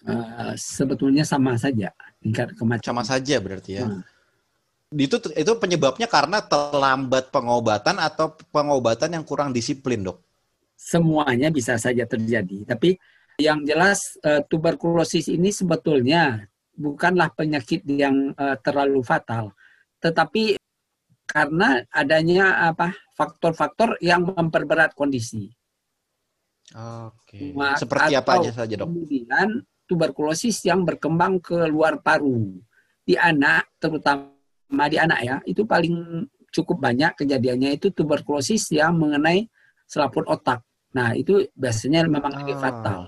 Uh, 0.00 0.56
sebetulnya 0.56 1.24
sama 1.24 1.56
saja 1.56 1.92
tingkat 2.20 2.52
kematian. 2.56 2.92
Sama 2.92 3.04
saja 3.04 3.36
berarti 3.40 3.80
ya. 3.80 3.88
Hmm. 3.88 4.04
Itu 4.90 5.22
itu 5.32 5.52
penyebabnya 5.54 6.10
karena 6.10 6.42
terlambat 6.42 7.30
pengobatan 7.30 7.96
atau 8.02 8.34
pengobatan 8.50 9.14
yang 9.14 9.22
kurang 9.22 9.54
disiplin, 9.54 10.02
Dok. 10.02 10.18
Semuanya 10.74 11.46
bisa 11.54 11.78
saja 11.78 12.02
terjadi, 12.10 12.66
tapi 12.66 12.98
yang 13.40 13.64
jelas 13.64 14.20
uh, 14.22 14.44
tuberkulosis 14.44 15.32
ini 15.32 15.48
sebetulnya 15.48 16.44
bukanlah 16.76 17.32
penyakit 17.32 17.82
yang 17.88 18.36
uh, 18.36 18.56
terlalu 18.60 19.00
fatal, 19.00 19.56
tetapi 19.98 20.60
karena 21.24 21.82
adanya 21.94 22.68
apa 22.68 22.92
faktor-faktor 23.14 23.96
yang 24.02 24.26
memperberat 24.26 24.92
kondisi. 24.92 25.50
Oke. 26.74 27.54
Okay. 27.54 27.78
Seperti 27.78 28.12
apa 28.14 28.30
aja 28.38 28.50
saja, 28.54 28.74
Dok? 28.78 28.86
Kemudian 28.86 29.48
tuberkulosis 29.90 30.62
yang 30.66 30.86
berkembang 30.86 31.42
ke 31.42 31.66
luar 31.66 31.98
paru 31.98 32.62
di 33.02 33.18
anak 33.18 33.66
terutama 33.82 34.86
di 34.86 34.94
anak 34.94 35.20
ya 35.26 35.36
itu 35.50 35.66
paling 35.66 36.26
cukup 36.54 36.78
banyak 36.78 37.18
kejadiannya 37.18 37.74
itu 37.74 37.90
tuberkulosis 37.90 38.70
yang 38.70 38.94
mengenai 38.94 39.50
selaput 39.86 40.26
otak. 40.30 40.62
Nah 40.94 41.14
itu 41.14 41.46
biasanya 41.54 42.06
memang 42.06 42.42
lebih 42.42 42.58
ah. 42.58 42.62
fatal. 42.62 43.00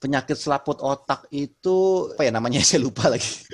Penyakit 0.00 0.36
selaput 0.40 0.80
otak 0.80 1.28
itu 1.28 2.08
apa 2.16 2.24
ya 2.24 2.32
namanya 2.32 2.64
saya 2.68 2.80
lupa 2.80 3.12
lagi. 3.12 3.44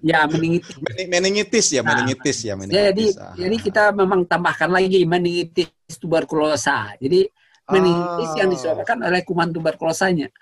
ya 0.00 0.24
meningitis. 0.28 0.76
meningitis 1.08 1.66
ya, 1.72 1.82
meningitis 1.84 2.36
nah, 2.40 2.48
ya. 2.48 2.54
Meningitis. 2.56 2.80
Jadi 2.80 3.04
ah. 3.20 3.34
jadi 3.36 3.56
kita 3.60 3.82
memang 3.92 4.24
tambahkan 4.24 4.72
lagi 4.72 5.04
meningitis 5.04 5.94
tuberkulosa. 6.00 6.96
Jadi 6.96 7.28
meningitis 7.68 8.30
ah. 8.32 8.36
yang 8.40 8.48
disebabkan 8.48 8.98
oleh 9.04 9.20
kuman 9.22 9.52
tuberkulosanya. 9.52 10.32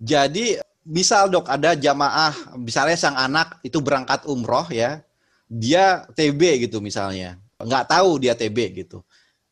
Jadi 0.00 0.56
misal 0.86 1.28
dok 1.28 1.50
ada 1.50 1.76
jamaah 1.76 2.56
misalnya 2.56 2.96
sang 2.96 3.18
anak 3.18 3.60
itu 3.60 3.78
berangkat 3.84 4.24
umroh 4.24 4.64
ya 4.72 5.04
dia 5.44 6.08
TB 6.16 6.70
gitu 6.70 6.80
misalnya 6.80 7.36
nggak 7.60 7.84
tahu 7.90 8.16
dia 8.16 8.32
TB 8.32 8.56
gitu 8.86 9.04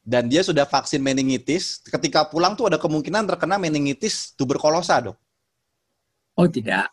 dan 0.09 0.24
dia 0.24 0.40
sudah 0.40 0.64
vaksin 0.64 1.04
meningitis 1.04 1.84
ketika 1.84 2.24
pulang 2.24 2.56
tuh 2.56 2.72
ada 2.72 2.80
kemungkinan 2.80 3.28
terkena 3.28 3.61
meningitis 3.61 4.32
tuberkulosa 4.32 5.12
dok 5.12 5.16
oh 6.40 6.48
tidak 6.48 6.88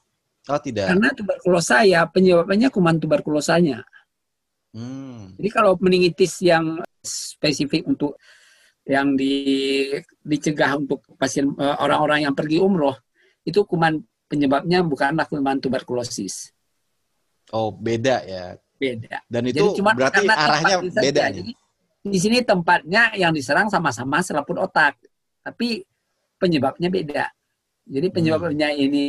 oh 0.51 0.59
tidak 0.59 0.91
karena 0.91 1.09
tuberkulosa 1.16 1.88
ya 1.88 2.03
penyebabnya 2.11 2.68
kuman 2.68 2.99
tuberkulosanya 2.99 3.88
hmm. 4.76 5.39
jadi 5.39 5.49
kalau 5.55 5.80
meningitis 5.80 6.43
yang 6.43 6.84
spesifik 6.99 7.88
untuk 7.88 8.20
yang 8.86 9.18
di, 9.18 9.89
dicegah 10.22 10.78
untuk 10.78 11.01
pasien 11.18 11.49
eh, 11.57 11.76
orang-orang 11.82 12.30
yang 12.30 12.36
pergi 12.38 12.61
umroh 12.61 12.93
itu 13.47 13.63
kuman 13.66 13.97
penyebabnya 14.26 14.82
bukanlah 14.82 15.26
kuman 15.30 15.61
tuberkulosis. 15.61 16.53
Oh, 17.53 17.70
beda 17.74 18.26
ya. 18.26 18.57
Beda. 18.76 19.22
Dan 19.30 19.53
itu 19.53 19.61
Jadi, 19.61 19.78
cuma 19.80 19.93
berarti 19.93 20.26
arahnya 20.26 20.76
beda. 20.82 21.22
Saja. 21.30 21.38
Jadi, 21.39 21.53
di 22.06 22.20
sini 22.22 22.45
tempatnya 22.45 23.18
yang 23.18 23.34
diserang 23.34 23.66
sama-sama 23.66 24.22
selaput 24.22 24.62
otak, 24.62 25.01
tapi 25.41 25.82
penyebabnya 26.38 26.93
beda. 26.93 27.26
Jadi 27.86 28.08
penyebabnya 28.14 28.70
hmm. 28.74 28.84
ini 28.86 29.03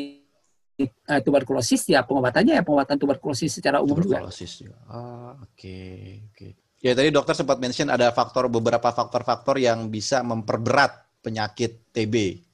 uh, 0.80 1.20
tuberkulosis 1.20 1.92
ya 1.92 2.05
pengobatannya 2.09 2.57
ya 2.57 2.62
pengobatan 2.64 2.97
tuberkulosis 2.97 3.61
secara 3.61 3.84
umum 3.84 4.01
tuberkulosis 4.01 4.64
juga. 4.64 4.80
Ah, 4.88 5.36
oke, 5.36 5.53
okay, 5.53 6.24
oke. 6.24 6.36
Okay. 6.36 6.51
Ya 6.84 6.92
tadi 6.92 7.09
dokter 7.12 7.36
sempat 7.36 7.57
mention 7.61 7.88
ada 7.88 8.12
faktor 8.12 8.49
beberapa 8.49 8.92
faktor-faktor 8.92 9.61
yang 9.61 9.88
bisa 9.88 10.20
memperberat 10.20 11.05
penyakit 11.24 11.92
TB. 11.92 12.44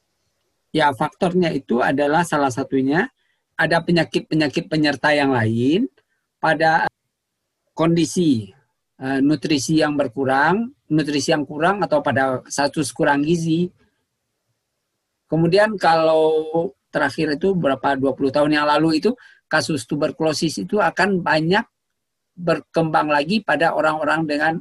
Ya, 0.72 0.88
faktornya 0.96 1.52
itu 1.52 1.84
adalah 1.84 2.24
salah 2.24 2.48
satunya 2.48 3.12
ada 3.60 3.84
penyakit-penyakit 3.84 4.72
penyerta 4.72 5.12
yang 5.12 5.36
lain 5.36 5.84
pada 6.40 6.88
kondisi 7.76 8.56
uh, 9.02 9.18
nutrisi 9.18 9.82
yang 9.82 9.98
berkurang, 9.98 10.70
nutrisi 10.86 11.34
yang 11.34 11.42
kurang 11.42 11.82
atau 11.82 11.98
pada 11.98 12.40
status 12.46 12.94
kurang 12.94 13.26
gizi. 13.26 13.68
Kemudian 15.26 15.74
kalau 15.74 16.70
terakhir 16.92 17.34
itu 17.34 17.56
berapa 17.56 17.98
20 17.98 18.14
tahun 18.30 18.50
yang 18.52 18.66
lalu 18.68 19.02
itu 19.02 19.10
kasus 19.50 19.84
tuberkulosis 19.88 20.62
itu 20.62 20.78
akan 20.78 21.24
banyak 21.24 21.64
berkembang 22.32 23.12
lagi 23.12 23.44
pada 23.44 23.76
orang-orang 23.76 24.24
dengan 24.24 24.52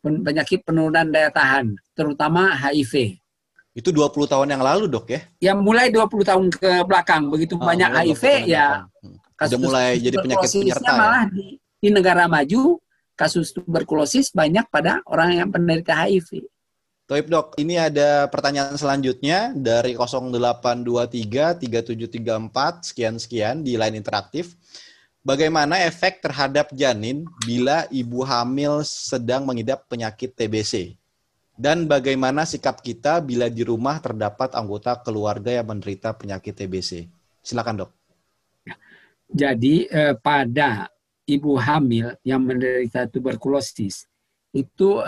penyakit 0.00 0.64
penurunan 0.64 1.06
daya 1.12 1.30
tahan, 1.30 1.76
terutama 1.92 2.56
HIV. 2.56 3.20
Itu 3.70 3.94
20 3.94 4.26
tahun 4.26 4.48
yang 4.50 4.62
lalu, 4.64 4.90
Dok 4.90 5.06
ya? 5.14 5.20
Ya 5.38 5.52
mulai 5.54 5.94
20 5.94 6.10
tahun 6.26 6.46
ke 6.50 6.82
belakang. 6.88 7.30
Begitu 7.30 7.54
oh, 7.54 7.62
banyak 7.62 7.86
HIV 7.86 8.50
ya 8.50 8.82
hmm. 8.82 9.38
kasus 9.38 9.54
Udah 9.54 9.60
mulai 9.62 9.88
jadi 10.02 10.16
penyakit 10.18 10.48
penyerta 10.50 10.90
ya? 10.90 10.98
malah 10.98 11.24
ya? 11.28 11.30
di, 11.30 11.44
di 11.78 11.88
negara 11.94 12.24
maju 12.26 12.82
kasus 13.20 13.52
tuberkulosis 13.52 14.32
banyak 14.32 14.64
pada 14.72 15.04
orang 15.04 15.36
yang 15.36 15.52
penderita 15.52 15.92
HIV. 16.08 16.48
Toib 17.04 17.26
dok, 17.26 17.58
ini 17.60 17.76
ada 17.76 18.30
pertanyaan 18.32 18.78
selanjutnya 18.78 19.52
dari 19.52 19.92
0823 19.98 21.58
3734 21.60 22.86
sekian 22.86 23.18
sekian 23.20 23.56
di 23.60 23.76
line 23.76 23.98
interaktif. 23.98 24.56
Bagaimana 25.20 25.76
efek 25.84 26.24
terhadap 26.24 26.72
janin 26.72 27.28
bila 27.44 27.84
ibu 27.92 28.24
hamil 28.24 28.80
sedang 28.86 29.44
mengidap 29.44 29.84
penyakit 29.90 30.32
TBC? 30.32 30.96
Dan 31.60 31.84
bagaimana 31.84 32.48
sikap 32.48 32.80
kita 32.80 33.20
bila 33.20 33.52
di 33.52 33.60
rumah 33.66 34.00
terdapat 34.00 34.56
anggota 34.56 34.96
keluarga 34.96 35.52
yang 35.52 35.68
menderita 35.68 36.16
penyakit 36.16 36.56
TBC? 36.56 37.04
Silakan 37.44 37.84
dok. 37.84 37.90
Jadi 39.28 39.84
eh, 39.90 40.16
pada 40.16 40.88
ibu 41.36 41.54
hamil 41.58 42.16
yang 42.26 42.42
menderita 42.42 43.06
tuberkulosis 43.06 44.06
itu 44.50 45.02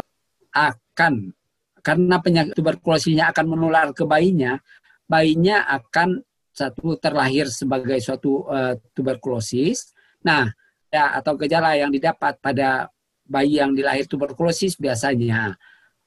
akan 0.52 1.34
karena 1.82 2.22
penyakit 2.22 2.54
tuberkulosisnya 2.54 3.34
akan 3.34 3.46
menular 3.58 3.90
ke 3.90 4.06
bayinya, 4.06 4.62
bayinya 5.10 5.66
akan 5.66 6.22
satu 6.54 6.94
terlahir 6.94 7.50
sebagai 7.50 7.98
suatu 7.98 8.46
uh, 8.46 8.78
tuberkulosis. 8.94 9.90
Nah, 10.22 10.46
ya, 10.94 11.18
atau 11.18 11.34
gejala 11.34 11.74
yang 11.74 11.90
didapat 11.90 12.38
pada 12.38 12.86
bayi 13.26 13.58
yang 13.58 13.74
dilahir 13.74 14.06
tuberkulosis 14.06 14.78
biasanya 14.78 15.58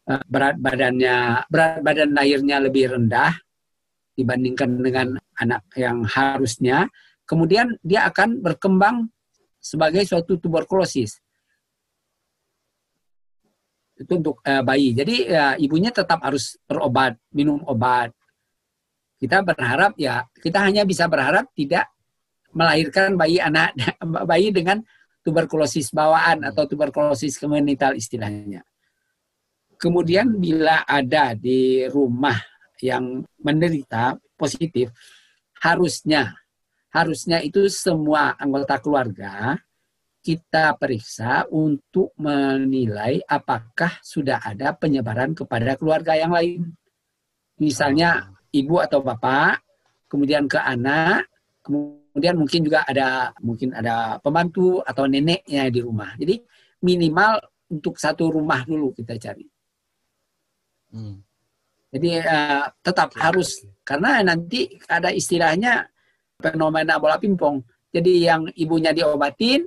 Eh, 0.05 0.21
berat 0.29 0.61
badannya 0.61 1.49
berat 1.49 1.81
badan 1.81 2.13
lahirnya 2.13 2.61
lebih 2.61 2.93
rendah 2.93 3.33
dibandingkan 4.13 4.77
dengan 4.77 5.17
anak 5.41 5.65
yang 5.73 6.05
harusnya 6.05 6.85
kemudian 7.25 7.73
dia 7.81 8.05
akan 8.05 8.37
berkembang 8.37 9.09
sebagai 9.65 10.05
suatu 10.05 10.37
tuberkulosis. 10.37 11.17
Itu 13.97 14.21
untuk 14.21 14.37
uh, 14.45 14.61
bayi. 14.61 14.93
Jadi 14.93 15.25
ya, 15.25 15.57
ibunya 15.57 15.89
tetap 15.89 16.21
harus 16.21 16.61
berobat 16.69 17.17
minum 17.33 17.57
obat. 17.65 18.13
Kita 19.17 19.41
berharap 19.41 19.97
ya 19.97 20.29
kita 20.37 20.61
hanya 20.61 20.85
bisa 20.85 21.09
berharap 21.09 21.49
tidak 21.57 21.89
melahirkan 22.53 23.17
bayi 23.17 23.41
anak 23.41 23.73
bayi 24.29 24.53
dengan 24.53 24.85
tuberkulosis 25.25 25.89
bawaan 25.89 26.45
atau 26.45 26.69
tuberkulosis 26.69 27.41
komunital 27.41 27.97
istilahnya. 27.97 28.61
Kemudian 29.81 30.37
bila 30.37 30.85
ada 30.85 31.33
di 31.33 31.83
rumah 31.89 32.37
yang 32.79 33.25
menderita 33.41 34.15
positif, 34.37 34.91
harusnya 35.63 36.35
harusnya 36.95 37.43
itu 37.43 37.67
semua 37.67 38.39
anggota 38.39 38.79
keluarga 38.79 39.59
kita 40.25 40.73
periksa 40.79 41.45
untuk 41.51 42.15
menilai 42.17 43.21
apakah 43.27 43.99
sudah 44.01 44.41
ada 44.41 44.73
penyebaran 44.73 45.37
kepada 45.37 45.77
keluarga 45.77 46.17
yang 46.17 46.33
lain. 46.33 46.73
Misalnya 47.61 48.33
ibu 48.49 48.81
atau 48.81 49.05
bapak, 49.05 49.61
kemudian 50.09 50.49
ke 50.49 50.57
anak, 50.57 51.29
kemudian 51.61 52.41
mungkin 52.41 52.65
juga 52.65 52.81
ada 52.89 53.37
mungkin 53.37 53.77
ada 53.77 54.17
pembantu 54.17 54.81
atau 54.81 55.05
neneknya 55.05 55.69
di 55.69 55.79
rumah. 55.85 56.17
Jadi 56.17 56.41
minimal 56.81 57.37
untuk 57.69 58.01
satu 58.01 58.33
rumah 58.33 58.65
dulu 58.65 58.97
kita 58.97 59.21
cari. 59.21 59.45
Hmm. 60.89 61.21
Jadi 61.93 62.17
uh, 62.17 62.65
tetap 62.81 63.13
harus 63.21 63.61
karena 63.85 64.25
nanti 64.25 64.73
ada 64.89 65.13
istilahnya 65.13 65.85
fenomena 66.39 66.99
bola 66.99 67.15
pingpong. 67.15 67.63
Jadi 67.91 68.27
yang 68.27 68.47
ibunya 68.59 68.91
diobatin, 68.91 69.63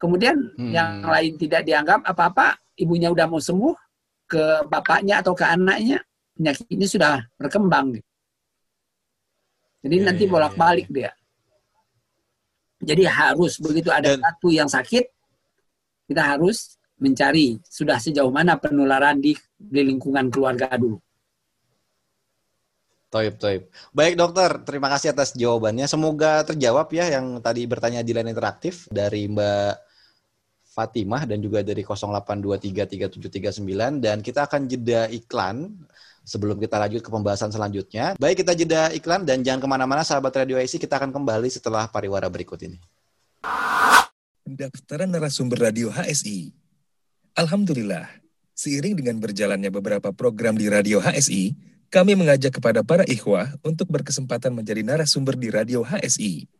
kemudian 0.00 0.36
Hmm. 0.56 0.72
yang 0.72 1.04
lain 1.04 1.36
tidak 1.36 1.64
dianggap 1.68 2.00
apa-apa, 2.04 2.56
ibunya 2.80 3.12
udah 3.12 3.28
mau 3.28 3.40
sembuh, 3.40 3.76
ke 4.24 4.64
bapaknya 4.72 5.20
atau 5.20 5.36
ke 5.36 5.44
anaknya 5.44 6.00
penyakitnya 6.32 6.88
sudah 6.88 7.12
berkembang. 7.36 8.00
Jadi 9.84 9.96
Ya, 10.00 10.04
nanti 10.08 10.24
ya, 10.24 10.30
bolak-balik 10.32 10.88
dia. 10.88 11.12
Jadi 12.80 13.04
harus 13.04 13.60
begitu 13.60 13.92
ada 13.92 14.16
Dan- 14.16 14.24
satu 14.24 14.48
yang 14.48 14.68
sakit, 14.68 15.04
kita 16.08 16.22
harus 16.24 16.80
mencari 16.96 17.60
sudah 17.68 18.00
sejauh 18.00 18.32
mana 18.32 18.56
penularan 18.56 19.20
di, 19.20 19.36
di 19.60 19.80
lingkungan 19.84 20.32
keluarga 20.32 20.72
dulu. 20.80 20.96
Toib, 23.14 23.38
toib. 23.38 23.70
Baik 23.94 24.18
dokter, 24.18 24.50
terima 24.66 24.90
kasih 24.90 25.14
atas 25.14 25.38
jawabannya. 25.38 25.86
Semoga 25.86 26.42
terjawab 26.42 26.90
ya 26.90 27.14
yang 27.14 27.38
tadi 27.38 27.62
bertanya 27.62 28.02
di 28.02 28.10
line 28.10 28.34
interaktif 28.34 28.90
dari 28.90 29.30
Mbak 29.30 29.74
Fatimah 30.74 31.22
dan 31.22 31.38
juga 31.38 31.62
dari 31.62 31.86
08233739 31.86 34.02
dan 34.02 34.18
kita 34.18 34.50
akan 34.50 34.66
jeda 34.66 35.06
iklan 35.14 35.70
sebelum 36.26 36.58
kita 36.58 36.74
lanjut 36.74 37.06
ke 37.06 37.10
pembahasan 37.14 37.54
selanjutnya. 37.54 38.18
Baik, 38.18 38.42
kita 38.42 38.58
jeda 38.58 38.90
iklan 38.90 39.22
dan 39.22 39.46
jangan 39.46 39.62
ke 39.62 39.68
mana-mana 39.70 40.02
sahabat 40.02 40.34
Radio 40.34 40.58
IC, 40.58 40.82
kita 40.82 40.98
akan 40.98 41.14
kembali 41.14 41.46
setelah 41.46 41.86
pariwara 41.86 42.26
berikut 42.26 42.58
ini. 42.66 42.82
Pendaftaran 44.42 45.06
narasumber 45.06 45.70
radio 45.70 45.86
HSI. 45.94 46.50
Alhamdulillah, 47.38 48.10
seiring 48.58 48.98
dengan 48.98 49.22
berjalannya 49.22 49.70
beberapa 49.70 50.10
program 50.10 50.58
di 50.58 50.66
radio 50.66 50.98
HSI, 50.98 51.73
kami 51.94 52.18
mengajak 52.18 52.58
kepada 52.58 52.82
para 52.82 53.06
ikhwah 53.06 53.54
untuk 53.62 53.86
berkesempatan 53.86 54.50
menjadi 54.50 54.82
narasumber 54.82 55.38
di 55.38 55.46
radio 55.54 55.86
HSI. 55.86 56.50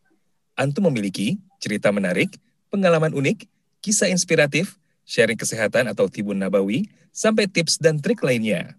Antum 0.55 0.87
memiliki 0.87 1.43
cerita 1.59 1.91
menarik, 1.91 2.39
pengalaman 2.71 3.11
unik, 3.11 3.51
kisah 3.83 4.07
inspiratif, 4.15 4.79
sharing 5.03 5.35
kesehatan 5.35 5.91
atau 5.91 6.07
tibun 6.07 6.39
nabawi, 6.39 6.87
sampai 7.11 7.51
tips 7.51 7.83
dan 7.83 7.99
trik 7.99 8.23
lainnya. 8.23 8.79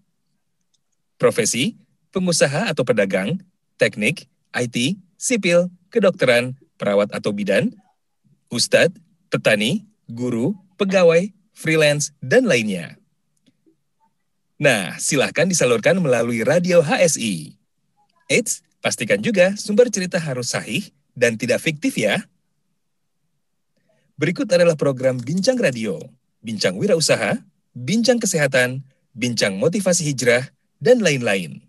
Profesi, 1.20 1.76
pengusaha 2.08 2.72
atau 2.72 2.88
pedagang, 2.88 3.36
teknik, 3.76 4.24
IT, 4.56 4.96
sipil, 5.20 5.68
kedokteran, 5.92 6.56
perawat 6.80 7.12
atau 7.12 7.36
bidan, 7.36 7.68
ustadz, 8.48 8.96
petani, 9.28 9.84
guru, 10.08 10.56
pegawai, 10.80 11.28
freelance, 11.52 12.16
dan 12.24 12.48
lainnya. 12.48 12.96
Nah, 14.56 14.96
silahkan 14.96 15.44
disalurkan 15.44 16.00
melalui 16.00 16.40
radio 16.40 16.80
HSI. 16.80 17.60
Eits, 18.32 18.64
pastikan 18.80 19.20
juga 19.20 19.52
sumber 19.60 19.92
cerita 19.92 20.16
harus 20.16 20.56
sahih 20.56 20.88
dan 21.12 21.36
tidak 21.36 21.60
fiktif 21.60 21.92
ya. 22.00 22.24
Berikut 24.16 24.48
adalah 24.48 24.72
program 24.80 25.20
Bincang 25.20 25.60
Radio, 25.60 26.00
Bincang 26.40 26.80
Wirausaha, 26.80 27.36
Bincang 27.76 28.16
Kesehatan, 28.16 28.80
Bincang 29.12 29.60
Motivasi 29.60 30.08
Hijrah, 30.08 30.48
dan 30.80 31.04
lain-lain. 31.04 31.60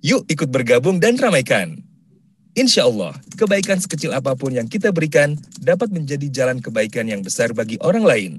Yuk 0.00 0.24
ikut 0.32 0.48
bergabung 0.48 0.96
dan 0.96 1.20
ramaikan. 1.20 1.84
Insya 2.56 2.88
Allah, 2.88 3.12
kebaikan 3.36 3.76
sekecil 3.76 4.16
apa 4.16 4.32
pun 4.32 4.56
yang 4.56 4.64
kita 4.64 4.88
berikan 4.88 5.36
dapat 5.60 5.92
menjadi 5.92 6.26
jalan 6.32 6.64
kebaikan 6.64 7.04
yang 7.04 7.20
besar 7.20 7.52
bagi 7.52 7.76
orang 7.84 8.02
lain. 8.08 8.32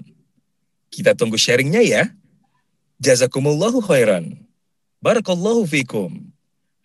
Kita 0.90 1.14
tunggu 1.14 1.38
sharingnya 1.38 1.86
ya. 1.86 2.10
Jazakumullahu 3.02 3.82
khairan. 3.82 4.38
Barakallahu 5.02 5.66
fikum. 5.66 6.22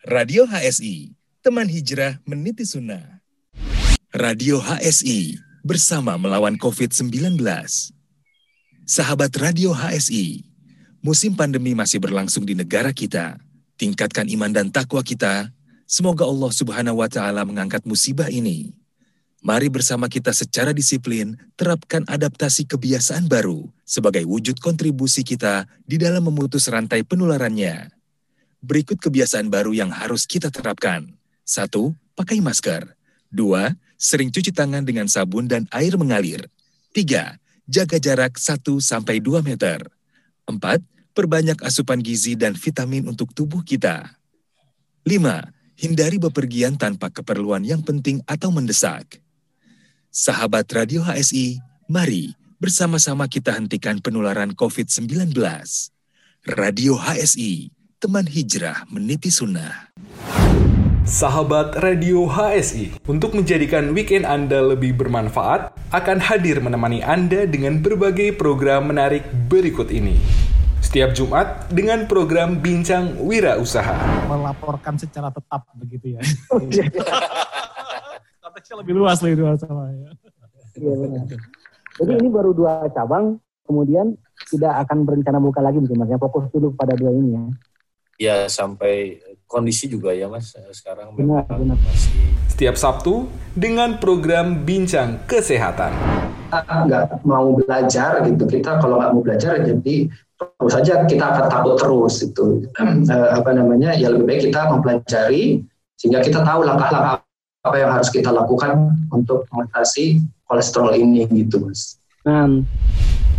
Radio 0.00 0.48
HSI, 0.48 1.12
teman 1.44 1.68
hijrah 1.68 2.16
meniti 2.24 2.64
sunnah. 2.64 3.20
Radio 4.16 4.56
HSI, 4.56 5.36
bersama 5.60 6.16
melawan 6.16 6.56
COVID-19. 6.56 7.36
Sahabat 8.88 9.28
Radio 9.36 9.76
HSI, 9.76 10.40
musim 11.04 11.36
pandemi 11.36 11.76
masih 11.76 12.00
berlangsung 12.00 12.48
di 12.48 12.56
negara 12.56 12.96
kita. 12.96 13.36
Tingkatkan 13.76 14.24
iman 14.32 14.56
dan 14.56 14.72
takwa 14.72 15.04
kita. 15.04 15.52
Semoga 15.84 16.24
Allah 16.24 16.48
Subhanahu 16.48 17.04
wa 17.04 17.12
taala 17.12 17.44
mengangkat 17.44 17.84
musibah 17.84 18.32
ini. 18.32 18.72
Mari 19.44 19.68
bersama 19.68 20.08
kita 20.08 20.32
secara 20.32 20.72
disiplin 20.72 21.36
terapkan 21.60 22.02
adaptasi 22.08 22.64
kebiasaan 22.64 23.28
baru 23.28 23.68
sebagai 23.84 24.24
wujud 24.24 24.56
kontribusi 24.64 25.20
kita 25.20 25.68
di 25.84 26.00
dalam 26.00 26.24
memutus 26.24 26.66
rantai 26.72 27.04
penularannya. 27.04 27.92
Berikut 28.64 28.96
kebiasaan 28.96 29.52
baru 29.52 29.76
yang 29.76 29.92
harus 29.92 30.24
kita 30.24 30.48
terapkan. 30.48 31.12
Satu, 31.44 31.92
pakai 32.16 32.40
masker. 32.40 32.96
Dua, 33.28 33.76
sering 34.00 34.32
cuci 34.32 34.50
tangan 34.50 34.82
dengan 34.82 35.06
sabun 35.06 35.46
dan 35.46 35.68
air 35.70 35.94
mengalir. 36.00 36.48
Tiga, 36.96 37.36
jaga 37.68 38.00
jarak 38.00 38.40
1 38.40 38.64
sampai 38.80 39.20
2 39.20 39.44
meter. 39.44 39.84
Empat, 40.48 40.80
perbanyak 41.12 41.60
asupan 41.60 42.00
gizi 42.00 42.34
dan 42.34 42.56
vitamin 42.56 43.04
untuk 43.06 43.36
tubuh 43.36 43.60
kita. 43.60 44.16
Lima, 45.04 45.44
hindari 45.76 46.16
bepergian 46.16 46.80
tanpa 46.80 47.12
keperluan 47.12 47.62
yang 47.62 47.84
penting 47.84 48.24
atau 48.24 48.48
mendesak. 48.48 49.20
Sahabat 50.16 50.64
Radio 50.72 51.04
HSI, 51.04 51.60
mari 51.92 52.32
bersama-sama 52.56 53.28
kita 53.28 53.52
hentikan 53.52 54.00
penularan 54.00 54.56
COVID-19. 54.56 55.36
Radio 56.56 56.96
HSI, 56.96 57.68
teman 58.00 58.24
hijrah 58.24 58.88
meniti 58.88 59.28
sunnah. 59.28 59.92
Sahabat 61.04 61.76
Radio 61.84 62.24
HSI, 62.32 62.96
untuk 63.04 63.36
menjadikan 63.36 63.92
weekend 63.92 64.24
Anda 64.24 64.64
lebih 64.64 64.96
bermanfaat, 64.96 65.76
akan 65.92 66.18
hadir 66.24 66.64
menemani 66.64 67.04
Anda 67.04 67.44
dengan 67.44 67.84
berbagai 67.84 68.40
program 68.40 68.88
menarik 68.88 69.28
berikut 69.52 69.92
ini. 69.92 70.16
Setiap 70.80 71.12
Jumat 71.12 71.68
dengan 71.68 72.08
program 72.08 72.56
Bincang 72.64 73.20
Wira 73.20 73.60
Usaha. 73.60 74.24
Melaporkan 74.32 74.96
secara 74.96 75.28
tetap 75.28 75.68
begitu 75.76 76.16
ya. 76.16 76.24
Konteksnya 78.66 78.82
lebih 78.82 78.94
luas 78.98 79.18
lebih 79.22 79.38
luas 79.46 79.58
sama 79.62 79.94
ya. 79.94 80.10
Iya 80.74 80.94
benar. 80.98 81.22
Jadi 82.02 82.12
ini 82.18 82.28
baru 82.34 82.50
dua 82.50 82.90
cabang, 82.90 83.38
kemudian 83.62 84.18
tidak 84.50 84.74
akan 84.82 85.06
berencana 85.06 85.38
buka 85.38 85.62
lagi 85.62 85.78
mungkin 85.78 86.02
mas. 86.02 86.10
Ya, 86.10 86.18
fokus 86.18 86.50
dulu 86.50 86.74
pada 86.74 86.98
dua 86.98 87.14
ini 87.14 87.38
ya. 87.38 87.42
Ya 88.18 88.36
sampai 88.50 89.22
kondisi 89.46 89.86
juga 89.86 90.10
ya 90.10 90.26
mas 90.26 90.50
sekarang 90.74 91.14
Benar, 91.14 91.46
memang 91.46 91.62
benar. 91.62 91.78
masih 91.78 92.10
Setiap 92.50 92.74
Sabtu 92.74 93.30
dengan 93.54 94.02
program 94.02 94.66
Bincang 94.66 95.22
Kesehatan. 95.30 95.94
kita 96.50 96.74
nggak 96.90 97.04
mau 97.22 97.54
belajar 97.54 98.24
gitu 98.26 98.48
kita 98.48 98.80
kalau 98.82 98.96
nggak 98.98 99.12
mau 99.12 99.20
belajar 99.22 99.60
jadi 99.60 100.08
terus 100.08 100.72
saja 100.72 101.04
kita 101.04 101.24
akan 101.28 101.46
takut 101.52 101.74
terus 101.76 102.24
itu 102.24 102.64
Eh, 103.12 103.28
apa 103.36 103.50
namanya 103.52 103.92
ya 103.92 104.08
lebih 104.08 104.24
baik 104.24 104.48
kita 104.48 104.72
mempelajari 104.72 105.60
sehingga 106.00 106.24
kita 106.24 106.40
tahu 106.40 106.64
langkah-langkah 106.64 107.25
apa 107.66 107.76
yang 107.76 107.90
harus 107.90 108.08
kita 108.08 108.30
lakukan 108.30 108.94
untuk 109.10 109.42
mengatasi 109.50 110.22
kolesterol 110.46 110.94
ini 110.94 111.26
gitu 111.26 111.66
mas. 111.66 111.98
Nah, 112.22 112.62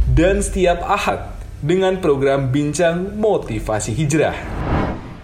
Dan 0.07 0.39
setiap 0.39 0.83
Ahad 0.83 1.35
dengan 1.59 1.99
program 1.99 2.51
Bincang 2.51 3.15
Motivasi 3.15 3.91
Hijrah. 3.91 4.35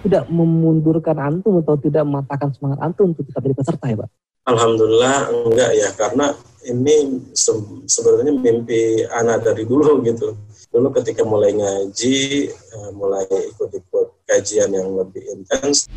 tidak 0.03 0.27
memundurkan 0.27 1.15
antum 1.15 1.63
atau 1.63 1.79
tidak 1.79 2.03
mematahkan 2.03 2.51
semangat 2.51 2.79
antum 2.83 3.15
untuk 3.15 3.23
tetap 3.23 3.39
jadi 3.39 3.55
peserta 3.55 3.85
ya 3.87 3.95
pak? 4.03 4.09
Alhamdulillah 4.43 5.31
enggak 5.31 5.71
ya 5.71 5.89
karena 5.95 6.35
ini 6.67 6.95
se- 7.31 7.87
sebenarnya 7.87 8.35
mimpi 8.35 9.07
anak 9.07 9.47
dari 9.47 9.63
dulu 9.63 9.99
gitu. 10.07 10.35
Dulu 10.75 10.91
ketika 10.99 11.23
mulai 11.23 11.55
ngaji, 11.55 12.19
eh, 12.51 12.89
mulai 12.91 13.23
ikut-ikut 13.23 14.27
kajian 14.27 14.75
yang 14.75 14.91
lebih 14.91 15.23
intens, 15.31 15.87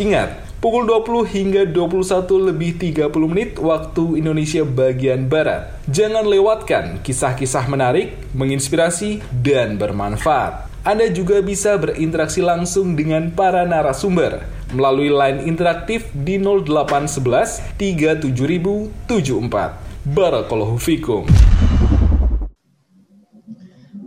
Ingat, 0.00 0.56
pukul 0.64 0.88
20 0.88 1.28
hingga 1.28 1.68
21 1.68 2.48
lebih 2.48 2.80
30 2.80 3.12
menit 3.28 3.60
waktu 3.60 4.24
Indonesia 4.24 4.64
bagian 4.64 5.28
Barat. 5.28 5.68
Jangan 5.84 6.24
lewatkan 6.24 7.04
kisah-kisah 7.04 7.68
menarik, 7.68 8.16
menginspirasi, 8.32 9.20
dan 9.44 9.76
bermanfaat. 9.76 10.72
Anda 10.80 11.12
juga 11.12 11.44
bisa 11.44 11.76
berinteraksi 11.76 12.40
langsung 12.40 12.96
dengan 12.96 13.36
para 13.36 13.68
narasumber 13.68 14.48
melalui 14.72 15.12
line 15.12 15.44
interaktif 15.44 16.08
di 16.16 16.40
0811 16.40 17.76
37074. 17.76 20.08
Barakallahu 20.08 20.80
fikum. 20.80 21.28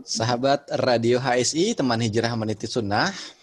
Sahabat 0.02 0.66
Radio 0.82 1.22
HSI, 1.22 1.78
teman 1.78 2.02
hijrah 2.02 2.34
meniti 2.34 2.66
sunnah. 2.66 3.35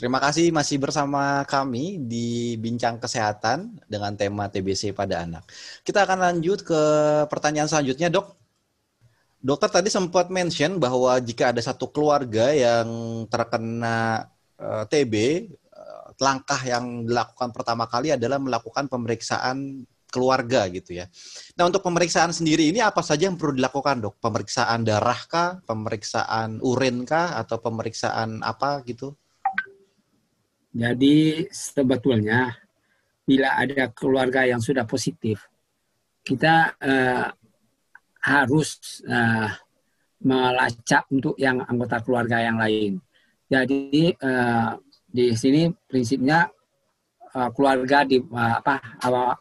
Terima 0.00 0.16
kasih 0.16 0.48
masih 0.48 0.80
bersama 0.80 1.44
kami 1.44 2.00
di 2.00 2.56
Bincang 2.56 2.96
Kesehatan 2.96 3.84
dengan 3.84 4.16
tema 4.16 4.48
TBC 4.48 4.96
pada 4.96 5.28
anak. 5.28 5.44
Kita 5.84 6.08
akan 6.08 6.24
lanjut 6.24 6.64
ke 6.64 6.82
pertanyaan 7.28 7.68
selanjutnya, 7.68 8.08
dok. 8.08 8.32
Dokter 9.44 9.68
tadi 9.68 9.92
sempat 9.92 10.32
mention 10.32 10.80
bahwa 10.80 11.20
jika 11.20 11.52
ada 11.52 11.60
satu 11.60 11.92
keluarga 11.92 12.48
yang 12.48 12.88
terkena 13.28 14.24
eh, 14.56 14.84
TB, 14.88 15.14
eh, 15.52 16.04
langkah 16.16 16.60
yang 16.64 17.04
dilakukan 17.04 17.52
pertama 17.52 17.84
kali 17.84 18.16
adalah 18.16 18.40
melakukan 18.40 18.88
pemeriksaan 18.88 19.84
keluarga 20.08 20.64
gitu 20.72 20.96
ya. 20.96 21.12
Nah 21.60 21.68
untuk 21.68 21.84
pemeriksaan 21.84 22.32
sendiri 22.32 22.72
ini 22.72 22.80
apa 22.80 23.04
saja 23.04 23.28
yang 23.28 23.36
perlu 23.36 23.52
dilakukan 23.52 24.00
dok? 24.00 24.16
Pemeriksaan 24.16 24.80
darah 24.80 25.20
kah, 25.28 25.60
pemeriksaan 25.68 26.56
urin 26.64 27.04
kah, 27.04 27.36
atau 27.36 27.60
pemeriksaan 27.60 28.40
apa 28.40 28.80
gitu? 28.88 29.12
Jadi 30.70 31.50
sebetulnya 31.50 32.54
bila 33.26 33.58
ada 33.58 33.90
keluarga 33.90 34.46
yang 34.46 34.62
sudah 34.62 34.86
positif, 34.86 35.46
kita 36.22 36.78
uh, 36.78 37.26
harus 38.22 39.02
uh, 39.06 39.50
melacak 40.20 41.08
untuk 41.10 41.34
yang 41.40 41.64
anggota 41.64 41.98
keluarga 42.04 42.38
yang 42.44 42.60
lain. 42.60 43.00
Jadi 43.50 44.14
uh, 44.20 44.78
di 45.10 45.34
sini 45.34 45.66
prinsipnya 45.90 46.46
uh, 47.34 47.50
keluarga 47.50 48.06
di 48.06 48.22
uh, 48.22 48.54
apa 48.62 48.76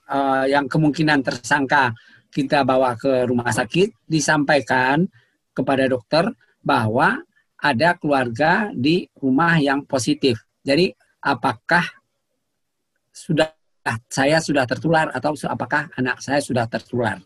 uh, 0.10 0.46
yang 0.50 0.66
kemungkinan 0.66 1.22
tersangka 1.22 1.94
kita 2.34 2.66
bawa 2.66 2.98
ke 2.98 3.30
rumah 3.30 3.50
sakit 3.54 4.06
disampaikan 4.06 5.06
kepada 5.54 5.86
dokter 5.90 6.30
bahwa 6.62 7.22
ada 7.60 7.98
keluarga 8.00 8.72
di 8.72 9.10
rumah 9.20 9.60
yang 9.60 9.84
positif. 9.84 10.40
Jadi 10.64 10.96
apakah 11.24 11.86
sudah 13.12 13.52
saya 14.08 14.38
sudah 14.40 14.68
tertular 14.70 15.10
atau 15.12 15.34
apakah 15.50 15.90
anak 15.98 16.22
saya 16.22 16.40
sudah 16.44 16.68
tertular? 16.70 17.18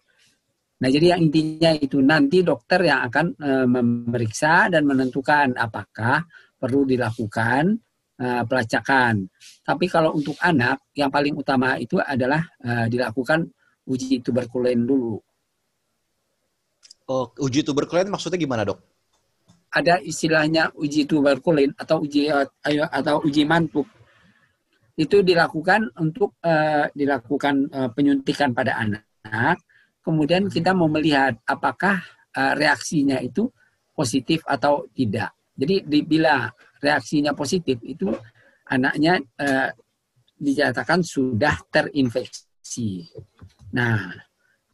Nah, 0.83 0.89
jadi 0.91 1.15
yang 1.15 1.31
intinya 1.31 1.71
itu 1.71 2.03
nanti 2.03 2.43
dokter 2.43 2.83
yang 2.83 3.07
akan 3.07 3.25
e, 3.39 3.51
memeriksa 3.67 4.67
dan 4.67 4.83
menentukan 4.83 5.55
apakah 5.55 6.27
perlu 6.59 6.83
dilakukan 6.83 7.71
e, 8.19 8.27
pelacakan. 8.43 9.23
Tapi 9.63 9.85
kalau 9.87 10.11
untuk 10.11 10.35
anak, 10.43 10.91
yang 10.91 11.07
paling 11.07 11.39
utama 11.39 11.79
itu 11.79 12.03
adalah 12.03 12.43
e, 12.59 12.91
dilakukan 12.91 13.47
uji 13.87 14.19
tuberkulen 14.19 14.83
dulu. 14.83 15.15
Oh, 17.07 17.31
uji 17.39 17.63
tuberkulen 17.63 18.11
maksudnya 18.11 18.35
gimana, 18.35 18.67
Dok? 18.67 18.92
Ada 19.73 19.97
istilahnya 20.05 20.69
uji 20.77 21.09
tuberkulen 21.09 21.73
atau 21.73 22.05
uji 22.05 22.29
atau 22.69 23.15
uji 23.25 23.43
mantuk. 23.49 23.89
Itu 24.93 25.25
dilakukan 25.25 25.97
untuk 25.97 26.37
uh, 26.45 26.85
dilakukan 26.93 27.55
uh, 27.73 27.89
penyuntikan 27.89 28.53
pada 28.53 28.77
anak 28.77 29.09
kemudian 30.03 30.51
kita 30.51 30.75
mau 30.75 30.91
melihat 30.91 31.39
apakah 31.47 32.03
uh, 32.35 32.53
reaksinya 32.59 33.17
itu 33.23 33.47
positif 33.95 34.43
atau 34.43 34.85
tidak. 34.91 35.31
Jadi 35.55 35.87
di, 35.87 35.99
bila 36.03 36.51
reaksinya 36.83 37.31
positif 37.31 37.79
itu 37.81 38.11
anaknya 38.67 39.17
uh, 39.39 39.71
dinyatakan 40.35 40.99
sudah 40.99 41.55
terinfeksi. 41.71 43.07
Nah, 43.73 44.11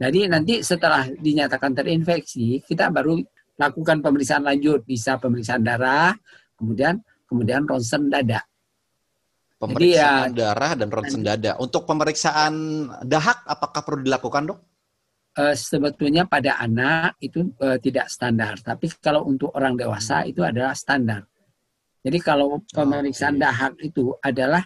jadi 0.01 0.25
nanti 0.25 0.65
setelah 0.65 1.05
dinyatakan 1.05 1.77
terinfeksi, 1.77 2.65
kita 2.65 2.89
baru 2.89 3.21
lakukan 3.59 3.99
pemeriksaan 3.99 4.47
lanjut, 4.47 4.87
bisa 4.87 5.19
pemeriksaan 5.19 5.61
darah, 5.61 6.15
kemudian 6.55 7.03
kemudian 7.27 7.67
ronsen 7.67 8.07
dada. 8.07 8.41
Pemeriksaan 9.59 10.31
Jadi, 10.31 10.39
ya, 10.39 10.47
darah 10.55 10.71
dan 10.79 10.87
ronsen 10.87 11.21
dada. 11.21 11.59
Untuk 11.59 11.83
pemeriksaan 11.83 12.53
dahak, 13.03 13.43
apakah 13.43 13.83
perlu 13.83 14.07
dilakukan 14.07 14.55
dok? 14.55 14.59
uh, 15.39 15.55
sebetulnya 15.55 16.27
pada 16.27 16.59
anak 16.59 17.15
itu 17.23 17.47
uh, 17.63 17.79
tidak 17.79 18.11
standar, 18.11 18.59
tapi 18.59 18.91
kalau 18.99 19.27
untuk 19.27 19.53
orang 19.55 19.79
dewasa 19.79 20.23
hmm. 20.23 20.31
itu 20.31 20.41
adalah 20.43 20.73
standar. 20.75 21.23
Jadi 21.99 22.17
kalau 22.23 22.63
pemeriksaan 22.71 23.35
okay. 23.35 23.43
dahak 23.43 23.73
itu 23.83 24.15
adalah 24.23 24.63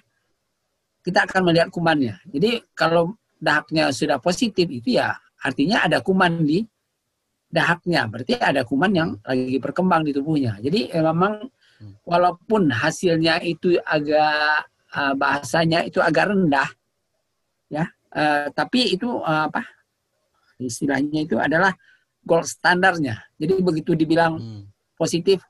kita 1.02 1.26
akan 1.26 1.42
melihat 1.50 1.70
kumannya. 1.74 2.22
Jadi 2.30 2.62
kalau 2.78 3.18
dahaknya 3.42 3.90
sudah 3.90 4.22
positif 4.22 4.70
itu 4.70 5.02
ya 5.02 5.18
artinya 5.42 5.84
ada 5.84 6.00
kuman 6.00 6.46
di 6.46 6.64
dahaknya, 7.54 8.10
berarti 8.10 8.34
ada 8.42 8.66
kuman 8.66 8.92
yang 8.98 9.10
lagi 9.22 9.62
berkembang 9.62 10.02
di 10.02 10.12
tubuhnya. 10.12 10.58
Jadi 10.58 10.90
eh, 10.90 11.04
memang 11.06 11.46
hmm. 11.46 12.02
walaupun 12.02 12.74
hasilnya 12.74 13.46
itu 13.46 13.78
agak 13.86 14.66
uh, 14.98 15.14
bahasanya 15.14 15.86
itu 15.86 16.02
agak 16.02 16.34
rendah, 16.34 16.66
ya, 17.70 17.86
uh, 18.18 18.50
tapi 18.58 18.98
itu 18.98 19.22
uh, 19.22 19.46
apa? 19.54 19.62
istilahnya 20.58 21.28
itu 21.28 21.36
adalah 21.38 21.76
gold 22.24 22.48
standarnya. 22.48 23.22
Jadi 23.38 23.54
begitu 23.62 23.94
dibilang 23.94 24.40
hmm. 24.42 24.64
positif, 24.98 25.44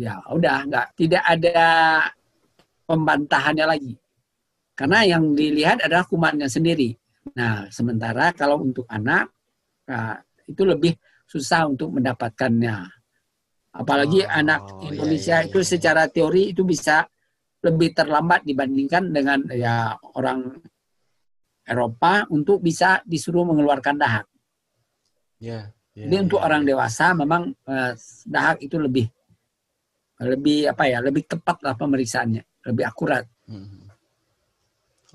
ya 0.00 0.24
udah 0.32 0.64
nggak 0.64 0.86
tidak 0.96 1.22
ada 1.28 1.60
pembantahannya 2.88 3.66
lagi. 3.68 3.94
Karena 4.76 5.04
yang 5.04 5.32
dilihat 5.36 5.84
adalah 5.84 6.04
kumannya 6.04 6.48
sendiri. 6.48 6.92
Nah, 7.34 7.66
sementara 7.72 8.30
kalau 8.36 8.62
untuk 8.62 8.84
anak 8.86 9.35
nah, 9.86 10.18
itu 10.46 10.62
lebih 10.62 10.94
susah 11.26 11.66
untuk 11.66 11.90
mendapatkannya. 11.98 12.86
Apalagi 13.76 14.24
oh, 14.24 14.30
anak 14.30 14.60
iya, 14.62 14.86
Indonesia 14.88 15.36
iya, 15.36 15.44
iya, 15.44 15.48
itu 15.52 15.58
secara 15.60 16.02
teori 16.08 16.54
itu 16.54 16.62
bisa 16.64 17.04
lebih 17.60 17.92
terlambat 17.92 18.46
dibandingkan 18.46 19.10
dengan 19.10 19.42
ya 19.52 19.92
orang 20.16 20.54
Eropa 21.66 22.24
untuk 22.30 22.62
bisa 22.62 23.02
disuruh 23.02 23.42
mengeluarkan 23.42 23.98
dahak. 23.98 24.26
Yeah, 25.42 25.74
yeah, 25.92 26.06
Jadi 26.06 26.30
untuk 26.30 26.40
yeah. 26.40 26.46
orang 26.46 26.62
dewasa 26.62 27.12
memang 27.12 27.52
uh, 27.66 27.92
dahak 28.24 28.62
itu 28.62 28.78
lebih 28.78 29.10
lebih 30.16 30.72
apa 30.72 30.88
ya 30.88 31.04
lebih 31.04 31.28
tepat 31.28 31.60
lah 31.60 31.74
pemeriksaannya, 31.76 32.42
lebih 32.70 32.84
akurat. 32.86 33.26
Hmm. 33.44 33.75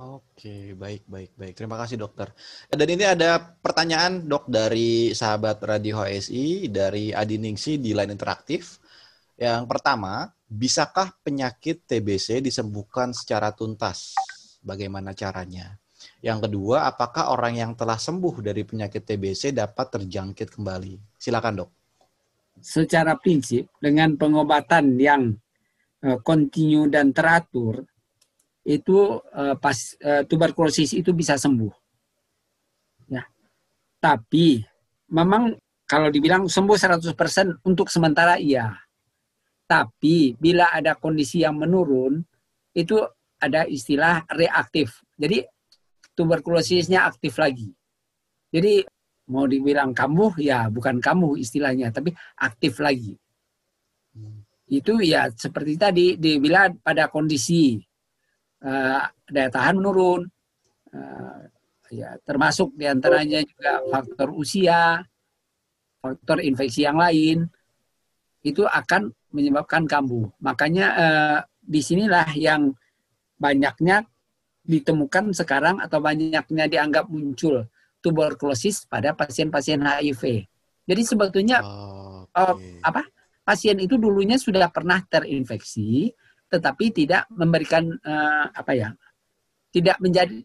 Oke, 0.01 0.73
baik, 0.73 1.05
baik, 1.05 1.37
baik. 1.37 1.53
Terima 1.53 1.77
kasih 1.77 1.93
dokter. 1.93 2.33
Dan 2.73 2.89
ini 2.89 3.05
ada 3.05 3.37
pertanyaan 3.37 4.25
dok 4.25 4.49
dari 4.49 5.13
sahabat 5.13 5.61
Radio 5.61 6.01
HSI 6.01 6.73
dari 6.73 7.13
Adi 7.13 7.37
Ningsi 7.37 7.77
di 7.77 7.93
line 7.93 8.09
interaktif. 8.09 8.81
Yang 9.37 9.69
pertama, 9.69 10.25
bisakah 10.49 11.13
penyakit 11.21 11.85
TBC 11.85 12.41
disembuhkan 12.41 13.13
secara 13.13 13.53
tuntas? 13.53 14.17
Bagaimana 14.65 15.13
caranya? 15.13 15.77
Yang 16.25 16.49
kedua, 16.49 16.89
apakah 16.89 17.29
orang 17.29 17.61
yang 17.61 17.71
telah 17.77 18.01
sembuh 18.01 18.41
dari 18.41 18.65
penyakit 18.65 19.05
TBC 19.05 19.53
dapat 19.53 20.01
terjangkit 20.01 20.49
kembali? 20.49 21.13
Silakan, 21.13 21.61
Dok. 21.61 21.69
Secara 22.57 23.13
prinsip, 23.21 23.69
dengan 23.77 24.17
pengobatan 24.17 24.97
yang 24.97 25.37
kontinu 26.25 26.89
eh, 26.89 26.89
dan 26.89 27.13
teratur, 27.13 27.85
itu 28.61 29.17
uh, 29.17 29.55
pas 29.57 29.77
uh, 30.05 30.21
tuberkulosis 30.25 30.93
itu 30.93 31.09
bisa 31.13 31.37
sembuh. 31.37 31.73
Ya. 33.09 33.25
Tapi 33.97 34.61
memang 35.09 35.57
kalau 35.89 36.07
dibilang 36.07 36.47
sembuh 36.47 36.77
100% 36.77 37.65
untuk 37.67 37.89
sementara 37.89 38.37
iya. 38.37 38.71
Tapi 39.65 40.35
bila 40.35 40.71
ada 40.71 40.95
kondisi 40.99 41.43
yang 41.43 41.55
menurun, 41.55 42.19
itu 42.75 42.99
ada 43.41 43.65
istilah 43.65 44.23
reaktif. 44.31 45.01
Jadi 45.17 45.43
tuberkulosisnya 46.15 47.07
aktif 47.07 47.39
lagi. 47.39 47.71
Jadi 48.51 48.83
mau 49.31 49.47
dibilang 49.47 49.95
kambuh 49.95 50.35
ya 50.37 50.67
bukan 50.67 50.99
kambuh 50.99 51.39
istilahnya, 51.39 51.89
tapi 51.89 52.11
aktif 52.37 52.83
lagi. 52.83 53.15
Itu 54.67 54.99
ya 55.03 55.31
seperti 55.31 55.73
tadi 55.79 56.05
dibilang 56.19 56.79
pada 56.83 57.07
kondisi 57.07 57.79
uh, 58.65 59.05
daya 59.29 59.49
tahan 59.49 59.77
menurun, 59.77 60.27
uh, 60.93 61.41
ya 61.91 62.15
termasuk 62.23 62.73
di 62.77 62.87
antaranya 62.87 63.43
juga 63.43 63.83
faktor 63.91 64.29
usia, 64.33 65.03
faktor 66.01 66.41
infeksi 66.41 66.87
yang 66.87 66.97
lain 66.97 67.45
itu 68.41 68.65
akan 68.65 69.13
menyebabkan 69.29 69.85
kambuh. 69.85 70.29
Makanya 70.41 70.87
uh, 70.97 71.39
di 71.61 71.81
sinilah 71.83 72.33
yang 72.33 72.73
banyaknya 73.37 74.05
ditemukan 74.61 75.33
sekarang 75.33 75.81
atau 75.81 75.97
banyaknya 75.97 76.65
dianggap 76.69 77.09
muncul 77.09 77.65
tuberkulosis 78.01 78.89
pada 78.89 79.13
pasien-pasien 79.13 79.81
HIV. 79.81 80.49
Jadi 80.85 81.01
sebetulnya 81.05 81.61
oh, 81.61 82.25
okay. 82.33 82.81
uh, 82.81 82.81
apa 82.81 83.05
pasien 83.45 83.77
itu 83.77 83.97
dulunya 83.97 84.37
sudah 84.37 84.69
pernah 84.73 85.01
terinfeksi, 85.05 86.09
tetapi 86.51 86.91
tidak 86.91 87.31
memberikan 87.31 87.87
uh, 88.03 88.51
apa 88.51 88.71
ya, 88.75 88.89
tidak 89.71 89.95
menjadi 90.03 90.35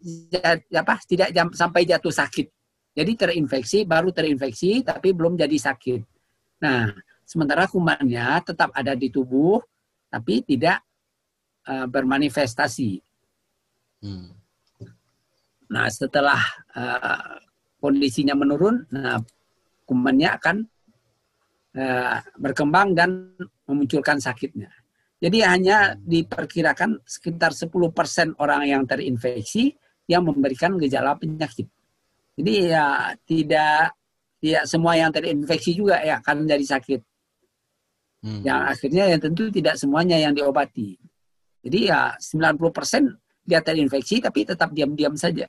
apa, 0.71 1.03
tidak 1.03 1.35
jam, 1.35 1.51
sampai 1.51 1.83
jatuh 1.83 2.15
sakit. 2.15 2.47
Jadi 2.97 3.13
terinfeksi 3.19 3.83
baru 3.85 4.15
terinfeksi, 4.15 4.87
tapi 4.87 5.11
belum 5.13 5.35
jadi 5.35 5.59
sakit. 5.59 6.01
Nah, 6.63 6.95
sementara 7.27 7.67
kumannya 7.67 8.41
tetap 8.47 8.71
ada 8.73 8.95
di 8.95 9.11
tubuh, 9.11 9.61
tapi 10.09 10.47
tidak 10.47 10.81
uh, 11.67 11.85
bermanifestasi. 11.91 13.03
Hmm. 14.01 14.31
Nah, 15.67 15.91
setelah 15.91 16.39
uh, 16.73 17.43
kondisinya 17.83 18.39
menurun, 18.39 18.87
nah 18.95 19.19
kumannya 19.85 20.31
akan 20.39 20.57
uh, 21.75 22.17
berkembang 22.39 22.95
dan 22.95 23.35
memunculkan 23.67 24.23
sakitnya. 24.23 24.71
Jadi 25.17 25.39
hanya 25.41 25.97
diperkirakan 25.97 27.01
sekitar 27.09 27.57
10% 27.57 28.37
orang 28.37 28.69
yang 28.69 28.83
terinfeksi 28.85 29.73
yang 30.05 30.29
memberikan 30.29 30.77
gejala 30.77 31.17
penyakit. 31.17 31.67
Jadi 32.37 32.53
ya 32.69 33.17
tidak 33.25 33.97
tidak 34.37 34.65
semua 34.69 34.93
yang 35.01 35.09
terinfeksi 35.09 35.73
juga 35.73 36.05
ya 36.05 36.21
akan 36.21 36.45
jadi 36.45 36.67
sakit. 36.77 37.01
Hmm. 38.23 38.45
Yang 38.45 38.61
akhirnya 38.77 39.05
yang 39.09 39.21
tentu 39.25 39.49
tidak 39.49 39.75
semuanya 39.81 40.21
yang 40.21 40.37
diobati. 40.37 41.01
Jadi 41.65 41.79
ya 41.89 42.13
90% 42.21 43.17
dia 43.47 43.61
terinfeksi 43.65 44.21
tapi 44.21 44.45
tetap 44.45 44.71
diam-diam 44.77 45.17
saja. 45.17 45.49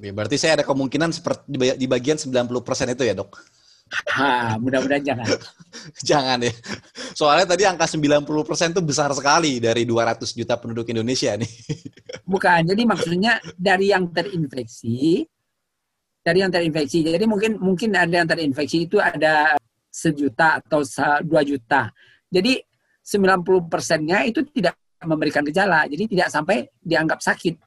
Berarti 0.00 0.36
saya 0.40 0.60
ada 0.60 0.64
kemungkinan 0.64 1.12
seperti 1.12 1.44
di 1.76 1.86
bagian 1.90 2.16
90% 2.16 2.94
itu 2.94 3.04
ya, 3.04 3.12
Dok? 3.12 3.59
Ha, 3.90 4.54
mudah-mudahan 4.62 5.02
jangan. 5.02 5.26
jangan 6.10 6.38
ya. 6.46 6.52
Soalnya 7.14 7.46
tadi 7.54 7.66
angka 7.66 7.90
90% 7.90 8.74
itu 8.74 8.82
besar 8.86 9.10
sekali 9.10 9.58
dari 9.58 9.82
200 9.82 10.22
juta 10.30 10.54
penduduk 10.56 10.86
Indonesia 10.94 11.34
nih. 11.34 11.50
Bukan, 12.32 12.70
jadi 12.70 12.82
maksudnya 12.86 13.42
dari 13.58 13.90
yang 13.90 14.06
terinfeksi, 14.14 15.26
dari 16.22 16.38
yang 16.38 16.52
terinfeksi. 16.54 17.02
Jadi 17.02 17.24
mungkin 17.26 17.58
mungkin 17.58 17.90
ada 17.98 18.14
yang 18.22 18.28
terinfeksi 18.30 18.86
itu 18.86 19.02
ada 19.02 19.58
sejuta 19.90 20.62
atau 20.62 20.86
dua 21.26 21.42
juta. 21.42 21.90
Jadi 22.30 22.62
90 23.02 23.66
persennya 23.66 24.22
itu 24.22 24.46
tidak 24.54 24.78
memberikan 25.02 25.42
gejala, 25.42 25.88
jadi 25.90 26.04
tidak 26.06 26.28
sampai 26.30 26.68
dianggap 26.78 27.18
sakit, 27.18 27.58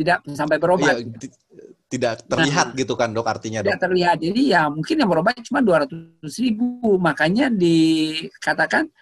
tidak 0.00 0.24
sampai 0.32 0.56
berobat. 0.56 1.02
Iya, 1.02 1.67
tidak 1.88 2.20
terlihat 2.28 2.72
nah, 2.72 2.76
gitu 2.76 2.94
kan 2.94 3.08
dok 3.16 3.24
artinya 3.24 3.64
dok? 3.64 3.72
Tidak 3.72 3.80
terlihat. 3.80 4.16
Jadi 4.20 4.42
ya 4.52 4.68
mungkin 4.68 4.96
yang 5.00 5.08
berobat 5.08 5.40
cuma 5.40 5.64
200 5.64 6.20
ribu. 6.44 7.00
Makanya 7.00 7.48
dikatakan 7.48 8.92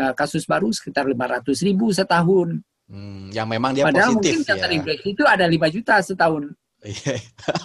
uh, 0.00 0.12
kasus 0.16 0.48
baru 0.48 0.72
sekitar 0.72 1.04
500 1.04 1.44
ribu 1.68 1.92
setahun. 1.92 2.64
Hmm, 2.90 3.30
yang 3.30 3.46
memang 3.46 3.76
dia 3.76 3.86
Padahal 3.86 4.18
positif 4.18 4.42
mungkin 4.42 4.56
ya. 4.56 4.62
terinfeksi 4.66 5.08
itu 5.14 5.22
ada 5.28 5.44
5 5.46 5.76
juta 5.76 5.94
setahun. 6.02 6.42
Iya. 6.80 7.20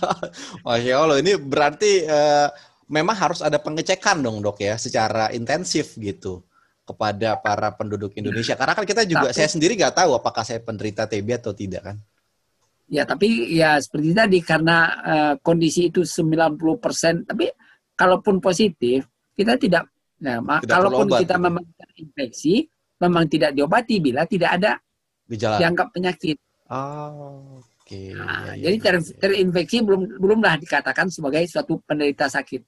Masya 0.68 0.94
Allah, 1.00 1.18
ini 1.24 1.34
berarti 1.40 2.04
uh, 2.04 2.52
memang 2.92 3.16
harus 3.16 3.40
ada 3.40 3.58
pengecekan 3.58 4.20
dong 4.20 4.44
dok 4.44 4.60
ya, 4.60 4.76
secara 4.76 5.32
intensif 5.32 5.96
gitu 5.96 6.44
kepada 6.86 7.40
para 7.42 7.74
penduduk 7.74 8.14
Indonesia. 8.14 8.54
Karena 8.54 8.78
kan 8.78 8.86
kita 8.86 9.08
juga, 9.08 9.32
Tapi, 9.32 9.40
saya 9.40 9.50
sendiri 9.50 9.74
nggak 9.74 10.06
tahu 10.06 10.20
apakah 10.20 10.46
saya 10.46 10.62
penderita 10.62 11.10
TB 11.10 11.42
atau 11.42 11.56
tidak 11.56 11.82
kan. 11.82 11.98
Ya, 12.86 13.02
tapi 13.02 13.58
ya 13.58 13.82
seperti 13.82 14.14
tadi 14.14 14.40
karena 14.46 14.78
uh, 15.02 15.34
kondisi 15.42 15.90
itu 15.90 16.06
90%, 16.06 17.26
tapi 17.26 17.50
kalaupun 17.98 18.38
positif, 18.38 19.10
kita 19.34 19.58
tidak 19.58 19.90
nah, 20.22 20.38
tidak 20.62 20.70
kalaupun 20.70 21.08
obat, 21.10 21.20
kita 21.26 21.36
gitu. 21.36 21.46
memang 21.50 21.66
terinfeksi, 21.74 22.56
memang 23.02 23.26
tidak 23.26 23.52
diobati 23.58 23.96
bila 23.98 24.30
tidak 24.30 24.50
ada 24.62 24.72
gejala 25.26 25.58
dianggap 25.58 25.88
penyakit. 25.98 26.38
Oh, 26.70 27.58
oke. 27.58 27.90
Okay. 27.90 28.14
Nah, 28.14 28.54
ya, 28.54 28.70
jadi 28.70 28.78
ya, 28.78 28.84
ter, 28.86 28.96
ya. 29.02 29.14
terinfeksi 29.18 29.78
belum 29.82 30.02
belumlah 30.22 30.54
dikatakan 30.62 31.10
sebagai 31.10 31.42
suatu 31.50 31.82
penderita 31.82 32.30
sakit. 32.30 32.62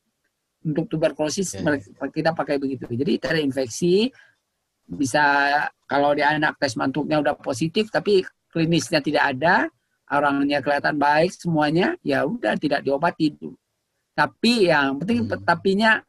Untuk 0.67 0.89
tuberkulosis 0.89 1.61
ya, 1.61 1.63
ya. 1.63 2.09
kita 2.09 2.33
pakai 2.33 2.57
begitu. 2.57 2.89
Jadi 2.89 3.21
terinfeksi 3.21 4.09
bisa 4.89 5.53
kalau 5.85 6.17
di 6.17 6.25
anak 6.25 6.57
tes 6.57 6.73
mantuknya 6.75 7.21
udah 7.21 7.37
positif 7.37 7.87
tapi 7.93 8.25
klinisnya 8.49 8.99
tidak 8.99 9.37
ada, 9.37 9.69
orangnya 10.07 10.63
kelihatan 10.63 10.95
baik 10.95 11.31
semuanya, 11.35 11.95
ya 12.03 12.23
udah 12.23 12.55
tidak 12.55 12.83
diobati 12.83 13.35
itu. 13.35 13.51
Tapi 14.17 14.71
yang 14.71 14.97
penting 14.97 15.27
hmm. 15.27 15.43
tapinya 15.45 16.01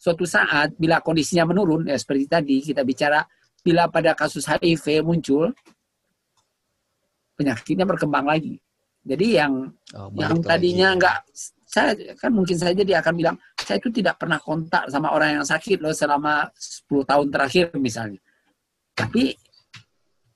suatu 0.00 0.24
saat 0.24 0.72
bila 0.80 1.04
kondisinya 1.04 1.44
menurun 1.44 1.86
ya 1.86 1.96
seperti 2.00 2.24
tadi 2.24 2.56
kita 2.64 2.80
bicara 2.82 3.20
bila 3.60 3.86
pada 3.92 4.16
kasus 4.16 4.48
HIV 4.48 5.04
muncul 5.04 5.52
penyakitnya 7.36 7.84
berkembang 7.84 8.24
lagi. 8.24 8.56
Jadi 9.04 9.36
yang 9.36 9.68
oh, 9.96 10.08
yang 10.16 10.40
tadinya 10.40 10.96
enggak 10.96 11.20
saya 11.70 11.94
kan 12.18 12.34
mungkin 12.34 12.58
saja 12.58 12.82
dia 12.82 12.98
akan 12.98 13.14
bilang 13.14 13.36
saya 13.54 13.78
itu 13.78 13.94
tidak 13.94 14.18
pernah 14.18 14.42
kontak 14.42 14.90
sama 14.90 15.14
orang 15.14 15.38
yang 15.38 15.46
sakit 15.46 15.78
loh 15.78 15.94
selama 15.94 16.50
10 16.58 16.90
tahun 17.06 17.26
terakhir 17.30 17.66
misalnya. 17.78 18.18
Tapi 18.96 19.32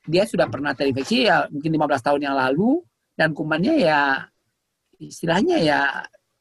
dia 0.05 0.29
sudah 0.29 0.47
pernah 0.53 0.77
terinfeksi 0.77 1.29
ya 1.29 1.49
mungkin 1.49 1.73
15 1.75 2.07
tahun 2.07 2.21
yang 2.29 2.37
lalu 2.37 2.85
dan 3.17 3.33
kumannya 3.33 3.75
ya 3.81 4.29
istilahnya 5.01 5.57
ya 5.61 5.81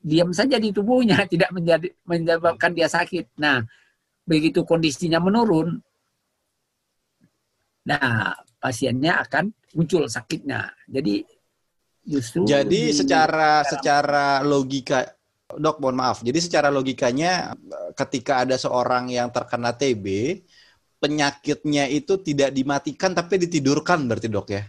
diam 0.03 0.35
saja 0.35 0.59
di 0.59 0.75
tubuhnya 0.75 1.23
tidak 1.31 1.49
menjadi 1.55 1.87
menyebabkan 2.03 2.75
dia 2.75 2.91
sakit. 2.91 3.39
Nah, 3.39 3.63
begitu 4.27 4.67
kondisinya 4.67 5.23
menurun, 5.23 5.79
nah 7.87 8.35
pasiennya 8.59 9.23
akan 9.23 9.51
muncul 9.75 10.07
sakitnya. 10.11 10.71
Jadi 10.87 11.23
justru 12.03 12.43
Jadi 12.43 12.91
secara 12.91 13.63
secara 13.63 14.43
logika 14.43 15.07
Dok, 15.53 15.77
mohon 15.77 16.01
maaf. 16.01 16.25
Jadi 16.25 16.39
secara 16.41 16.73
logikanya 16.73 17.53
ketika 17.93 18.41
ada 18.41 18.57
seorang 18.57 19.13
yang 19.13 19.29
terkena 19.29 19.69
TB, 19.69 20.05
penyakitnya 21.03 21.91
itu 21.91 22.15
tidak 22.23 22.55
dimatikan 22.55 23.11
tapi 23.11 23.35
ditidurkan 23.43 24.07
berarti 24.07 24.31
dok 24.31 24.47
ya? 24.55 24.63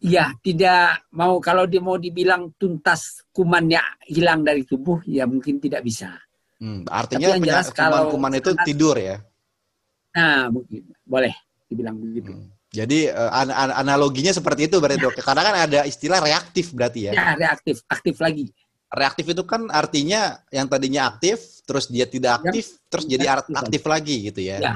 Iya, 0.00 0.32
tidak 0.40 1.12
mau 1.12 1.36
kalau 1.44 1.68
dia 1.68 1.84
mau 1.84 2.00
dibilang 2.00 2.56
tuntas 2.56 3.20
kumannya 3.36 3.84
hilang 4.08 4.40
dari 4.40 4.64
tubuh, 4.64 5.04
ya 5.04 5.28
mungkin 5.28 5.60
tidak 5.60 5.84
bisa. 5.84 6.16
Hmm, 6.56 6.88
artinya 6.88 7.36
yang 7.36 7.44
jelas, 7.44 7.68
kuman, 7.68 8.08
kuman 8.08 8.32
itu 8.40 8.50
sangat, 8.56 8.64
tidur 8.64 8.96
ya? 8.96 9.20
Nah, 10.16 10.48
mungkin 10.48 10.88
boleh 11.04 11.36
dibilang 11.68 12.00
begitu. 12.00 12.32
Hmm. 12.32 12.48
Jadi 12.72 13.12
uh, 13.12 13.28
an 13.28 13.52
an 13.52 13.70
analoginya 13.76 14.32
seperti 14.32 14.72
itu 14.72 14.80
berarti 14.80 15.04
dok. 15.04 15.20
Karena 15.20 15.42
kan 15.44 15.54
ada 15.68 15.80
istilah 15.84 16.24
reaktif 16.24 16.72
berarti 16.72 17.10
ya? 17.10 17.12
Ya, 17.12 17.36
reaktif, 17.36 17.84
aktif 17.84 18.16
lagi. 18.24 18.48
Reaktif 18.88 19.36
itu 19.36 19.42
kan 19.44 19.68
artinya 19.68 20.40
yang 20.48 20.64
tadinya 20.64 21.12
aktif, 21.12 21.60
terus 21.68 21.92
dia 21.92 22.08
tidak 22.08 22.40
aktif, 22.40 22.72
yang, 22.72 22.88
terus 22.88 23.04
jadi 23.04 23.26
aktif, 23.36 23.54
aktif 23.54 23.82
lagi 23.84 24.16
gitu 24.32 24.40
ya? 24.42 24.56
Ya, 24.58 24.74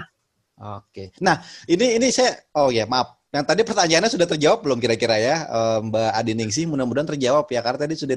Oke. 0.54 1.10
Nah, 1.18 1.42
ini 1.66 1.98
ini 1.98 2.14
saya 2.14 2.38
oh 2.54 2.70
ya, 2.70 2.86
maaf. 2.86 3.18
Yang 3.34 3.44
tadi 3.50 3.62
pertanyaannya 3.66 4.10
sudah 4.14 4.28
terjawab 4.30 4.62
belum 4.62 4.78
kira-kira 4.78 5.18
ya, 5.18 5.36
eh, 5.50 5.78
Mbak 5.82 6.10
Adi 6.14 6.32
Ningsi? 6.38 6.62
Mudah-mudahan 6.70 7.10
terjawab 7.10 7.50
ya, 7.50 7.66
karena 7.66 7.82
tadi 7.82 7.94
sudah 7.98 8.14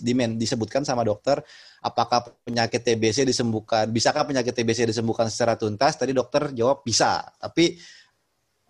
dimen, 0.00 0.40
disebutkan 0.40 0.88
sama 0.88 1.04
dokter 1.04 1.44
apakah 1.84 2.32
penyakit 2.48 2.80
TBC 2.80 3.28
disembuhkan, 3.28 3.92
bisakah 3.92 4.24
penyakit 4.24 4.56
TBC 4.56 4.88
disembuhkan 4.88 5.28
secara 5.28 5.60
tuntas? 5.60 6.00
Tadi 6.00 6.16
dokter 6.16 6.56
jawab 6.56 6.80
bisa. 6.80 7.20
Tapi 7.36 7.76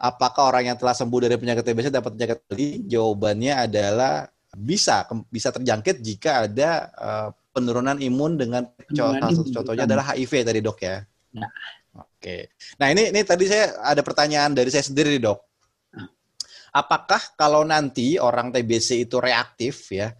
apakah 0.03 0.51
orang 0.51 0.75
yang 0.75 0.77
telah 0.77 0.99
sembuh 0.99 1.31
dari 1.31 1.39
penyakit 1.39 1.63
TBC 1.63 1.95
dapat 1.95 2.11
penyakit 2.19 2.39
lagi? 2.51 2.83
Jawabannya 2.91 3.55
adalah 3.71 4.27
bisa 4.55 5.07
bisa 5.31 5.55
terjangkit 5.55 6.03
jika 6.03 6.47
ada 6.47 6.71
uh, 6.95 7.29
penurunan 7.55 7.99
imun 7.99 8.39
dengan 8.39 8.63
contoh 8.87 9.47
contohnya 9.51 9.87
adalah 9.87 10.15
HIV 10.15 10.33
tadi 10.47 10.59
dok 10.63 10.79
ya. 10.83 11.03
ya. 11.35 11.47
Oke. 12.25 12.49
Nah 12.81 12.89
ini 12.89 13.13
ini 13.13 13.21
tadi 13.21 13.45
saya 13.45 13.77
ada 13.85 14.01
pertanyaan 14.01 14.57
dari 14.57 14.73
saya 14.73 14.81
sendiri 14.81 15.21
dok. 15.21 15.45
Apakah 16.73 17.21
kalau 17.37 17.69
nanti 17.69 18.17
orang 18.17 18.49
TBC 18.49 19.05
itu 19.05 19.21
reaktif 19.21 19.93
ya, 19.93 20.17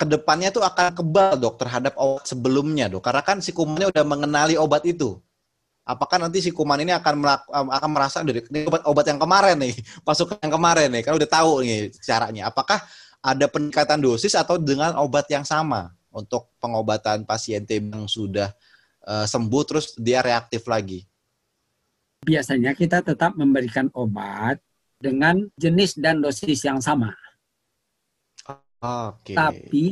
ke 0.00 0.08
depannya 0.08 0.48
itu 0.48 0.64
akan 0.64 0.96
kebal 0.96 1.36
dok 1.36 1.60
terhadap 1.60 1.92
obat 2.00 2.24
sebelumnya 2.24 2.88
dok? 2.88 3.04
Karena 3.04 3.20
kan 3.20 3.44
si 3.44 3.52
kumannya 3.52 3.92
udah 3.92 4.04
mengenali 4.08 4.56
obat 4.56 4.88
itu. 4.88 5.20
Apakah 5.84 6.24
nanti 6.24 6.40
si 6.40 6.56
kuman 6.56 6.80
ini 6.80 6.96
akan 6.96 7.20
akan 7.52 7.90
merasa 7.92 8.24
dari 8.24 8.40
ini 8.48 8.64
obat-obat 8.64 9.04
yang 9.04 9.20
kemarin 9.20 9.60
nih, 9.60 9.76
masuk 10.08 10.40
yang 10.40 10.52
kemarin 10.56 10.88
nih, 10.88 11.02
kan 11.04 11.20
udah 11.20 11.28
tahu 11.28 11.50
nih 11.68 11.92
caranya. 12.00 12.48
Apakah 12.48 12.80
ada 13.20 13.44
peningkatan 13.44 14.00
dosis 14.00 14.32
atau 14.32 14.56
dengan 14.56 14.96
obat 15.04 15.28
yang 15.28 15.44
sama 15.44 15.92
untuk 16.08 16.48
pengobatan 16.64 17.28
pasien 17.28 17.60
yang 17.68 18.08
sudah 18.08 18.56
uh, 19.04 19.28
sembuh 19.28 19.62
terus 19.68 19.92
dia 20.00 20.24
reaktif 20.24 20.64
lagi? 20.64 21.04
Biasanya 22.26 22.74
kita 22.74 23.06
tetap 23.06 23.38
memberikan 23.38 23.86
obat 23.94 24.58
dengan 24.98 25.46
jenis 25.54 25.94
dan 25.94 26.18
dosis 26.18 26.66
yang 26.66 26.82
sama. 26.82 27.14
Okay. 28.82 29.38
Tapi 29.38 29.86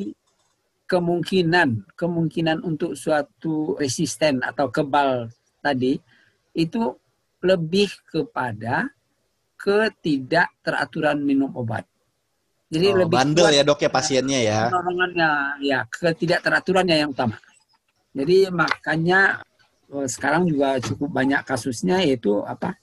kemungkinan 0.91 1.95
kemungkinan 1.95 2.61
untuk 2.67 2.99
suatu 2.99 3.79
resisten 3.79 4.43
atau 4.45 4.69
kebal 4.69 5.31
tadi 5.65 5.97
itu 6.53 6.93
lebih 7.41 7.89
kepada 8.11 8.91
ketidakteraturan 9.57 11.23
minum 11.23 11.55
obat. 11.57 11.87
Jadi 12.69 12.87
oh, 12.91 12.97
lebih 13.07 13.17
bandel 13.17 13.49
ya 13.55 13.63
dok 13.63 13.81
ya 13.81 13.91
pasiennya 13.93 14.41
ya. 14.43 14.59
Ya 15.63 15.79
ketidakteraturannya 15.89 16.97
yang 17.07 17.11
utama. 17.15 17.39
Jadi 18.15 18.53
makanya 18.53 19.43
sekarang 20.09 20.49
juga 20.49 20.81
cukup 20.81 21.11
banyak 21.11 21.41
kasusnya 21.47 22.03
yaitu 22.03 22.41
apa 22.45 22.75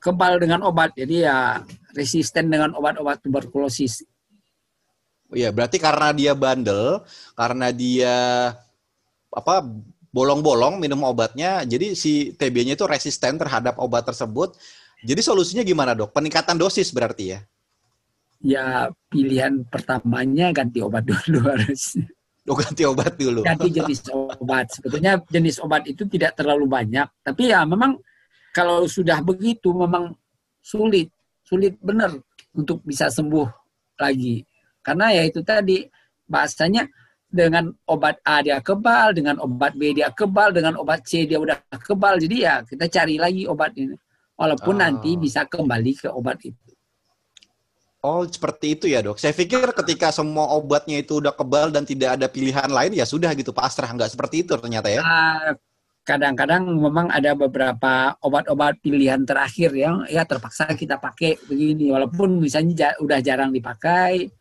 kebal 0.00 0.40
dengan 0.40 0.64
obat 0.64 0.92
jadi 0.96 1.16
ya 1.28 1.38
resisten 1.96 2.48
dengan 2.48 2.72
obat-obat 2.76 3.20
tuberkulosis 3.20 4.04
Iya, 5.30 5.54
berarti 5.54 5.78
karena 5.78 6.10
dia 6.10 6.34
bandel, 6.34 7.06
karena 7.38 7.70
dia 7.70 8.16
apa 9.30 9.62
bolong-bolong 10.10 10.82
minum 10.82 11.06
obatnya, 11.06 11.62
jadi 11.62 11.94
si 11.94 12.34
TB-nya 12.34 12.74
itu 12.74 12.82
resisten 12.82 13.38
terhadap 13.38 13.78
obat 13.78 14.02
tersebut. 14.02 14.58
Jadi 15.06 15.22
solusinya 15.22 15.62
gimana 15.62 15.94
dok? 15.94 16.10
Peningkatan 16.10 16.58
dosis 16.58 16.90
berarti 16.90 17.38
ya? 17.38 17.40
Ya 18.42 18.90
pilihan 19.06 19.62
pertamanya 19.70 20.50
ganti 20.50 20.82
obat 20.82 21.06
dulu 21.06 21.46
harus. 21.46 21.94
Oh, 22.48 22.56
ganti 22.56 22.82
obat 22.88 23.14
dulu. 23.20 23.44
Ganti 23.44 23.68
jenis 23.68 24.00
obat. 24.10 24.72
Sebetulnya 24.72 25.20
jenis 25.28 25.60
obat 25.60 25.84
itu 25.84 26.08
tidak 26.08 26.34
terlalu 26.40 26.64
banyak, 26.64 27.06
tapi 27.20 27.52
ya 27.52 27.62
memang 27.68 28.00
kalau 28.50 28.88
sudah 28.88 29.20
begitu 29.20 29.70
memang 29.76 30.16
sulit, 30.58 31.12
sulit 31.44 31.76
benar 31.78 32.10
untuk 32.56 32.80
bisa 32.82 33.12
sembuh 33.12 33.46
lagi. 34.00 34.42
Karena 34.80 35.12
ya 35.12 35.22
itu 35.28 35.44
tadi 35.44 35.84
bahasanya 36.24 36.88
dengan 37.30 37.70
obat 37.86 38.18
A 38.26 38.42
dia 38.42 38.58
kebal, 38.58 39.14
dengan 39.14 39.38
obat 39.44 39.76
B 39.78 39.94
dia 39.94 40.10
kebal, 40.10 40.50
dengan 40.50 40.80
obat 40.80 41.06
C 41.06 41.28
dia 41.28 41.38
udah 41.38 41.60
kebal. 41.78 42.18
Jadi 42.18 42.36
ya 42.42 42.64
kita 42.66 42.90
cari 42.90 43.20
lagi 43.20 43.46
obat 43.46 43.76
ini. 43.78 43.94
Walaupun 44.34 44.80
Ah. 44.80 44.88
nanti 44.88 45.20
bisa 45.20 45.44
kembali 45.44 45.92
ke 46.00 46.08
obat 46.08 46.40
itu. 46.42 46.69
Oh, 48.00 48.24
seperti 48.24 48.80
itu 48.80 48.88
ya 48.88 49.04
dok. 49.04 49.20
Saya 49.20 49.36
pikir 49.36 49.60
ketika 49.76 50.08
semua 50.08 50.48
obatnya 50.56 51.04
itu 51.04 51.20
udah 51.20 51.36
kebal 51.36 51.68
dan 51.68 51.84
tidak 51.84 52.16
ada 52.16 52.32
pilihan 52.32 52.72
lain, 52.72 52.96
ya 52.96 53.04
sudah 53.04 53.28
gitu 53.36 53.52
pasrah. 53.52 53.92
Nggak 53.92 54.16
seperti 54.16 54.40
itu 54.48 54.56
ternyata 54.56 54.88
ya. 54.88 55.04
Ah, 55.04 55.52
Kadang-kadang 56.00 56.64
memang 56.64 57.12
ada 57.12 57.36
beberapa 57.36 58.16
obat-obat 58.24 58.80
pilihan 58.80 59.20
terakhir 59.28 59.70
yang 59.76 60.08
ya 60.08 60.24
terpaksa 60.24 60.72
kita 60.72 60.96
pakai 60.96 61.36
begini. 61.44 61.92
Walaupun 61.92 62.40
misalnya 62.40 62.96
udah 62.98 63.20
jarang 63.20 63.52
dipakai, 63.52 64.32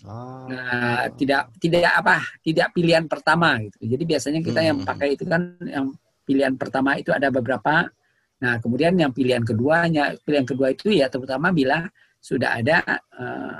Ah. 0.00 0.48
Nah, 0.48 1.04
tidak 1.12 1.52
tidak 1.60 1.92
apa 1.92 2.24
tidak 2.40 2.72
pilihan 2.72 3.04
pertama 3.04 3.60
gitu. 3.60 3.84
Jadi 3.84 4.04
biasanya 4.08 4.40
kita 4.40 4.60
yang 4.64 4.80
Hmm. 4.80 4.88
pakai 4.88 5.12
itu 5.12 5.28
kan 5.28 5.60
yang 5.60 5.92
pilihan 6.24 6.56
pertama 6.56 6.96
itu 6.96 7.12
ada 7.12 7.28
beberapa. 7.28 7.84
Nah, 8.40 8.56
kemudian 8.64 8.96
yang 8.96 9.12
pilihan 9.12 9.44
keduanya, 9.44 10.16
pilihan 10.24 10.48
kedua 10.48 10.72
itu 10.72 10.88
ya 10.88 11.12
terutama 11.12 11.52
bila 11.52 11.84
sudah 12.20 12.60
ada 12.60 12.84
eh, 13.16 13.58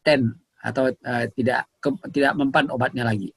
ten 0.00 0.32
atau 0.64 0.88
eh, 0.88 1.26
tidak 1.36 1.68
ke- 1.78 2.08
tidak 2.10 2.32
mempan 2.34 2.72
obatnya 2.72 3.04
lagi. 3.04 3.30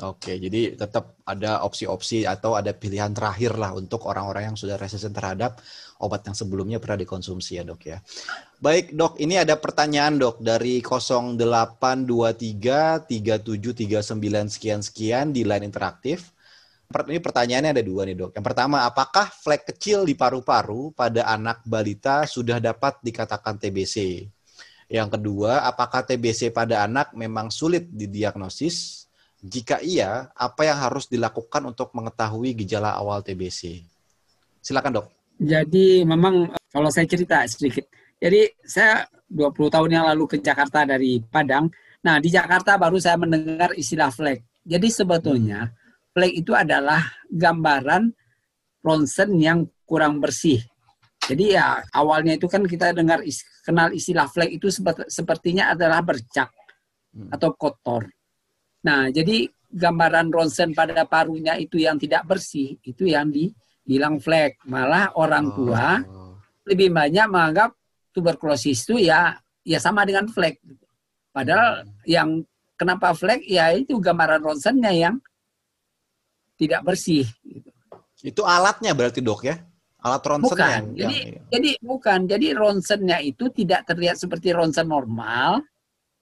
Oke, 0.00 0.40
jadi 0.40 0.80
tetap 0.80 1.20
ada 1.28 1.60
opsi-opsi 1.60 2.24
atau 2.24 2.56
ada 2.56 2.72
pilihan 2.72 3.12
terakhir 3.12 3.60
lah 3.60 3.76
untuk 3.76 4.08
orang-orang 4.08 4.48
yang 4.48 4.56
sudah 4.56 4.80
resisten 4.80 5.12
terhadap 5.12 5.60
obat 6.00 6.24
yang 6.24 6.32
sebelumnya 6.32 6.80
pernah 6.80 7.04
dikonsumsi 7.04 7.60
ya 7.60 7.68
dok 7.68 7.84
ya. 7.84 8.00
Baik 8.64 8.96
dok, 8.96 9.20
ini 9.20 9.36
ada 9.36 9.60
pertanyaan 9.60 10.16
dok 10.16 10.40
dari 10.40 10.80
0823 10.80 13.12
3739 13.12 14.56
sekian-sekian 14.56 15.36
di 15.36 15.44
line 15.44 15.68
interaktif. 15.68 16.32
Ini 16.90 17.22
pertanyaannya 17.22 17.70
ada 17.70 17.84
dua 17.86 18.02
nih 18.02 18.18
dok. 18.18 18.34
Yang 18.34 18.46
pertama, 18.50 18.82
apakah 18.82 19.30
flek 19.30 19.62
kecil 19.70 20.02
di 20.02 20.18
paru-paru 20.18 20.90
pada 20.90 21.22
anak 21.30 21.62
balita 21.62 22.26
sudah 22.26 22.58
dapat 22.58 22.98
dikatakan 22.98 23.62
TBC? 23.62 24.26
Yang 24.90 25.08
kedua, 25.14 25.62
apakah 25.70 26.02
TBC 26.02 26.50
pada 26.50 26.82
anak 26.82 27.14
memang 27.14 27.46
sulit 27.54 27.86
didiagnosis? 27.86 29.06
Jika 29.38 29.78
iya, 29.78 30.34
apa 30.34 30.66
yang 30.66 30.82
harus 30.82 31.06
dilakukan 31.06 31.62
untuk 31.62 31.94
mengetahui 31.94 32.58
gejala 32.58 32.98
awal 32.98 33.22
TBC? 33.22 33.86
Silakan 34.58 34.98
dok. 34.98 35.06
Jadi 35.38 36.02
memang 36.02 36.50
eh, 36.50 36.68
kalau 36.74 36.90
saya 36.90 37.06
cerita 37.06 37.46
sedikit. 37.46 37.86
Jadi 38.18 38.50
saya 38.66 39.06
20 39.30 39.70
tahun 39.70 39.90
yang 39.94 40.04
lalu 40.10 40.26
ke 40.26 40.36
Jakarta 40.42 40.82
dari 40.82 41.22
Padang. 41.22 41.70
Nah, 42.02 42.18
di 42.18 42.34
Jakarta 42.34 42.74
baru 42.74 42.98
saya 42.98 43.14
mendengar 43.14 43.78
istilah 43.78 44.10
flek. 44.10 44.42
Jadi 44.66 44.90
sebetulnya 44.90 45.70
flek 46.10 46.32
itu 46.44 46.52
adalah 46.54 47.00
gambaran 47.30 48.10
ronsen 48.82 49.36
yang 49.38 49.68
kurang 49.86 50.18
bersih. 50.18 50.60
Jadi 51.20 51.54
ya 51.54 51.84
awalnya 51.94 52.34
itu 52.34 52.48
kan 52.50 52.64
kita 52.66 52.90
dengar 52.96 53.22
kenal 53.62 53.92
istilah 53.92 54.26
flek 54.26 54.56
itu 54.56 54.66
sepertinya 55.06 55.76
adalah 55.76 56.00
bercak 56.02 56.50
Hmm. 57.10 57.26
atau 57.34 57.50
kotor. 57.58 58.06
Nah, 58.86 59.10
jadi 59.10 59.50
gambaran 59.66 60.30
ronsen 60.30 60.70
pada 60.78 61.02
parunya 61.10 61.58
itu 61.58 61.82
yang 61.82 61.98
tidak 61.98 62.22
bersih 62.22 62.78
itu 62.86 63.10
yang 63.10 63.34
dibilang 63.34 64.22
flek. 64.22 64.62
Malah 64.70 65.10
orang 65.18 65.50
tua 65.50 65.98
Oh. 66.06 66.38
lebih 66.70 66.94
banyak 66.94 67.26
menganggap 67.26 67.74
tuberkulosis 68.14 68.86
itu 68.86 69.02
ya 69.10 69.34
ya 69.66 69.82
sama 69.82 70.06
dengan 70.06 70.30
flek. 70.30 70.62
Padahal 71.34 71.82
yang 72.06 72.46
kenapa 72.78 73.10
flek 73.10 73.42
ya 73.42 73.74
itu 73.74 73.98
gambaran 73.98 74.46
ronsennya 74.46 74.94
yang 74.94 75.18
tidak 76.60 76.84
bersih. 76.84 77.24
gitu. 77.40 77.72
Itu 78.20 78.44
alatnya 78.44 78.92
berarti 78.92 79.24
dok 79.24 79.48
ya? 79.48 79.56
Alat 80.00 80.20
ronsen 80.24 80.48
Bukan. 80.52 80.68
yang, 80.68 80.86
Jadi 80.96 81.18
yang- 81.24 81.44
jadi 81.48 81.70
bukan. 81.80 82.20
Jadi 82.28 82.46
ronsennya 82.52 83.18
itu 83.24 83.48
tidak 83.48 83.88
terlihat 83.88 84.16
seperti 84.16 84.52
ronsen 84.52 84.88
normal. 84.88 85.64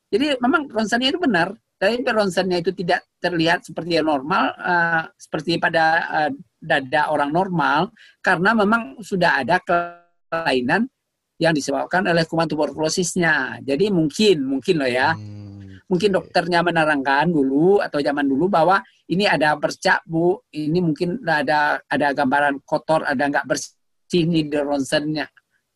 Jadi 0.09 0.39
memang 0.39 0.71
ronsennya 0.71 1.11
itu 1.15 1.21
benar, 1.21 1.53
tapi 1.79 2.01
ronsennya 2.03 2.59
itu 2.59 2.71
tidak 2.75 3.07
terlihat 3.21 3.63
seperti 3.63 3.99
yang 3.99 4.09
normal, 4.09 4.51
eh, 4.57 5.03
seperti 5.15 5.59
pada 5.59 5.85
eh, 6.27 6.31
dada 6.59 7.11
orang 7.15 7.31
normal, 7.31 7.95
karena 8.19 8.51
memang 8.51 8.99
sudah 8.99 9.43
ada 9.47 9.63
kelainan 9.63 10.91
yang 11.39 11.55
disebabkan 11.55 12.03
oleh 12.03 12.27
kuman 12.27 12.51
tuberkulosisnya. 12.51 13.63
Jadi 13.63 13.95
mungkin, 13.95 14.43
mungkin 14.43 14.75
loh 14.83 14.91
ya, 14.91 15.15
Hmm, 15.15 15.48
mungkin 15.89 16.13
dokternya 16.13 16.61
menerangkan 16.61 17.33
dulu 17.33 17.81
atau 17.81 17.99
zaman 17.99 18.29
dulu 18.29 18.47
bahwa 18.53 18.79
ini 19.09 19.25
ada 19.25 19.57
bercak 19.57 20.05
bu, 20.05 20.37
ini 20.53 20.79
mungkin 20.85 21.25
ada 21.25 21.81
ada 21.89 22.13
gambaran 22.13 22.61
kotor, 22.63 23.09
ada 23.09 23.25
nggak 23.25 23.49
bersih 23.49 24.29
nih 24.29 24.53
di 24.53 24.59
ronsennya. 24.61 25.27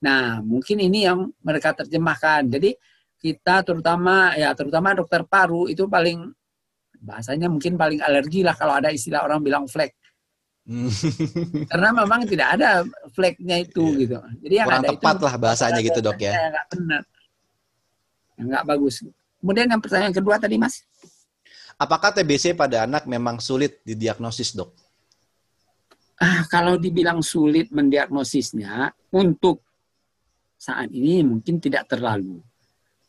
Nah 0.04 0.44
mungkin 0.44 0.84
ini 0.84 1.08
yang 1.08 1.32
mereka 1.40 1.72
terjemahkan. 1.72 2.44
Jadi 2.52 2.76
kita 3.16 3.64
terutama 3.64 4.36
ya 4.36 4.52
terutama 4.52 4.92
dokter 4.92 5.24
paru 5.24 5.64
itu 5.66 5.88
paling 5.88 6.28
bahasanya 7.02 7.50
mungkin 7.50 7.74
paling 7.74 7.98
alergi 7.98 8.44
lah 8.44 8.54
kalau 8.54 8.78
ada 8.78 8.92
istilah 8.92 9.24
orang 9.26 9.40
bilang 9.42 9.64
flek 9.66 9.96
Hmm. 10.62 10.86
karena 11.74 11.90
memang 11.90 12.22
tidak 12.22 12.54
ada 12.54 12.86
fleknya 13.10 13.66
itu 13.66 13.82
Iya. 13.82 13.98
gitu. 13.98 14.16
Jadi 14.46 14.54
yang 14.62 14.68
Kurang 14.70 14.82
ada 14.86 14.90
tepat 14.94 15.14
itu 15.18 15.24
lah 15.26 15.34
bahasanya 15.34 15.80
gitu 15.82 15.98
dok 15.98 16.18
ya. 16.22 16.32
yang 16.38 16.50
nggak 16.54 16.66
benar, 16.70 17.02
yang 18.38 18.46
nggak 18.46 18.64
bagus. 18.70 18.94
Kemudian 19.42 19.66
yang 19.66 19.82
pertanyaan 19.82 20.14
kedua 20.14 20.38
tadi 20.38 20.54
mas. 20.54 20.86
Apakah 21.74 22.14
TBC 22.14 22.54
pada 22.54 22.86
anak 22.86 23.10
memang 23.10 23.42
sulit 23.42 23.82
didiagnosis 23.82 24.54
dok? 24.54 24.70
Ah, 26.22 26.46
kalau 26.46 26.78
dibilang 26.78 27.18
sulit 27.18 27.74
mendiagnosisnya 27.74 28.94
untuk 29.10 29.66
saat 30.54 30.86
ini 30.94 31.26
mungkin 31.26 31.58
tidak 31.58 31.90
terlalu. 31.90 32.38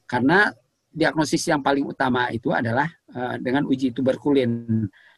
Karena 0.09 0.49
diagnosis 0.89 1.45
yang 1.45 1.61
paling 1.61 1.85
utama 1.85 2.33
itu 2.33 2.49
adalah 2.49 2.89
eh, 3.13 3.37
dengan 3.37 3.69
uji 3.69 3.93
tuberkulin. 3.93 4.49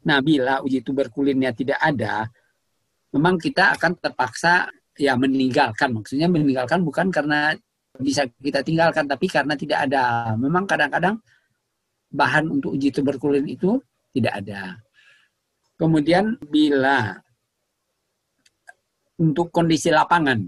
Nah, 0.03 0.19
bila 0.19 0.59
uji 0.59 0.83
tuberkulinnya 0.83 1.55
tidak 1.55 1.79
ada, 1.79 2.27
memang 3.15 3.39
kita 3.39 3.79
akan 3.79 3.95
terpaksa 4.03 4.67
ya 4.99 5.15
meninggalkan. 5.15 5.95
Maksudnya 5.95 6.27
meninggalkan 6.27 6.83
bukan 6.83 7.07
karena 7.07 7.55
bisa 7.99 8.27
kita 8.41 8.61
tinggalkan, 8.61 9.05
tapi 9.05 9.27
karena 9.27 9.53
tidak 9.55 9.89
ada. 9.89 10.33
Memang 10.35 10.67
kadang-kadang 10.67 11.19
bahan 12.11 12.47
untuk 12.47 12.75
uji 12.75 12.91
tuberkulin 12.91 13.45
itu 13.47 13.79
tidak 14.15 14.33
ada. 14.43 14.79
Kemudian 15.75 16.39
bila 16.47 17.11
untuk 19.19 19.51
kondisi 19.51 19.91
lapangan, 19.91 20.39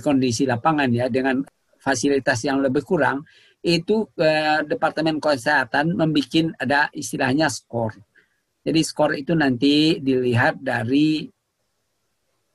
kondisi 0.00 0.48
lapangan 0.48 0.88
ya 0.88 1.08
dengan 1.12 1.44
fasilitas 1.76 2.40
yang 2.48 2.64
lebih 2.64 2.80
kurang, 2.80 3.24
itu 3.64 4.08
eh, 4.20 4.60
Departemen 4.64 5.20
Kesehatan 5.20 5.96
membuat 5.96 6.56
ada 6.60 6.88
istilahnya 6.92 7.48
skor. 7.48 7.96
Jadi 8.64 8.80
skor 8.80 9.12
itu 9.16 9.36
nanti 9.36 10.00
dilihat 10.00 10.60
dari 10.60 11.28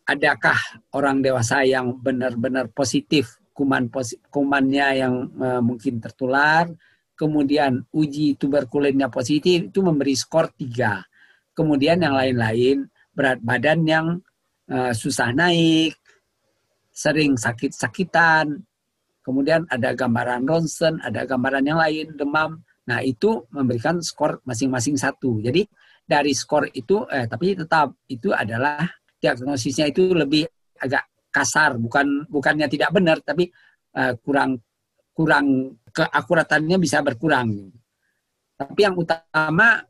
adakah 0.09 0.57
orang 0.97 1.21
dewasa 1.21 1.61
yang 1.61 2.01
benar-benar 2.01 2.73
positif 2.73 3.38
kuman 3.59 3.91
kumannya 4.31 4.87
yang 5.03 5.27
eh, 5.35 5.59
mungkin 5.59 5.99
tertular, 5.99 6.71
kemudian 7.19 7.83
uji 7.91 8.39
tuberkulinnya 8.39 9.11
positif 9.11 9.67
itu 9.67 9.83
memberi 9.83 10.15
skor 10.15 10.55
tiga. 10.55 11.03
Kemudian 11.51 11.99
yang 11.99 12.15
lain-lain 12.15 12.87
berat 13.11 13.43
badan 13.43 13.83
yang 13.83 14.07
eh, 14.71 14.95
susah 14.95 15.35
naik, 15.35 15.99
sering 16.95 17.35
sakit-sakitan, 17.35 18.63
kemudian 19.19 19.67
ada 19.67 19.91
gambaran 19.91 20.47
ronsen, 20.47 21.03
ada 21.03 21.27
gambaran 21.27 21.67
yang 21.67 21.83
lain, 21.83 22.15
demam. 22.15 22.63
Nah 22.87 23.03
itu 23.03 23.43
memberikan 23.51 23.99
skor 23.99 24.39
masing-masing 24.47 24.95
satu. 24.95 25.43
Jadi 25.43 25.67
dari 26.07 26.31
skor 26.31 26.71
itu, 26.71 27.03
eh, 27.11 27.27
tapi 27.27 27.59
tetap 27.59 27.91
itu 28.07 28.31
adalah 28.31 28.87
diagnosisnya 29.19 29.91
itu 29.91 30.15
lebih 30.15 30.47
agak 30.79 31.03
kasar, 31.29 31.77
bukan 31.77 32.25
bukannya 32.27 32.67
tidak 32.69 32.89
benar, 32.93 33.21
tapi 33.21 33.49
eh, 33.95 34.13
kurang 34.21 34.59
kurang 35.13 35.77
keakuratannya 35.93 36.77
bisa 36.81 37.01
berkurang. 37.05 37.69
Tapi 38.59 38.79
yang 38.83 38.95
utama 38.97 39.81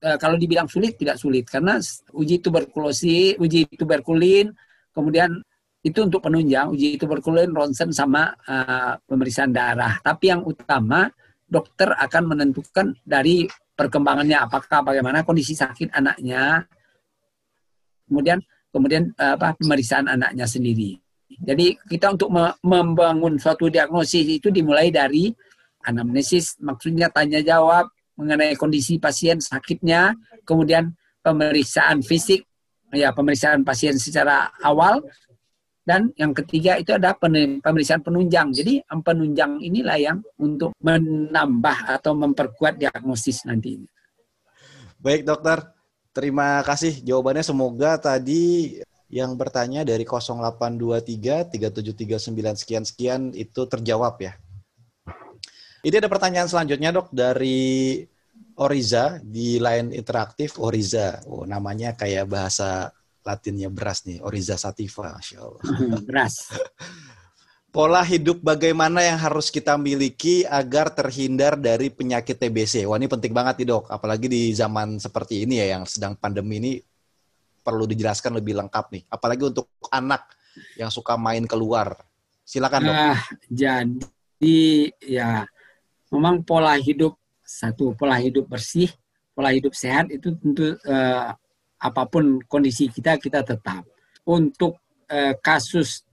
eh, 0.00 0.16
kalau 0.18 0.36
dibilang 0.40 0.66
sulit 0.66 0.96
tidak 0.98 1.20
sulit 1.20 1.46
karena 1.46 1.78
uji 2.16 2.40
tuberkulosis, 2.40 3.36
uji 3.38 3.68
tuberkulin, 3.76 4.52
kemudian 4.92 5.40
itu 5.86 6.02
untuk 6.02 6.18
penunjang 6.18 6.74
uji 6.74 6.98
tuberkulin, 6.98 7.54
ronsen 7.54 7.94
sama 7.94 8.34
uh, 8.50 8.98
pemeriksaan 9.06 9.54
darah. 9.54 10.02
Tapi 10.02 10.34
yang 10.34 10.42
utama 10.42 11.06
dokter 11.46 11.94
akan 11.94 12.34
menentukan 12.34 12.90
dari 13.06 13.46
perkembangannya 13.46 14.50
apakah 14.50 14.82
bagaimana 14.82 15.22
kondisi 15.22 15.54
sakit 15.54 15.94
anaknya, 15.94 16.66
kemudian 18.10 18.42
kemudian 18.76 19.16
uh, 19.16 19.40
apa 19.40 19.56
pemeriksaan 19.56 20.04
anaknya 20.04 20.44
sendiri. 20.44 21.00
Jadi 21.40 21.80
kita 21.88 22.12
untuk 22.12 22.28
me 22.28 22.52
membangun 22.60 23.40
suatu 23.40 23.72
diagnosis 23.72 24.28
itu 24.28 24.52
dimulai 24.52 24.92
dari 24.92 25.32
anamnesis, 25.88 26.60
maksudnya 26.60 27.08
tanya 27.08 27.40
jawab 27.40 27.88
mengenai 28.20 28.52
kondisi 28.60 29.00
pasien 29.00 29.40
sakitnya, 29.40 30.12
kemudian 30.44 30.92
pemeriksaan 31.24 32.04
fisik, 32.04 32.44
ya 32.92 33.12
pemeriksaan 33.16 33.64
pasien 33.64 33.96
secara 33.96 34.52
awal, 34.60 35.04
dan 35.86 36.10
yang 36.18 36.34
ketiga 36.34 36.80
itu 36.80 36.96
ada 36.96 37.14
pemeriksaan 37.14 38.02
penunjang. 38.02 38.50
Jadi 38.50 38.82
penunjang 38.88 39.62
inilah 39.62 39.98
yang 40.00 40.18
untuk 40.40 40.74
menambah 40.82 42.00
atau 42.00 42.12
memperkuat 42.16 42.80
diagnosis 42.80 43.46
nanti. 43.46 43.78
Baik 44.98 45.28
dokter, 45.28 45.75
terima 46.16 46.64
kasih 46.64 47.04
jawabannya. 47.04 47.44
Semoga 47.44 48.00
tadi 48.00 48.80
yang 49.12 49.36
bertanya 49.36 49.84
dari 49.84 50.08
0823 50.08 51.52
3739 51.52 52.56
sekian 52.56 52.84
sekian 52.88 53.20
itu 53.36 53.68
terjawab 53.68 54.16
ya. 54.24 54.32
Ini 55.84 56.00
ada 56.00 56.08
pertanyaan 56.08 56.48
selanjutnya 56.48 56.90
dok 56.90 57.12
dari 57.12 58.00
Oriza 58.56 59.20
di 59.20 59.60
line 59.60 59.92
interaktif 59.92 60.56
Oriza. 60.56 61.20
Oh 61.28 61.44
namanya 61.44 61.92
kayak 61.92 62.32
bahasa 62.32 62.88
Latinnya 63.26 63.66
beras 63.74 64.06
nih, 64.06 64.22
Oriza 64.22 64.54
Sativa, 64.54 65.18
Masya 65.18 65.38
Allah. 65.42 65.62
beras. 66.08 66.46
Pola 67.76 68.00
hidup 68.00 68.40
bagaimana 68.40 69.04
yang 69.04 69.20
harus 69.20 69.52
kita 69.52 69.76
miliki 69.76 70.48
agar 70.48 70.88
terhindar 70.96 71.60
dari 71.60 71.92
penyakit 71.92 72.40
TBC? 72.40 72.88
Wah 72.88 72.96
ini 72.96 73.04
penting 73.04 73.36
banget 73.36 73.60
nih 73.60 73.68
dok, 73.68 73.92
apalagi 73.92 74.32
di 74.32 74.48
zaman 74.56 74.96
seperti 74.96 75.44
ini 75.44 75.60
ya 75.60 75.76
yang 75.76 75.84
sedang 75.84 76.16
pandemi 76.16 76.56
ini 76.56 76.72
perlu 77.60 77.84
dijelaskan 77.84 78.40
lebih 78.40 78.56
lengkap 78.56 78.96
nih. 78.96 79.04
Apalagi 79.12 79.52
untuk 79.52 79.68
anak 79.92 80.24
yang 80.80 80.88
suka 80.88 81.20
main 81.20 81.44
keluar. 81.44 82.00
Silakan 82.48 82.80
dok. 82.80 82.96
Ah, 82.96 83.20
jadi 83.52 84.56
ya 85.04 85.44
memang 86.08 86.48
pola 86.48 86.80
hidup 86.80 87.20
satu 87.44 87.92
pola 87.92 88.16
hidup 88.16 88.48
bersih, 88.48 88.88
pola 89.36 89.52
hidup 89.52 89.76
sehat 89.76 90.08
itu 90.08 90.32
tentu 90.32 90.80
uh, 90.88 91.28
apa 91.76 92.02
pun 92.08 92.40
kondisi 92.48 92.88
kita 92.88 93.20
kita 93.20 93.44
tetap 93.44 93.84
untuk 94.24 94.80
uh, 95.12 95.36
kasus 95.44 96.05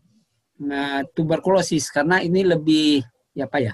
uh, 0.62 1.02
tuberkulosis 1.16 1.90
karena 1.90 2.22
ini 2.22 2.46
lebih 2.46 3.02
ya 3.34 3.50
apa 3.50 3.58
ya 3.62 3.74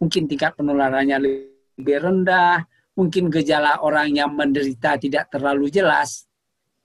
mungkin 0.00 0.28
tingkat 0.28 0.56
penularannya 0.56 1.16
lebih 1.20 1.96
rendah 2.00 2.64
mungkin 3.00 3.32
gejala 3.32 3.80
orang 3.80 4.12
yang 4.12 4.36
menderita 4.36 5.00
tidak 5.00 5.32
terlalu 5.32 5.72
jelas. 5.72 6.28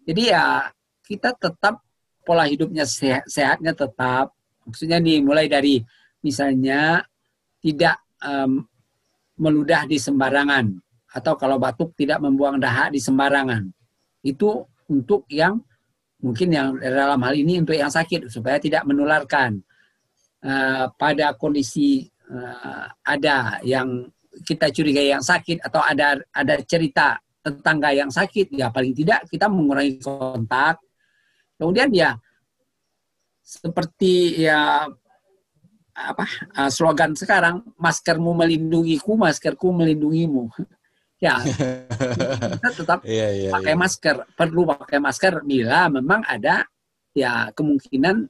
Jadi 0.05 0.31
ya 0.31 0.69
kita 1.03 1.35
tetap 1.35 1.81
pola 2.23 2.47
hidupnya 2.47 2.87
sehat, 2.87 3.27
sehatnya 3.27 3.75
tetap. 3.75 4.31
Maksudnya 4.63 4.97
nih 4.97 5.21
mulai 5.21 5.51
dari 5.51 5.81
misalnya 6.23 7.03
tidak 7.61 8.01
um, 8.23 8.65
meludah 9.37 9.83
di 9.85 9.99
sembarangan 9.99 10.71
atau 11.15 11.33
kalau 11.35 11.59
batuk 11.59 11.93
tidak 11.99 12.23
membuang 12.23 12.57
dahak 12.57 12.95
di 12.95 12.99
sembarangan. 13.03 13.67
Itu 14.25 14.65
untuk 14.89 15.27
yang 15.29 15.61
mungkin 16.25 16.49
yang 16.49 16.81
dalam 16.81 17.21
hal 17.21 17.37
ini 17.37 17.61
untuk 17.61 17.77
yang 17.77 17.93
sakit 17.93 18.33
supaya 18.33 18.57
tidak 18.57 18.81
menularkan 18.89 19.61
uh, 20.41 20.89
pada 20.97 21.37
kondisi 21.37 22.09
uh, 22.33 22.89
ada 23.05 23.61
yang 23.61 24.09
kita 24.41 24.73
curigai 24.73 25.13
yang 25.13 25.21
sakit 25.21 25.61
atau 25.61 25.85
ada 25.85 26.17
ada 26.33 26.57
cerita 26.65 27.21
tetangga 27.45 27.93
yang 27.93 28.09
sakit 28.09 28.57
ya 28.57 28.73
paling 28.73 28.97
tidak 28.97 29.29
kita 29.29 29.45
mengurangi 29.45 30.01
kontak. 30.01 30.81
Kemudian 31.61 31.93
ya 31.93 32.17
seperti 33.45 34.41
ya 34.41 34.89
apa 35.95 36.25
uh, 36.57 36.67
slogan 36.73 37.13
sekarang 37.13 37.61
maskermu 37.77 38.35
melindungiku 38.35 39.15
maskerku 39.15 39.71
melindungimu 39.71 40.49
ya. 41.19 41.39
Kita 42.59 42.69
tetap 42.71 42.99
yeah, 43.07 43.31
yeah, 43.31 43.53
pakai 43.53 43.73
yeah. 43.73 43.79
masker. 43.79 44.15
Perlu 44.35 44.61
pakai 44.67 44.99
masker 44.99 45.33
bila 45.43 45.87
memang 45.87 46.21
ada 46.27 46.65
ya 47.15 47.49
kemungkinan 47.55 48.27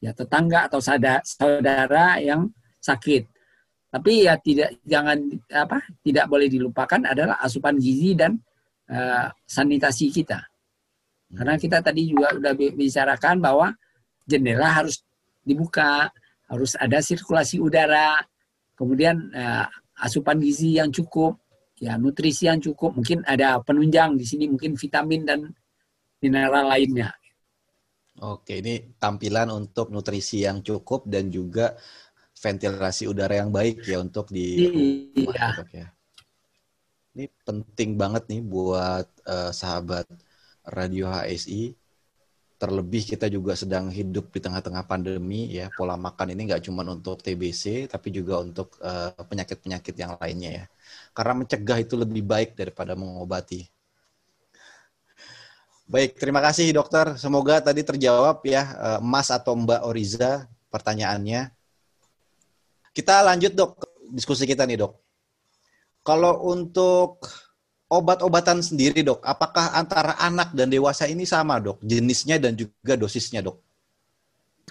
ya 0.00 0.10
tetangga 0.14 0.70
atau 0.70 0.80
saudara 0.80 2.18
yang 2.22 2.48
sakit. 2.78 3.26
Tapi 3.90 4.30
ya 4.30 4.38
tidak 4.38 4.78
jangan 4.86 5.18
apa 5.50 5.82
tidak 6.06 6.30
boleh 6.30 6.46
dilupakan 6.46 7.10
adalah 7.10 7.42
asupan 7.42 7.74
gizi 7.74 8.14
dan 8.14 8.38
uh, 8.86 9.26
sanitasi 9.42 10.14
kita. 10.14 10.38
Karena 11.30 11.54
kita 11.58 11.82
tadi 11.82 12.10
juga 12.10 12.34
sudah 12.34 12.54
bicarakan 12.54 13.42
bahwa 13.42 13.74
jendela 14.26 14.82
harus 14.82 15.02
dibuka 15.42 16.10
harus 16.50 16.74
ada 16.78 16.98
sirkulasi 16.98 17.62
udara 17.62 18.18
kemudian 18.78 19.30
uh, 19.34 19.66
asupan 20.02 20.38
gizi 20.38 20.78
yang 20.78 20.90
cukup 20.90 21.38
ya 21.80 21.96
nutrisi 21.96 22.46
yang 22.46 22.60
cukup, 22.60 23.00
mungkin 23.00 23.24
ada 23.24 23.56
penunjang 23.64 24.20
di 24.20 24.28
sini, 24.28 24.44
mungkin 24.52 24.76
vitamin 24.76 25.24
dan 25.24 25.40
mineral 26.20 26.68
lainnya. 26.68 27.16
Oke, 28.20 28.60
ini 28.60 28.94
tampilan 29.00 29.48
untuk 29.48 29.88
nutrisi 29.88 30.44
yang 30.44 30.60
cukup 30.60 31.08
dan 31.08 31.32
juga 31.32 31.72
ventilasi 32.36 33.08
udara 33.08 33.40
yang 33.40 33.48
baik 33.48 33.80
ya 33.88 33.96
untuk 34.04 34.28
di 34.28 34.68
iya. 35.16 35.56
ya. 35.72 35.88
Ini 37.16 37.26
penting 37.42 37.96
banget 37.96 38.28
nih 38.28 38.44
buat 38.44 39.08
uh, 39.24 39.50
sahabat 39.50 40.04
Radio 40.68 41.08
HSI 41.08 41.80
terlebih 42.60 43.08
kita 43.08 43.32
juga 43.32 43.56
sedang 43.56 43.88
hidup 43.88 44.28
di 44.36 44.40
tengah-tengah 44.44 44.84
pandemi 44.84 45.48
ya 45.48 45.72
pola 45.72 45.96
makan 45.96 46.36
ini 46.36 46.44
nggak 46.44 46.68
cuma 46.68 46.84
untuk 46.84 47.24
TBC 47.24 47.88
tapi 47.88 48.12
juga 48.12 48.44
untuk 48.44 48.76
eh, 48.84 49.16
penyakit-penyakit 49.16 49.96
uh, 49.96 50.00
yang 50.04 50.12
lainnya 50.20 50.50
ya 50.52 50.64
karena 51.12 51.44
mencegah 51.44 51.78
itu 51.82 51.94
lebih 51.98 52.22
baik 52.24 52.54
daripada 52.54 52.94
mengobati 52.94 53.66
baik 55.90 56.16
terima 56.16 56.38
kasih 56.42 56.70
dokter 56.70 57.18
semoga 57.18 57.58
tadi 57.60 57.82
terjawab 57.82 58.40
ya 58.46 58.62
uh, 58.78 59.00
Mas 59.02 59.28
atau 59.28 59.58
Mbak 59.58 59.82
Oriza 59.86 60.46
pertanyaannya 60.70 61.50
kita 62.94 63.22
lanjut 63.26 63.52
dok 63.54 63.72
diskusi 64.14 64.46
kita 64.46 64.66
nih 64.66 64.86
dok 64.86 64.94
kalau 66.00 66.48
untuk 66.48 67.20
obat-obatan 67.90 68.62
sendiri 68.62 69.02
dok, 69.02 69.20
apakah 69.26 69.74
antara 69.74 70.14
anak 70.22 70.54
dan 70.54 70.70
dewasa 70.70 71.10
ini 71.10 71.26
sama 71.26 71.58
dok, 71.58 71.82
jenisnya 71.82 72.38
dan 72.38 72.54
juga 72.54 72.94
dosisnya 72.94 73.42
dok? 73.42 73.58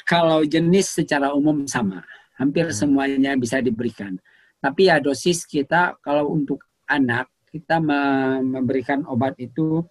Kalau 0.08 0.42
jenis 0.48 0.96
secara 1.04 1.36
umum 1.36 1.68
sama, 1.68 2.02
hampir 2.40 2.72
hmm. 2.72 2.76
semuanya 2.80 3.32
bisa 3.36 3.60
diberikan. 3.60 4.16
Tapi 4.60 4.92
ya 4.92 5.00
dosis 5.00 5.48
kita 5.48 5.96
kalau 6.04 6.36
untuk 6.36 6.68
anak 6.92 7.32
kita 7.50 7.82
memberikan 7.82 9.08
obat 9.08 9.34
itu 9.40 9.82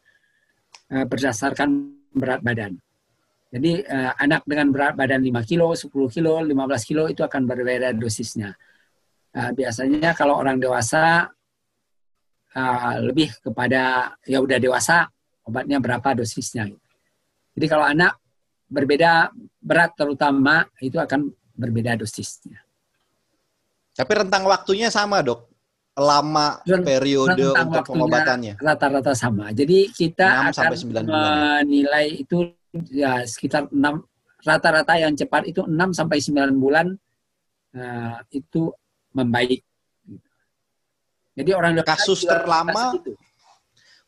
uh, 0.93 1.07
berdasarkan 1.09 1.97
berat 2.15 2.41
badan. 2.45 2.77
Jadi 3.49 3.81
uh, 3.81 4.13
anak 4.21 4.45
dengan 4.45 4.69
berat 4.69 4.95
badan 4.95 5.25
5 5.25 5.49
kilo, 5.49 5.73
10 5.73 5.89
kilo, 6.13 6.37
15 6.45 6.53
kilo 6.89 7.09
itu 7.09 7.25
akan 7.25 7.43
berbeda 7.49 7.97
dosisnya. 7.97 8.53
Uh, 9.33 9.51
biasanya 9.57 10.13
kalau 10.13 10.39
orang 10.39 10.61
dewasa 10.61 11.29
lebih 12.99 13.31
kepada 13.39 14.11
ya 14.27 14.43
udah 14.43 14.59
dewasa 14.59 15.07
obatnya 15.47 15.79
berapa 15.79 16.19
dosisnya. 16.19 16.67
Jadi 17.55 17.67
kalau 17.71 17.87
anak 17.87 18.19
berbeda 18.67 19.31
berat 19.63 19.95
terutama 19.95 20.67
itu 20.83 20.99
akan 20.99 21.33
berbeda 21.55 21.95
dosisnya. 21.95 22.68
Tapi 23.99 24.13
rentang 24.15 24.47
waktunya 24.47 24.95
sama 24.95 25.19
dok, 25.27 25.51
lama 25.99 26.63
Rent, 26.63 26.87
periode 26.87 27.51
untuk 27.51 27.83
pengobatannya. 27.91 28.63
Rata-rata 28.63 29.11
sama. 29.19 29.51
Jadi 29.51 29.91
kita 29.91 30.55
akan 30.55 30.71
ya? 30.79 31.03
menilai 31.03 32.23
itu 32.23 32.55
ya 32.95 33.27
sekitar 33.27 33.67
6 33.75 33.75
rata-rata 34.47 34.95
yang 34.95 35.19
cepat 35.19 35.51
itu 35.51 35.67
6 35.67 35.75
sampai 35.99 36.23
9 36.23 36.63
bulan 36.63 36.87
uh, 37.75 38.23
itu 38.31 38.71
membaik 39.17 39.67
jadi 41.35 41.51
orang 41.55 41.81
kasus 41.83 42.23
terlama 42.23 42.95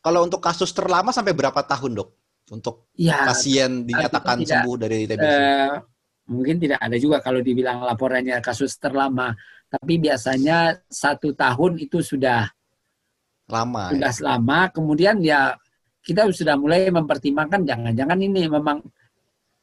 kalau 0.01 0.25
untuk 0.25 0.41
kasus 0.41 0.73
terlama 0.73 1.13
sampai 1.13 1.31
berapa 1.37 1.61
tahun, 1.61 2.01
Dok? 2.01 2.09
Untuk 2.51 2.91
ya, 2.99 3.23
pasien 3.31 3.87
dinyatakan 3.87 4.43
tidak, 4.43 4.65
sembuh 4.65 4.75
dari 4.75 5.07
TBC? 5.07 5.23
Uh, 5.23 5.79
mungkin 6.27 6.59
tidak 6.59 6.83
ada 6.83 6.97
juga 6.99 7.23
kalau 7.23 7.39
dibilang 7.39 7.85
laporannya 7.85 8.41
kasus 8.43 8.75
terlama. 8.75 9.31
Tapi 9.71 9.93
biasanya 10.03 10.83
satu 10.91 11.31
tahun 11.31 11.79
itu 11.79 12.03
sudah 12.03 12.43
Lama. 13.47 13.87
sudah 13.95 14.11
Ya? 14.11 14.15
selama. 14.15 14.59
Kemudian 14.67 15.23
ya 15.23 15.55
kita 16.03 16.27
sudah 16.35 16.59
mulai 16.59 16.91
mempertimbangkan 16.91 17.63
jangan-jangan 17.63 18.19
ini 18.19 18.51
memang 18.51 18.83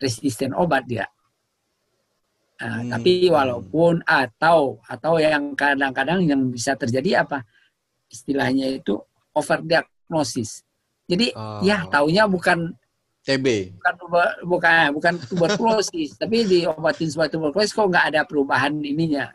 resisten 0.00 0.56
obat 0.56 0.88
dia. 0.88 1.04
Nah, 2.58 2.82
Hmm. 2.82 2.90
Tapi 2.90 3.30
walaupun 3.30 4.02
atau 4.02 4.82
atau 4.82 5.14
yang 5.22 5.54
kadang-kadang 5.54 6.24
yang 6.26 6.50
bisa 6.50 6.74
terjadi 6.74 7.22
apa 7.22 7.46
istilahnya 8.10 8.80
itu 8.80 8.98
overdiagnosis. 9.30 10.64
Jadi 11.06 11.30
Oh. 11.36 11.60
ya 11.62 11.86
taunya 11.86 12.26
bukan 12.26 12.74
TB. 13.22 13.76
bukan 13.78 13.94
bukan 14.48 14.84
bukan 14.96 15.14
tuberkulosis, 15.28 16.16
tapi 16.20 16.48
diobatin 16.48 17.12
sebagai 17.12 17.36
tuberkulosis 17.36 17.76
kok 17.76 17.86
nggak 17.86 18.06
ada 18.14 18.20
perubahan 18.24 18.72
ininya. 18.80 19.28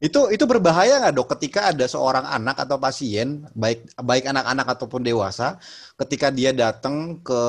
Itu 0.00 0.32
itu 0.32 0.44
berbahaya 0.48 0.96
nggak 1.04 1.12
dok? 1.12 1.28
Ketika 1.36 1.60
ada 1.76 1.84
seorang 1.84 2.24
anak 2.24 2.56
atau 2.64 2.80
pasien 2.80 3.44
baik 3.52 3.84
baik 4.00 4.24
anak-anak 4.32 4.66
ataupun 4.72 5.04
dewasa 5.04 5.60
ketika 6.00 6.32
dia 6.32 6.56
datang 6.56 7.20
ke 7.20 7.42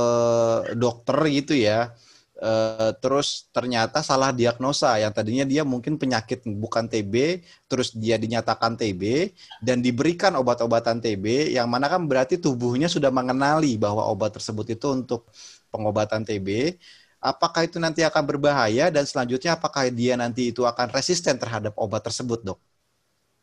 dokter 0.75 1.15
gitu 1.31 1.55
ya 1.55 1.95
eh, 2.43 2.91
terus 2.99 3.47
ternyata 3.55 4.03
salah 4.03 4.35
diagnosa. 4.35 4.99
Yang 4.99 5.13
tadinya 5.15 5.45
dia 5.47 5.63
mungkin 5.63 5.95
penyakit 5.95 6.43
bukan 6.43 6.91
TB 6.91 7.39
terus 7.71 7.95
dia 7.95 8.19
dinyatakan 8.19 8.75
TB 8.75 9.31
dan 9.63 9.79
diberikan 9.79 10.35
obat-obatan 10.35 10.99
TB 10.99 11.55
yang 11.55 11.71
mana 11.71 11.87
kan 11.87 12.03
berarti 12.03 12.35
tubuhnya 12.35 12.91
sudah 12.91 13.15
mengenali 13.15 13.79
bahwa 13.79 14.03
obat 14.11 14.35
tersebut 14.35 14.75
itu 14.75 14.87
untuk 14.91 15.23
pengobatan 15.71 16.27
TB 16.27 16.75
apakah 17.22 17.69
itu 17.69 17.77
nanti 17.77 18.02
akan 18.02 18.23
berbahaya 18.26 18.89
dan 18.89 19.06
selanjutnya 19.06 19.53
apakah 19.53 19.88
dia 19.93 20.18
nanti 20.18 20.49
itu 20.49 20.65
akan 20.65 20.89
resisten 20.89 21.38
terhadap 21.38 21.77
obat 21.77 22.02
tersebut, 22.02 22.41
dok? 22.41 22.60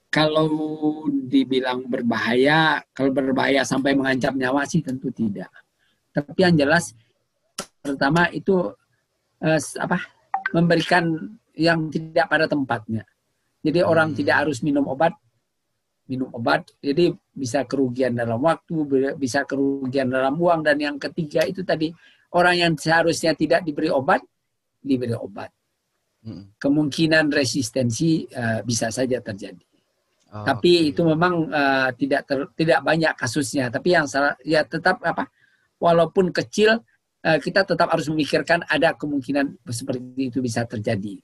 Kalau 0.08 0.48
dibilang 1.06 1.84
berbahaya, 1.84 2.80
kalau 2.96 3.12
berbahaya 3.12 3.62
sampai 3.62 3.92
mengancam 3.94 4.34
nyawa 4.34 4.64
sih 4.64 4.80
tentu 4.80 5.12
tidak. 5.12 5.52
Tapi 6.10 6.40
yang 6.42 6.56
jelas 6.56 6.96
pertama 7.84 8.26
itu 8.32 8.72
eh, 9.44 9.60
apa 9.78 10.00
memberikan 10.56 11.04
yang 11.54 11.92
tidak 11.92 12.26
pada 12.26 12.48
tempatnya. 12.48 13.04
Jadi 13.60 13.84
orang 13.84 14.14
Hmm. 14.14 14.18
tidak 14.18 14.36
harus 14.46 14.64
minum 14.64 14.88
obat, 14.88 15.12
minum 16.08 16.32
obat. 16.32 16.66
Jadi 16.80 17.12
bisa 17.36 17.68
kerugian 17.68 18.16
dalam 18.16 18.40
waktu, 18.40 18.74
bisa 19.20 19.44
kerugian 19.44 20.08
dalam 20.08 20.40
uang 20.40 20.64
dan 20.64 20.80
yang 20.80 20.96
ketiga 20.96 21.44
itu 21.44 21.60
tadi 21.62 21.92
orang 22.34 22.56
yang 22.60 22.72
seharusnya 22.76 23.32
tidak 23.32 23.64
diberi 23.64 23.88
obat 23.88 24.20
diberi 24.82 25.14
obat. 25.14 25.50
Mm. 26.24 26.58
Kemungkinan 26.58 27.30
resistensi 27.30 28.26
eh, 28.26 28.60
bisa 28.66 28.90
saja 28.90 29.22
terjadi. 29.22 29.64
Oh, 30.28 30.44
Tapi 30.44 30.72
oke. 30.82 30.88
itu 30.92 31.02
memang 31.06 31.34
eh, 31.48 31.88
tidak 31.96 32.22
ter- 32.26 32.50
tidak 32.58 32.80
banyak 32.82 33.12
kasusnya. 33.14 33.70
Tapi 33.70 33.88
yang 33.94 34.06
salah 34.10 34.34
ya 34.42 34.66
tetap 34.66 35.00
apa? 35.02 35.30
Walaupun 35.78 36.34
kecil 36.34 36.82
eh, 37.22 37.38
kita 37.38 37.62
tetap 37.64 37.88
harus 37.90 38.10
memikirkan 38.10 38.66
ada 38.66 38.94
kemungkinan 38.98 39.62
seperti 39.70 40.30
itu 40.30 40.42
bisa 40.42 40.66
terjadi. 40.66 41.22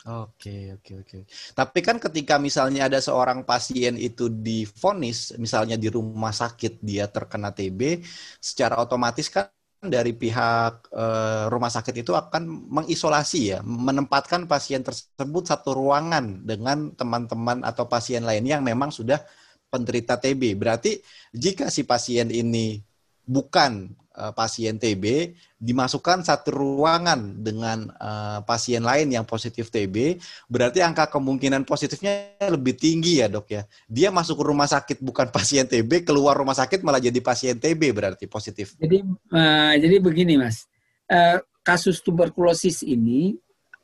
Oke, 0.00 0.72
oke, 0.80 1.04
oke. 1.04 1.18
Tapi 1.52 1.78
kan 1.84 2.00
ketika 2.00 2.40
misalnya 2.40 2.88
ada 2.88 3.04
seorang 3.04 3.44
pasien 3.44 4.00
itu 4.00 4.32
difonis, 4.32 5.36
misalnya 5.36 5.76
di 5.76 5.92
rumah 5.92 6.32
sakit 6.32 6.80
dia 6.80 7.04
terkena 7.04 7.52
TB, 7.52 8.00
secara 8.40 8.80
otomatis 8.80 9.28
kan 9.28 9.52
dari 9.80 10.12
pihak 10.12 10.92
eh, 10.92 11.44
rumah 11.48 11.72
sakit 11.72 12.04
itu 12.04 12.12
akan 12.12 12.68
mengisolasi 12.68 13.40
ya, 13.56 13.58
menempatkan 13.64 14.44
pasien 14.44 14.84
tersebut 14.84 15.48
satu 15.48 15.72
ruangan 15.72 16.44
dengan 16.44 16.92
teman-teman 16.92 17.64
atau 17.64 17.88
pasien 17.88 18.20
lain 18.28 18.44
yang 18.44 18.60
memang 18.60 18.92
sudah 18.92 19.24
penderita 19.72 20.20
TB. 20.20 20.58
Berarti 20.60 21.00
jika 21.32 21.72
si 21.72 21.88
pasien 21.88 22.28
ini 22.28 22.76
bukan 23.26 23.92
eh, 24.16 24.32
pasien 24.32 24.76
TB, 24.76 25.34
dimasukkan 25.60 26.24
satu 26.24 26.52
ruangan 26.52 27.40
dengan 27.40 27.88
eh, 27.90 28.40
pasien 28.44 28.84
lain 28.84 29.10
yang 29.12 29.24
positif 29.28 29.68
TB, 29.72 30.20
berarti 30.48 30.80
angka 30.84 31.08
kemungkinan 31.08 31.64
positifnya 31.64 32.36
lebih 32.48 32.76
tinggi 32.76 33.20
ya 33.20 33.28
dok 33.28 33.48
ya. 33.48 33.62
Dia 33.88 34.08
masuk 34.12 34.40
ke 34.40 34.44
rumah 34.48 34.68
sakit 34.68 34.98
bukan 35.00 35.32
pasien 35.36 35.64
TB, 35.64 36.04
keluar 36.04 36.36
rumah 36.36 36.54
sakit 36.54 36.84
malah 36.84 37.00
jadi 37.00 37.18
pasien 37.24 37.56
TB 37.56 37.80
berarti 37.96 38.24
positif. 38.28 38.76
Jadi 38.76 39.02
eh, 39.08 39.74
jadi 39.80 39.96
begini 39.98 40.36
mas, 40.36 40.70
Eh, 41.10 41.42
kasus 41.66 41.98
tuberkulosis 42.06 42.86
ini 42.86 43.34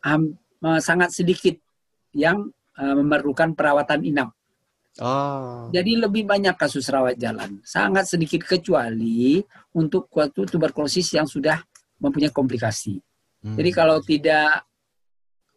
ham- 0.06 0.38
eh, 0.62 0.78
sangat 0.78 1.10
sedikit 1.10 1.58
yang 2.14 2.54
eh, 2.78 2.94
memerlukan 2.94 3.50
perawatan 3.58 4.06
inap. 4.06 4.30
Oh, 4.96 5.68
Jadi 5.76 6.00
lebih 6.00 6.24
banyak 6.24 6.56
kasus 6.56 6.88
rawat 6.88 7.20
jalan, 7.20 7.60
sangat 7.60 8.08
sedikit 8.08 8.48
kecuali 8.48 9.44
untuk 9.76 10.08
suatu 10.08 10.48
tuberkulosis 10.48 11.20
yang 11.20 11.28
sudah 11.28 11.60
mempunyai 12.00 12.32
komplikasi. 12.32 12.96
hmm. 13.44 13.56
Jadi 13.60 13.70
kalau 13.76 14.00
tidak 14.00 14.64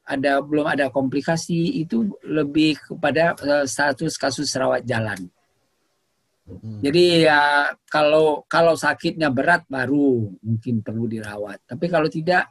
ada 0.09 0.41
belum 0.43 0.65
ada 0.67 0.91
komplikasi 0.91 1.79
itu 1.85 2.09
lebih 2.25 2.81
kepada 2.83 3.37
eh, 3.39 3.65
status 3.69 4.19
kasus 4.19 4.49
rawat 4.59 4.83
jalan. 4.83 5.29
Hmm. 6.49 6.81
Jadi 6.81 7.29
ya 7.29 7.69
kalau 7.87 8.43
kalau 8.49 8.73
sakitnya 8.73 9.29
berat 9.29 9.63
baru 9.69 10.33
mungkin 10.41 10.81
perlu 10.81 11.05
dirawat. 11.05 11.61
Tapi 11.63 11.85
kalau 11.87 12.09
tidak 12.09 12.49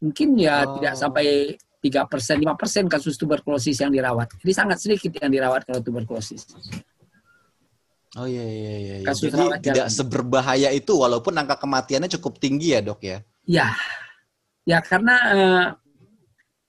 mungkin 0.00 0.34
ya 0.40 0.64
Oh. 0.64 0.80
tidak 0.80 0.96
sampai 0.96 1.54
3 1.80 2.04
persen, 2.06 2.36
5 2.36 2.60
persen 2.60 2.84
kasus 2.86 3.16
tuberkulosis 3.16 3.80
yang 3.80 3.88
dirawat. 3.88 4.36
Jadi 4.36 4.52
sangat 4.52 4.78
sedikit 4.84 5.16
yang 5.16 5.32
dirawat 5.32 5.64
kalau 5.64 5.80
tuberkulosis. 5.80 6.44
Oh 8.18 8.26
iya 8.26 8.42
iya 8.42 8.74
iya. 8.76 8.94
iya. 9.00 9.06
Kasus 9.06 9.32
Jadi 9.32 9.64
tidak 9.64 9.88
jalan. 9.88 9.90
seberbahaya 9.90 10.68
itu 10.76 10.92
walaupun 10.92 11.32
angka 11.40 11.56
kematiannya 11.62 12.10
cukup 12.20 12.36
tinggi 12.42 12.76
ya 12.76 12.80
dok 12.84 13.00
ya. 13.00 13.18
Ya, 13.48 13.68
ya 14.68 14.78
karena 14.84 15.16
eh, 15.32 15.66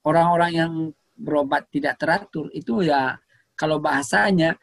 orang-orang 0.07 0.51
yang 0.55 0.73
berobat 1.17 1.69
tidak 1.69 1.99
teratur 1.99 2.49
itu 2.55 2.85
ya 2.85 3.19
kalau 3.53 3.77
bahasanya 3.77 4.57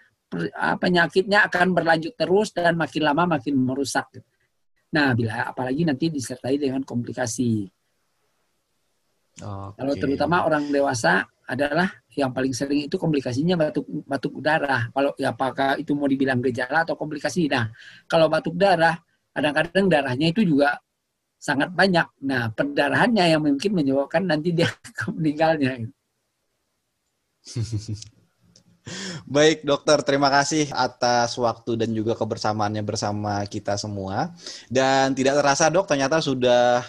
ah, 0.59 0.75
penyakitnya 0.81 1.47
akan 1.47 1.77
berlanjut 1.77 2.15
terus 2.19 2.51
dan 2.57 2.75
makin 2.79 3.03
lama 3.05 3.39
makin 3.39 3.55
merusak. 3.59 4.09
Nah, 4.89 5.13
bila 5.13 5.53
apalagi 5.53 5.85
nanti 5.85 6.09
disertai 6.09 6.57
dengan 6.57 6.81
komplikasi. 6.81 7.69
Kalau 9.39 9.95
Oke. 9.95 10.03
terutama 10.03 10.43
orang 10.43 10.67
dewasa 10.71 11.23
adalah 11.49 11.89
yang 12.19 12.35
paling 12.35 12.51
sering 12.51 12.91
itu 12.91 12.99
komplikasinya 12.99 13.55
batuk 13.55 13.87
batuk 14.05 14.43
darah. 14.43 14.91
Kalau 14.91 15.15
ya 15.15 15.31
apakah 15.31 15.79
itu 15.79 15.95
mau 15.95 16.11
dibilang 16.11 16.43
gejala 16.43 16.83
atau 16.83 16.99
komplikasi. 16.99 17.47
Nah, 17.47 17.71
kalau 18.11 18.27
batuk 18.27 18.59
darah 18.59 18.99
kadang-kadang 19.31 19.87
darahnya 19.87 20.35
itu 20.35 20.43
juga 20.43 20.83
sangat 21.39 21.71
banyak. 21.71 22.07
Nah, 22.27 22.51
perdarahannya 22.51 23.25
yang 23.39 23.43
mungkin 23.47 23.71
menyebabkan 23.71 24.27
nanti 24.27 24.51
dia 24.51 24.67
meninggalnya. 25.15 25.87
Baik 29.29 29.69
dokter, 29.69 30.01
terima 30.01 30.33
kasih 30.33 30.73
atas 30.73 31.37
waktu 31.37 31.77
dan 31.77 31.93
juga 31.93 32.17
kebersamaannya 32.17 32.81
bersama 32.81 33.45
kita 33.45 33.77
semua. 33.77 34.33
Dan 34.73 35.13
tidak 35.13 35.39
terasa 35.39 35.69
dok, 35.69 35.85
ternyata 35.85 36.25
sudah 36.25 36.81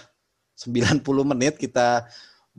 90 0.55 1.03
menit 1.27 1.59
kita 1.59 2.07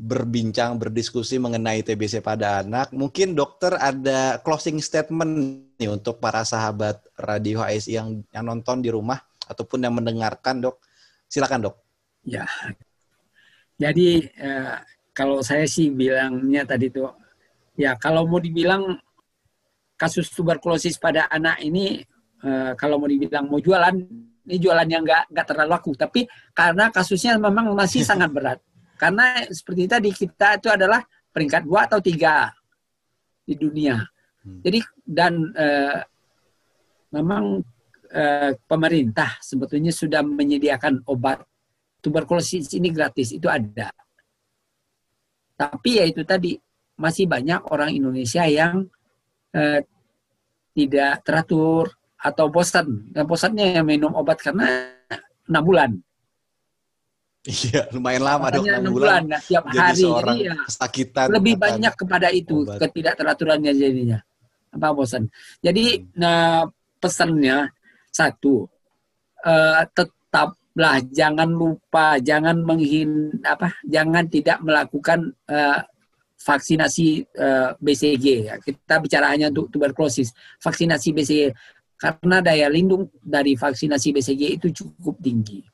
berbincang, 0.01 0.81
berdiskusi 0.81 1.37
mengenai 1.37 1.85
TBC 1.85 2.25
pada 2.25 2.65
anak. 2.65 2.89
Mungkin 2.97 3.37
dokter 3.37 3.77
ada 3.77 4.41
closing 4.41 4.81
statement 4.81 5.61
nih 5.77 5.93
untuk 5.93 6.17
para 6.17 6.41
sahabat 6.41 7.05
Radio 7.21 7.61
HSI 7.61 8.01
yang, 8.01 8.09
yang 8.33 8.45
nonton 8.49 8.81
di 8.81 8.89
rumah 8.89 9.21
ataupun 9.45 9.85
yang 9.85 9.93
mendengarkan 9.93 10.65
dok. 10.65 10.81
Silakan 11.29 11.69
dok. 11.69 11.77
Ya. 12.25 12.49
Jadi 13.77 14.25
eh, 14.25 14.77
kalau 15.13 15.45
saya 15.45 15.69
sih 15.69 15.93
bilangnya 15.93 16.65
tadi 16.65 16.89
tuh 16.89 17.13
ya 17.77 17.93
kalau 18.01 18.25
mau 18.25 18.41
dibilang 18.41 18.97
kasus 20.01 20.33
tuberkulosis 20.33 20.97
pada 20.97 21.29
anak 21.29 21.61
ini 21.61 22.01
eh, 22.41 22.73
kalau 22.77 22.97
mau 22.97 23.09
dibilang 23.09 23.53
mau 23.53 23.61
jualan 23.61 24.01
ini 24.49 24.57
jualan 24.57 24.89
yang 24.89 25.05
nggak 25.05 25.33
nggak 25.33 25.47
terlalu 25.47 25.71
laku 25.77 25.93
tapi 25.93 26.25
karena 26.57 26.89
kasusnya 26.89 27.37
memang 27.37 27.73
masih 27.77 28.01
sangat 28.01 28.33
berat 28.33 28.59
karena 29.01 29.49
seperti 29.49 29.89
tadi 29.89 30.11
kita 30.13 30.61
itu 30.61 30.69
adalah 30.69 31.01
peringkat 31.33 31.65
dua 31.65 31.89
atau 31.89 31.99
tiga 32.05 32.53
di 33.49 33.57
dunia 33.57 34.05
Hmm. 34.41 34.65
jadi 34.65 34.81
dan 35.05 35.53
eh, 35.53 36.01
memang 37.13 37.61
eh, 38.09 38.57
pemerintah 38.65 39.37
sebetulnya 39.45 39.93
sudah 39.93 40.25
menyediakan 40.25 41.05
obat 41.05 41.45
tuberkulosis 42.01 42.73
ini 42.73 42.89
gratis 42.89 43.37
itu 43.37 43.45
ada 43.53 43.93
tapi 45.61 46.01
ya 46.01 46.09
itu 46.09 46.25
tadi 46.25 46.57
masih 46.97 47.29
banyak 47.29 47.69
orang 47.69 47.93
Indonesia 47.93 48.49
yang 48.49 48.89
eh, 49.53 49.85
tidak 50.73 51.21
teratur 51.21 51.93
atau 52.21 52.47
bosan. 52.53 53.09
Dan 53.11 53.25
bosannya 53.25 53.81
yang 53.81 53.87
minum 53.89 54.13
obat 54.13 54.41
karena 54.41 54.93
enam 55.49 55.63
bulan. 55.65 55.91
Iya, 57.41 57.89
lumayan 57.97 58.21
lama 58.21 58.53
6 58.53 58.69
enam 58.69 58.93
bulan 58.93 58.93
bulan, 58.93 59.23
nah, 59.33 59.41
tiap 59.41 59.65
hari. 59.73 60.05
Jadi 60.05 60.45
ya 60.45 60.55
kesakitan. 60.69 61.27
lebih 61.33 61.55
banyak 61.57 61.95
kepada 61.97 62.29
itu 62.29 62.69
obat. 62.69 62.77
ketidakteraturannya 62.85 63.73
jadinya. 63.73 64.21
Apa 64.77 64.93
bosan? 64.93 65.25
Jadi 65.65 66.05
Hmm. 66.05 66.21
nah, 66.21 66.69
pesannya 67.01 67.73
satu, 68.13 68.69
eh, 69.41 69.83
tetaplah 69.97 71.01
jangan 71.09 71.49
lupa, 71.49 72.21
jangan 72.21 72.61
menghin 72.61 73.33
apa, 73.41 73.73
jangan 73.89 74.29
tidak 74.29 74.61
melakukan 74.61 75.33
eh, 75.49 75.81
vaksinasi 76.45 77.25
eh, 77.25 77.71
BCG. 77.81 78.27
Ya. 78.53 78.55
Kita 78.61 79.01
bicara 79.01 79.33
hanya 79.33 79.49
untuk 79.49 79.73
tuberkulosis. 79.73 80.37
Vaksinasi 80.61 81.17
BCG 81.17 81.57
karena 81.97 82.45
daya 82.45 82.69
lindung 82.69 83.09
dari 83.17 83.57
vaksinasi 83.57 84.13
BCG 84.13 84.61
itu 84.61 84.69
cukup 84.77 85.17
tinggi 85.25 85.65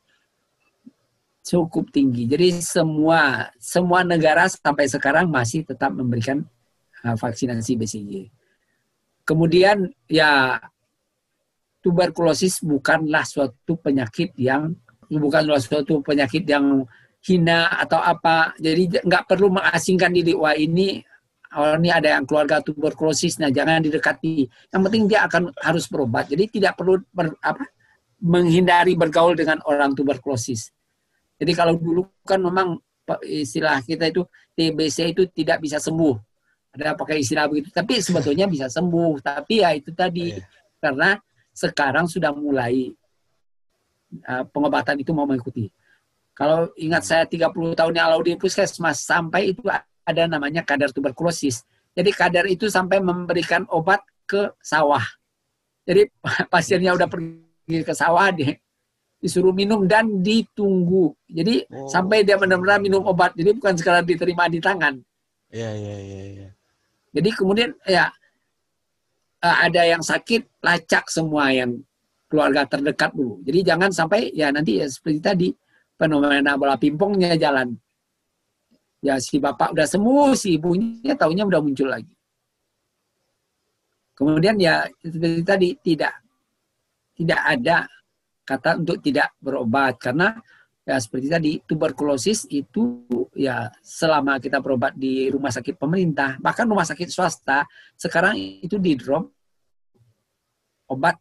cukup 1.47 1.95
tinggi. 1.95 2.27
Jadi 2.27 2.59
semua 2.59 3.47
semua 3.63 4.03
negara 4.03 4.51
sampai 4.51 4.91
sekarang 4.91 5.31
masih 5.31 5.63
tetap 5.63 5.95
memberikan 5.95 6.43
uh, 7.07 7.15
vaksinasi 7.15 7.79
BCG. 7.79 8.13
Kemudian 9.23 9.87
ya 10.11 10.59
tuberkulosis 11.87 12.67
bukanlah 12.67 13.23
suatu 13.23 13.79
penyakit 13.79 14.35
yang 14.35 14.75
bukanlah 15.07 15.63
suatu 15.63 16.03
penyakit 16.03 16.43
yang 16.51 16.83
hina 17.23 17.71
atau 17.79 18.03
apa. 18.03 18.59
Jadi 18.59 19.07
nggak 19.07 19.31
perlu 19.31 19.55
mengasingkan 19.55 20.11
diri 20.11 20.35
wah 20.35 20.55
ini 20.59 20.99
oh 21.55 21.79
ini 21.79 21.95
ada 21.95 22.19
yang 22.19 22.27
keluarga 22.27 22.59
tuberkulosis 22.59 23.39
nah 23.39 23.55
jangan 23.55 23.87
didekati. 23.87 24.51
Yang 24.75 24.83
penting 24.91 25.03
dia 25.07 25.31
akan 25.31 25.55
harus 25.63 25.87
berobat. 25.87 26.27
Jadi 26.27 26.59
tidak 26.59 26.75
perlu 26.75 26.99
ber- 27.15 27.39
apa 27.39 27.71
menghindari 28.19 28.99
bergaul 28.99 29.39
dengan 29.39 29.63
orang 29.63 29.95
tuberkulosis. 29.95 30.75
Jadi 31.37 31.53
kalau 31.53 31.77
dulu 31.77 32.09
kan 32.25 32.41
memang 32.41 32.81
istilah 33.23 33.85
kita 33.85 34.09
itu 34.11 34.25
TBC 34.57 35.13
itu 35.13 35.23
tidak 35.31 35.63
bisa 35.63 35.77
sembuh. 35.77 36.17
Ada 36.77 36.97
pakai 36.97 37.21
istilah 37.21 37.47
begitu. 37.49 37.69
Tapi 37.71 38.01
sebetulnya 38.01 38.49
bisa 38.49 38.67
sembuh. 38.73 39.21
Tapi 39.21 39.63
ya 39.63 39.71
itu 39.77 39.93
tadi 39.93 40.33
Iya. 40.33 40.45
karena 40.81 41.09
sekarang 41.57 42.05
sudah 42.09 42.33
mulai 42.37 42.93
uh, 44.29 44.45
pengobatan 44.49 45.01
itu 45.01 45.13
mau 45.13 45.29
mengikuti. 45.29 45.69
Kalau 46.37 46.69
ingat 46.77 47.05
saya 47.05 47.25
30 47.25 47.49
tahun 47.73 47.93
yang 47.97 48.13
lalu 48.13 48.33
di 48.33 48.35
puskesmas 48.37 49.01
sampai 49.01 49.57
itu 49.57 49.65
ada 50.05 50.23
namanya 50.29 50.61
kadar 50.61 50.93
tuberkulosis. 50.93 51.65
Jadi 51.97 52.13
kadar 52.13 52.45
itu 52.45 52.69
sampai 52.69 53.01
memberikan 53.01 53.65
obat 53.73 54.05
ke 54.29 54.53
sawah. 54.61 55.05
Jadi 55.89 56.13
pasiennya 56.53 56.93
udah 56.93 57.09
pergi 57.09 57.81
ke 57.81 57.93
sawah 57.97 58.29
deh 58.33 58.53
disuruh 59.21 59.53
minum 59.53 59.89
dan 59.89 60.21
ditunggu. 60.21 61.17
Jadi 61.27 61.65
Oh. 61.73 61.89
sampai 61.89 62.23
dia 62.23 62.37
benar-benar 62.37 62.79
minum 62.79 63.03
obat. 63.05 63.33
Jadi 63.35 63.57
bukan 63.57 63.75
sekedar 63.75 64.05
diterima 64.05 64.47
di 64.47 64.61
tangan. 64.61 64.95
Iya, 65.51 65.71
iya, 65.73 65.97
iya, 66.03 66.23
iya. 66.37 66.49
Jadi 67.17 67.31
kemudian 67.33 67.71
ya 67.89 68.13
eh, 69.41 69.57
ada 69.69 69.83
yang 69.89 70.03
sakit 70.05 70.61
lacak 70.61 71.09
semua 71.09 71.49
yang 71.53 71.81
keluarga 72.29 72.67
terdekat 72.67 73.15
dulu. 73.15 73.41
Jadi 73.47 73.59
jangan 73.63 73.91
sampai 73.95 74.35
ya 74.35 74.51
nanti 74.53 74.83
ya 74.83 74.87
seperti 74.91 75.19
tadi 75.23 75.49
fenomena 75.97 76.59
bola 76.61 76.77
pingpongnya 76.77 77.39
jalan. 77.41 77.73
Ya 79.01 79.17
si 79.23 79.39
bapak 79.39 79.73
udah 79.73 79.87
sembuh, 79.87 80.35
si 80.35 80.59
ibunya 80.59 81.15
taunya 81.15 81.47
udah 81.47 81.61
muncul 81.63 81.89
lagi. 81.89 82.11
Kemudian 84.17 84.57
ya 84.57 84.89
seperti 85.05 85.43
tadi 85.45 85.69
tidak 85.85 86.15
tidak 87.17 87.41
ada 87.41 87.89
kata 88.47 88.79
untuk 88.79 89.03
tidak 89.03 89.35
berobat. 89.43 89.99
Karena 89.99 90.31
ya 90.87 90.97
seperti 91.03 91.27
tadi 91.27 91.53
tuberkulosis 91.67 92.47
itu 92.47 93.03
ya 93.35 93.67
selama 93.83 94.39
kita 94.39 94.63
berobat 94.63 94.95
di 94.95 95.27
rumah 95.27 95.51
sakit 95.51 95.75
pemerintah 95.75 96.39
bahkan 96.39 96.63
rumah 96.63 96.87
sakit 96.87 97.11
swasta 97.11 97.67
sekarang 97.99 98.39
itu 98.39 98.79
di 98.79 98.95
drop 98.95 99.27
obat 100.87 101.19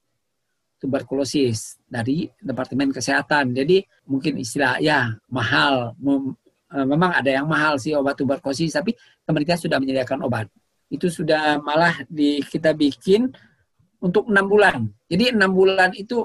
tuberkulosis 0.78 1.82
dari 1.90 2.30
departemen 2.38 2.94
kesehatan. 2.94 3.56
Jadi 3.58 3.82
mungkin 4.06 4.38
istilah 4.38 4.78
ya 4.78 5.10
mahal. 5.34 5.98
Eh, 6.06 6.86
memang 6.86 7.16
ada 7.16 7.30
yang 7.32 7.50
mahal 7.50 7.82
sih 7.82 7.98
obat 7.98 8.20
tuberkulosis 8.20 8.76
tapi 8.76 8.94
pemerintah 9.26 9.58
sudah 9.58 9.82
menyediakan 9.82 10.22
obat. 10.22 10.46
Itu 10.92 11.10
sudah 11.10 11.58
malah 11.66 12.06
di 12.06 12.44
kita 12.46 12.78
bikin 12.78 13.34
untuk 13.98 14.30
enam 14.30 14.46
bulan. 14.46 14.86
Jadi 15.10 15.34
enam 15.34 15.50
bulan 15.50 15.90
itu 15.98 16.22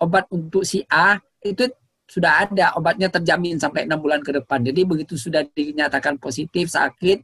obat 0.00 0.26
untuk 0.32 0.64
si 0.64 0.82
A 0.88 1.20
itu 1.44 1.68
sudah 2.10 2.42
ada 2.42 2.74
obatnya 2.74 3.06
terjamin 3.06 3.54
sampai 3.54 3.86
enam 3.86 4.02
bulan 4.02 4.18
ke 4.18 4.34
depan. 4.34 4.66
Jadi 4.66 4.82
begitu 4.82 5.14
sudah 5.14 5.46
dinyatakan 5.46 6.18
positif 6.18 6.74
sakit, 6.74 7.22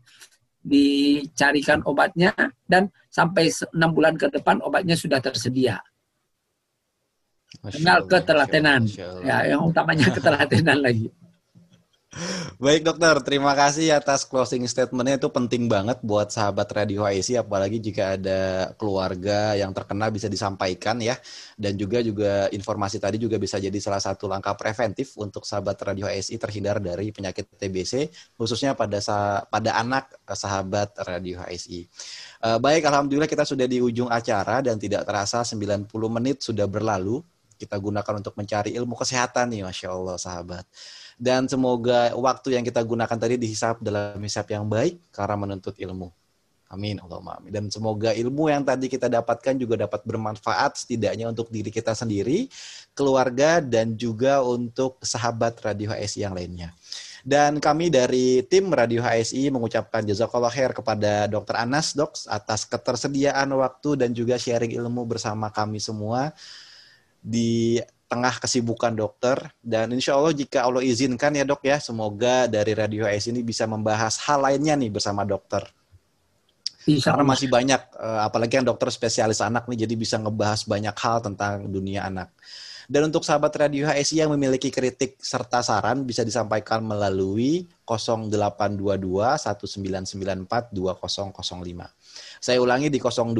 dicarikan 0.62 1.82
obatnya 1.82 2.30
dan 2.70 2.86
sampai 3.10 3.50
enam 3.74 3.90
bulan 3.90 4.14
ke 4.14 4.30
depan 4.30 4.62
obatnya 4.62 4.94
sudah 4.94 5.18
tersedia. 5.18 5.82
Allah, 7.66 8.04
ketelatenan. 8.06 8.82
Ya, 9.26 9.56
yang 9.56 9.66
utamanya 9.66 10.06
ketelatenan 10.16 10.78
lagi. 10.78 11.10
Baik 12.56 12.88
dokter, 12.88 13.12
terima 13.20 13.52
kasih 13.52 13.92
atas 13.92 14.24
closing 14.24 14.64
statementnya 14.64 15.20
itu 15.20 15.28
penting 15.28 15.68
banget 15.68 16.00
buat 16.00 16.32
sahabat 16.32 16.64
Radio 16.72 17.04
HSI 17.04 17.44
apalagi 17.44 17.76
jika 17.76 18.16
ada 18.16 18.72
keluarga 18.80 19.52
yang 19.52 19.76
terkena 19.76 20.08
bisa 20.08 20.24
disampaikan 20.24 20.96
ya 20.96 21.12
dan 21.60 21.76
juga 21.76 22.00
juga 22.00 22.48
informasi 22.48 22.96
tadi 22.96 23.20
juga 23.20 23.36
bisa 23.36 23.60
jadi 23.60 23.76
salah 23.84 24.00
satu 24.00 24.32
langkah 24.32 24.56
preventif 24.56 25.12
untuk 25.20 25.44
sahabat 25.44 25.76
Radio 25.84 26.08
HSI 26.08 26.40
terhindar 26.40 26.80
dari 26.80 27.12
penyakit 27.12 27.52
TBC 27.52 28.08
khususnya 28.40 28.72
pada 28.72 28.96
sa- 29.04 29.44
pada 29.44 29.76
anak 29.76 30.16
eh, 30.24 30.32
sahabat 30.32 30.96
Radio 31.04 31.44
HSI. 31.44 31.84
Eh, 32.48 32.58
baik, 32.64 32.88
alhamdulillah 32.88 33.28
kita 33.28 33.44
sudah 33.44 33.68
di 33.68 33.84
ujung 33.84 34.08
acara 34.08 34.64
dan 34.64 34.80
tidak 34.80 35.04
terasa 35.04 35.44
90 35.44 36.08
menit 36.08 36.40
sudah 36.40 36.64
berlalu. 36.64 37.20
Kita 37.56 37.76
gunakan 37.80 38.20
untuk 38.20 38.36
mencari 38.36 38.76
ilmu 38.76 38.92
kesehatan 39.00 39.48
nih, 39.52 39.64
masya 39.64 39.88
Allah 39.88 40.16
sahabat. 40.20 40.64
Dan 41.16 41.48
semoga 41.48 42.12
waktu 42.12 42.60
yang 42.60 42.64
kita 42.64 42.84
gunakan 42.84 43.16
tadi 43.16 43.40
dihisap 43.40 43.80
dalam 43.80 44.20
hisap 44.20 44.52
yang 44.52 44.68
baik 44.68 45.00
karena 45.08 45.36
menuntut 45.40 45.72
ilmu. 45.80 46.12
Amin, 46.66 46.98
Allahumma 46.98 47.38
amin. 47.38 47.54
Dan 47.54 47.64
semoga 47.70 48.10
ilmu 48.10 48.50
yang 48.50 48.66
tadi 48.66 48.90
kita 48.90 49.06
dapatkan 49.06 49.54
juga 49.54 49.86
dapat 49.86 50.02
bermanfaat 50.02 50.82
setidaknya 50.82 51.30
untuk 51.30 51.46
diri 51.46 51.70
kita 51.70 51.94
sendiri, 51.94 52.50
keluarga, 52.90 53.62
dan 53.62 53.94
juga 53.94 54.42
untuk 54.42 54.98
sahabat 54.98 55.62
Radio 55.62 55.94
HSI 55.94 56.26
yang 56.26 56.34
lainnya. 56.34 56.74
Dan 57.22 57.62
kami 57.62 57.90
dari 57.90 58.42
tim 58.46 58.66
Radio 58.70 59.02
HSI 59.02 59.50
mengucapkan 59.50 60.02
jazakallah 60.02 60.50
khair 60.50 60.74
kepada 60.74 61.30
Dr. 61.30 61.54
Anas, 61.54 61.94
Dok, 61.94 62.18
atas 62.26 62.66
ketersediaan 62.66 63.50
waktu 63.54 63.98
dan 63.98 64.10
juga 64.10 64.34
sharing 64.34 64.74
ilmu 64.74 65.06
bersama 65.06 65.50
kami 65.54 65.78
semua 65.78 66.34
di 67.22 67.78
tengah 68.06 68.34
kesibukan 68.38 68.94
dokter. 68.94 69.36
Dan 69.58 69.94
insya 69.94 70.14
Allah 70.18 70.34
jika 70.34 70.66
Allah 70.66 70.82
izinkan 70.82 71.34
ya 71.34 71.42
dok 71.46 71.62
ya 71.66 71.78
semoga 71.82 72.46
dari 72.46 72.72
Radio 72.72 73.06
AS 73.06 73.26
ini 73.30 73.42
bisa 73.42 73.66
membahas 73.66 74.18
hal 74.26 74.42
lainnya 74.42 74.74
nih 74.78 74.90
bersama 74.90 75.26
dokter. 75.26 75.66
Insya 76.86 77.10
karena 77.10 77.26
Allah. 77.26 77.32
masih 77.34 77.48
banyak 77.50 77.82
eh, 77.98 78.20
apalagi 78.22 78.62
yang 78.62 78.66
dokter 78.66 78.88
spesialis 78.94 79.42
anak 79.42 79.66
nih 79.66 79.86
jadi 79.86 79.94
bisa 79.98 80.16
ngebahas 80.22 80.62
banyak 80.62 80.94
hal 80.94 81.18
tentang 81.22 81.66
dunia 81.66 82.06
anak. 82.06 82.30
Dan 82.86 83.10
untuk 83.10 83.26
sahabat 83.26 83.50
Radio 83.58 83.82
HSI 83.90 84.22
yang 84.22 84.30
memiliki 84.30 84.70
kritik 84.70 85.18
serta 85.18 85.58
saran 85.58 86.06
bisa 86.06 86.22
disampaikan 86.22 86.86
melalui 86.86 87.66
0822 87.82 89.42
1994 89.42 90.70
2005 90.70 91.95
saya 92.40 92.60
ulangi 92.60 92.88
di 92.92 92.98
022 93.00 93.34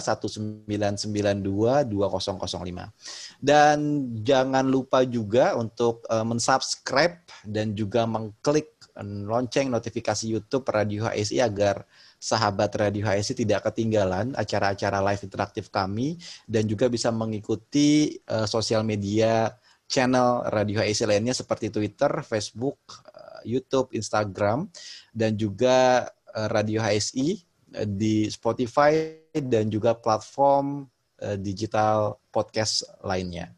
1992 0.00 1.90
2005 1.90 3.44
dan 3.44 3.78
jangan 4.22 4.64
lupa 4.68 5.02
juga 5.04 5.56
untuk 5.56 6.04
uh, 6.08 6.24
mensubscribe 6.24 7.24
dan 7.44 7.74
juga 7.76 8.06
mengklik 8.08 8.74
lonceng 9.02 9.74
notifikasi 9.74 10.30
YouTube 10.30 10.70
Radio 10.70 11.10
HSI 11.10 11.42
agar 11.42 11.82
sahabat 12.22 12.70
Radio 12.78 13.04
HSI 13.04 13.42
tidak 13.42 13.66
ketinggalan 13.66 14.32
acara-acara 14.38 15.02
live 15.02 15.26
interaktif 15.26 15.68
kami 15.68 16.16
dan 16.46 16.64
juga 16.70 16.86
bisa 16.86 17.10
mengikuti 17.10 18.16
uh, 18.30 18.46
sosial 18.46 18.86
media 18.86 19.50
channel 19.90 20.46
Radio 20.48 20.80
HSI 20.80 21.04
lainnya 21.10 21.36
seperti 21.36 21.68
Twitter, 21.68 22.08
Facebook, 22.24 22.80
uh, 23.10 23.42
YouTube, 23.44 23.92
Instagram 23.92 24.70
dan 25.12 25.36
juga 25.36 26.08
Radio 26.34 26.82
HSI 26.82 27.53
di 27.82 28.30
Spotify 28.30 29.18
dan 29.34 29.66
juga 29.66 29.98
platform 29.98 30.86
uh, 31.18 31.36
digital 31.40 32.22
podcast 32.30 32.86
lainnya. 33.02 33.50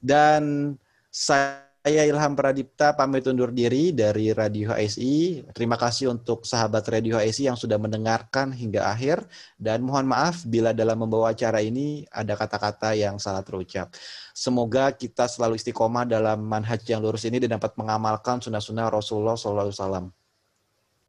Dan 0.00 0.72
saya 1.12 1.72
Saya 1.82 2.06
Ilham 2.06 2.38
Pradipta 2.38 2.94
pamit 2.94 3.26
undur 3.26 3.50
diri 3.50 3.90
dari 3.90 4.30
Radio 4.30 4.70
HSI. 4.70 5.42
Terima 5.50 5.74
kasih 5.74 6.14
untuk 6.14 6.46
sahabat 6.46 6.86
Radio 6.86 7.18
HSI 7.18 7.50
yang 7.50 7.58
sudah 7.58 7.74
mendengarkan 7.74 8.54
hingga 8.54 8.86
akhir 8.86 9.26
dan 9.58 9.82
mohon 9.82 10.06
maaf 10.06 10.46
bila 10.46 10.70
dalam 10.70 11.02
membawa 11.02 11.34
acara 11.34 11.58
ini 11.58 12.06
ada 12.14 12.38
kata-kata 12.38 12.94
yang 12.94 13.18
salah 13.18 13.42
terucap. 13.42 13.90
Semoga 14.30 14.94
kita 14.94 15.26
selalu 15.26 15.58
istiqomah 15.58 16.06
dalam 16.06 16.46
manhaj 16.46 16.86
yang 16.86 17.02
lurus 17.02 17.26
ini 17.26 17.42
dan 17.42 17.58
dapat 17.58 17.74
mengamalkan 17.74 18.38
sunnah-sunnah 18.38 18.86
Rasulullah 18.86 19.34
SAW. 19.34 20.21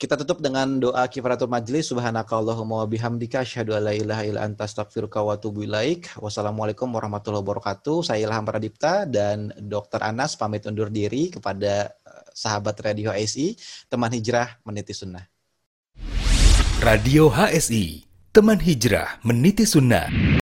Kita 0.03 0.19
tutup 0.19 0.43
dengan 0.43 0.83
doa 0.83 1.07
kifaratul 1.07 1.47
majlis. 1.47 1.87
Subhanakallahumma 1.95 2.83
wa 2.83 2.87
bihamdika 2.91 3.39
asyhadu 3.39 3.71
an 3.71 3.87
la 3.87 3.95
ilaha 3.95 4.27
illa 4.27 4.43
anta 4.43 4.67
astaghfiruka 4.67 5.23
wa 5.23 5.39
atubu 5.39 5.63
ilaik. 5.63 6.19
Wassalamualaikum 6.19 6.91
warahmatullahi 6.91 7.39
wabarakatuh. 7.39 8.11
Saya 8.11 8.19
Ilham 8.27 8.43
Pradipta 8.43 9.07
dan 9.07 9.55
Dr. 9.55 10.03
Anas 10.03 10.35
pamit 10.35 10.67
undur 10.67 10.91
diri 10.91 11.31
kepada 11.31 11.87
eh, 11.87 12.23
sahabat 12.35 12.83
Radio 12.83 13.15
HSI, 13.15 13.55
teman 13.87 14.11
hijrah 14.11 14.59
meniti 14.67 14.91
sunnah. 14.91 15.23
Radio 16.83 17.31
HSI, 17.31 18.03
teman 18.35 18.59
hijrah 18.59 19.23
meniti 19.23 19.63
sunnah. 19.63 20.42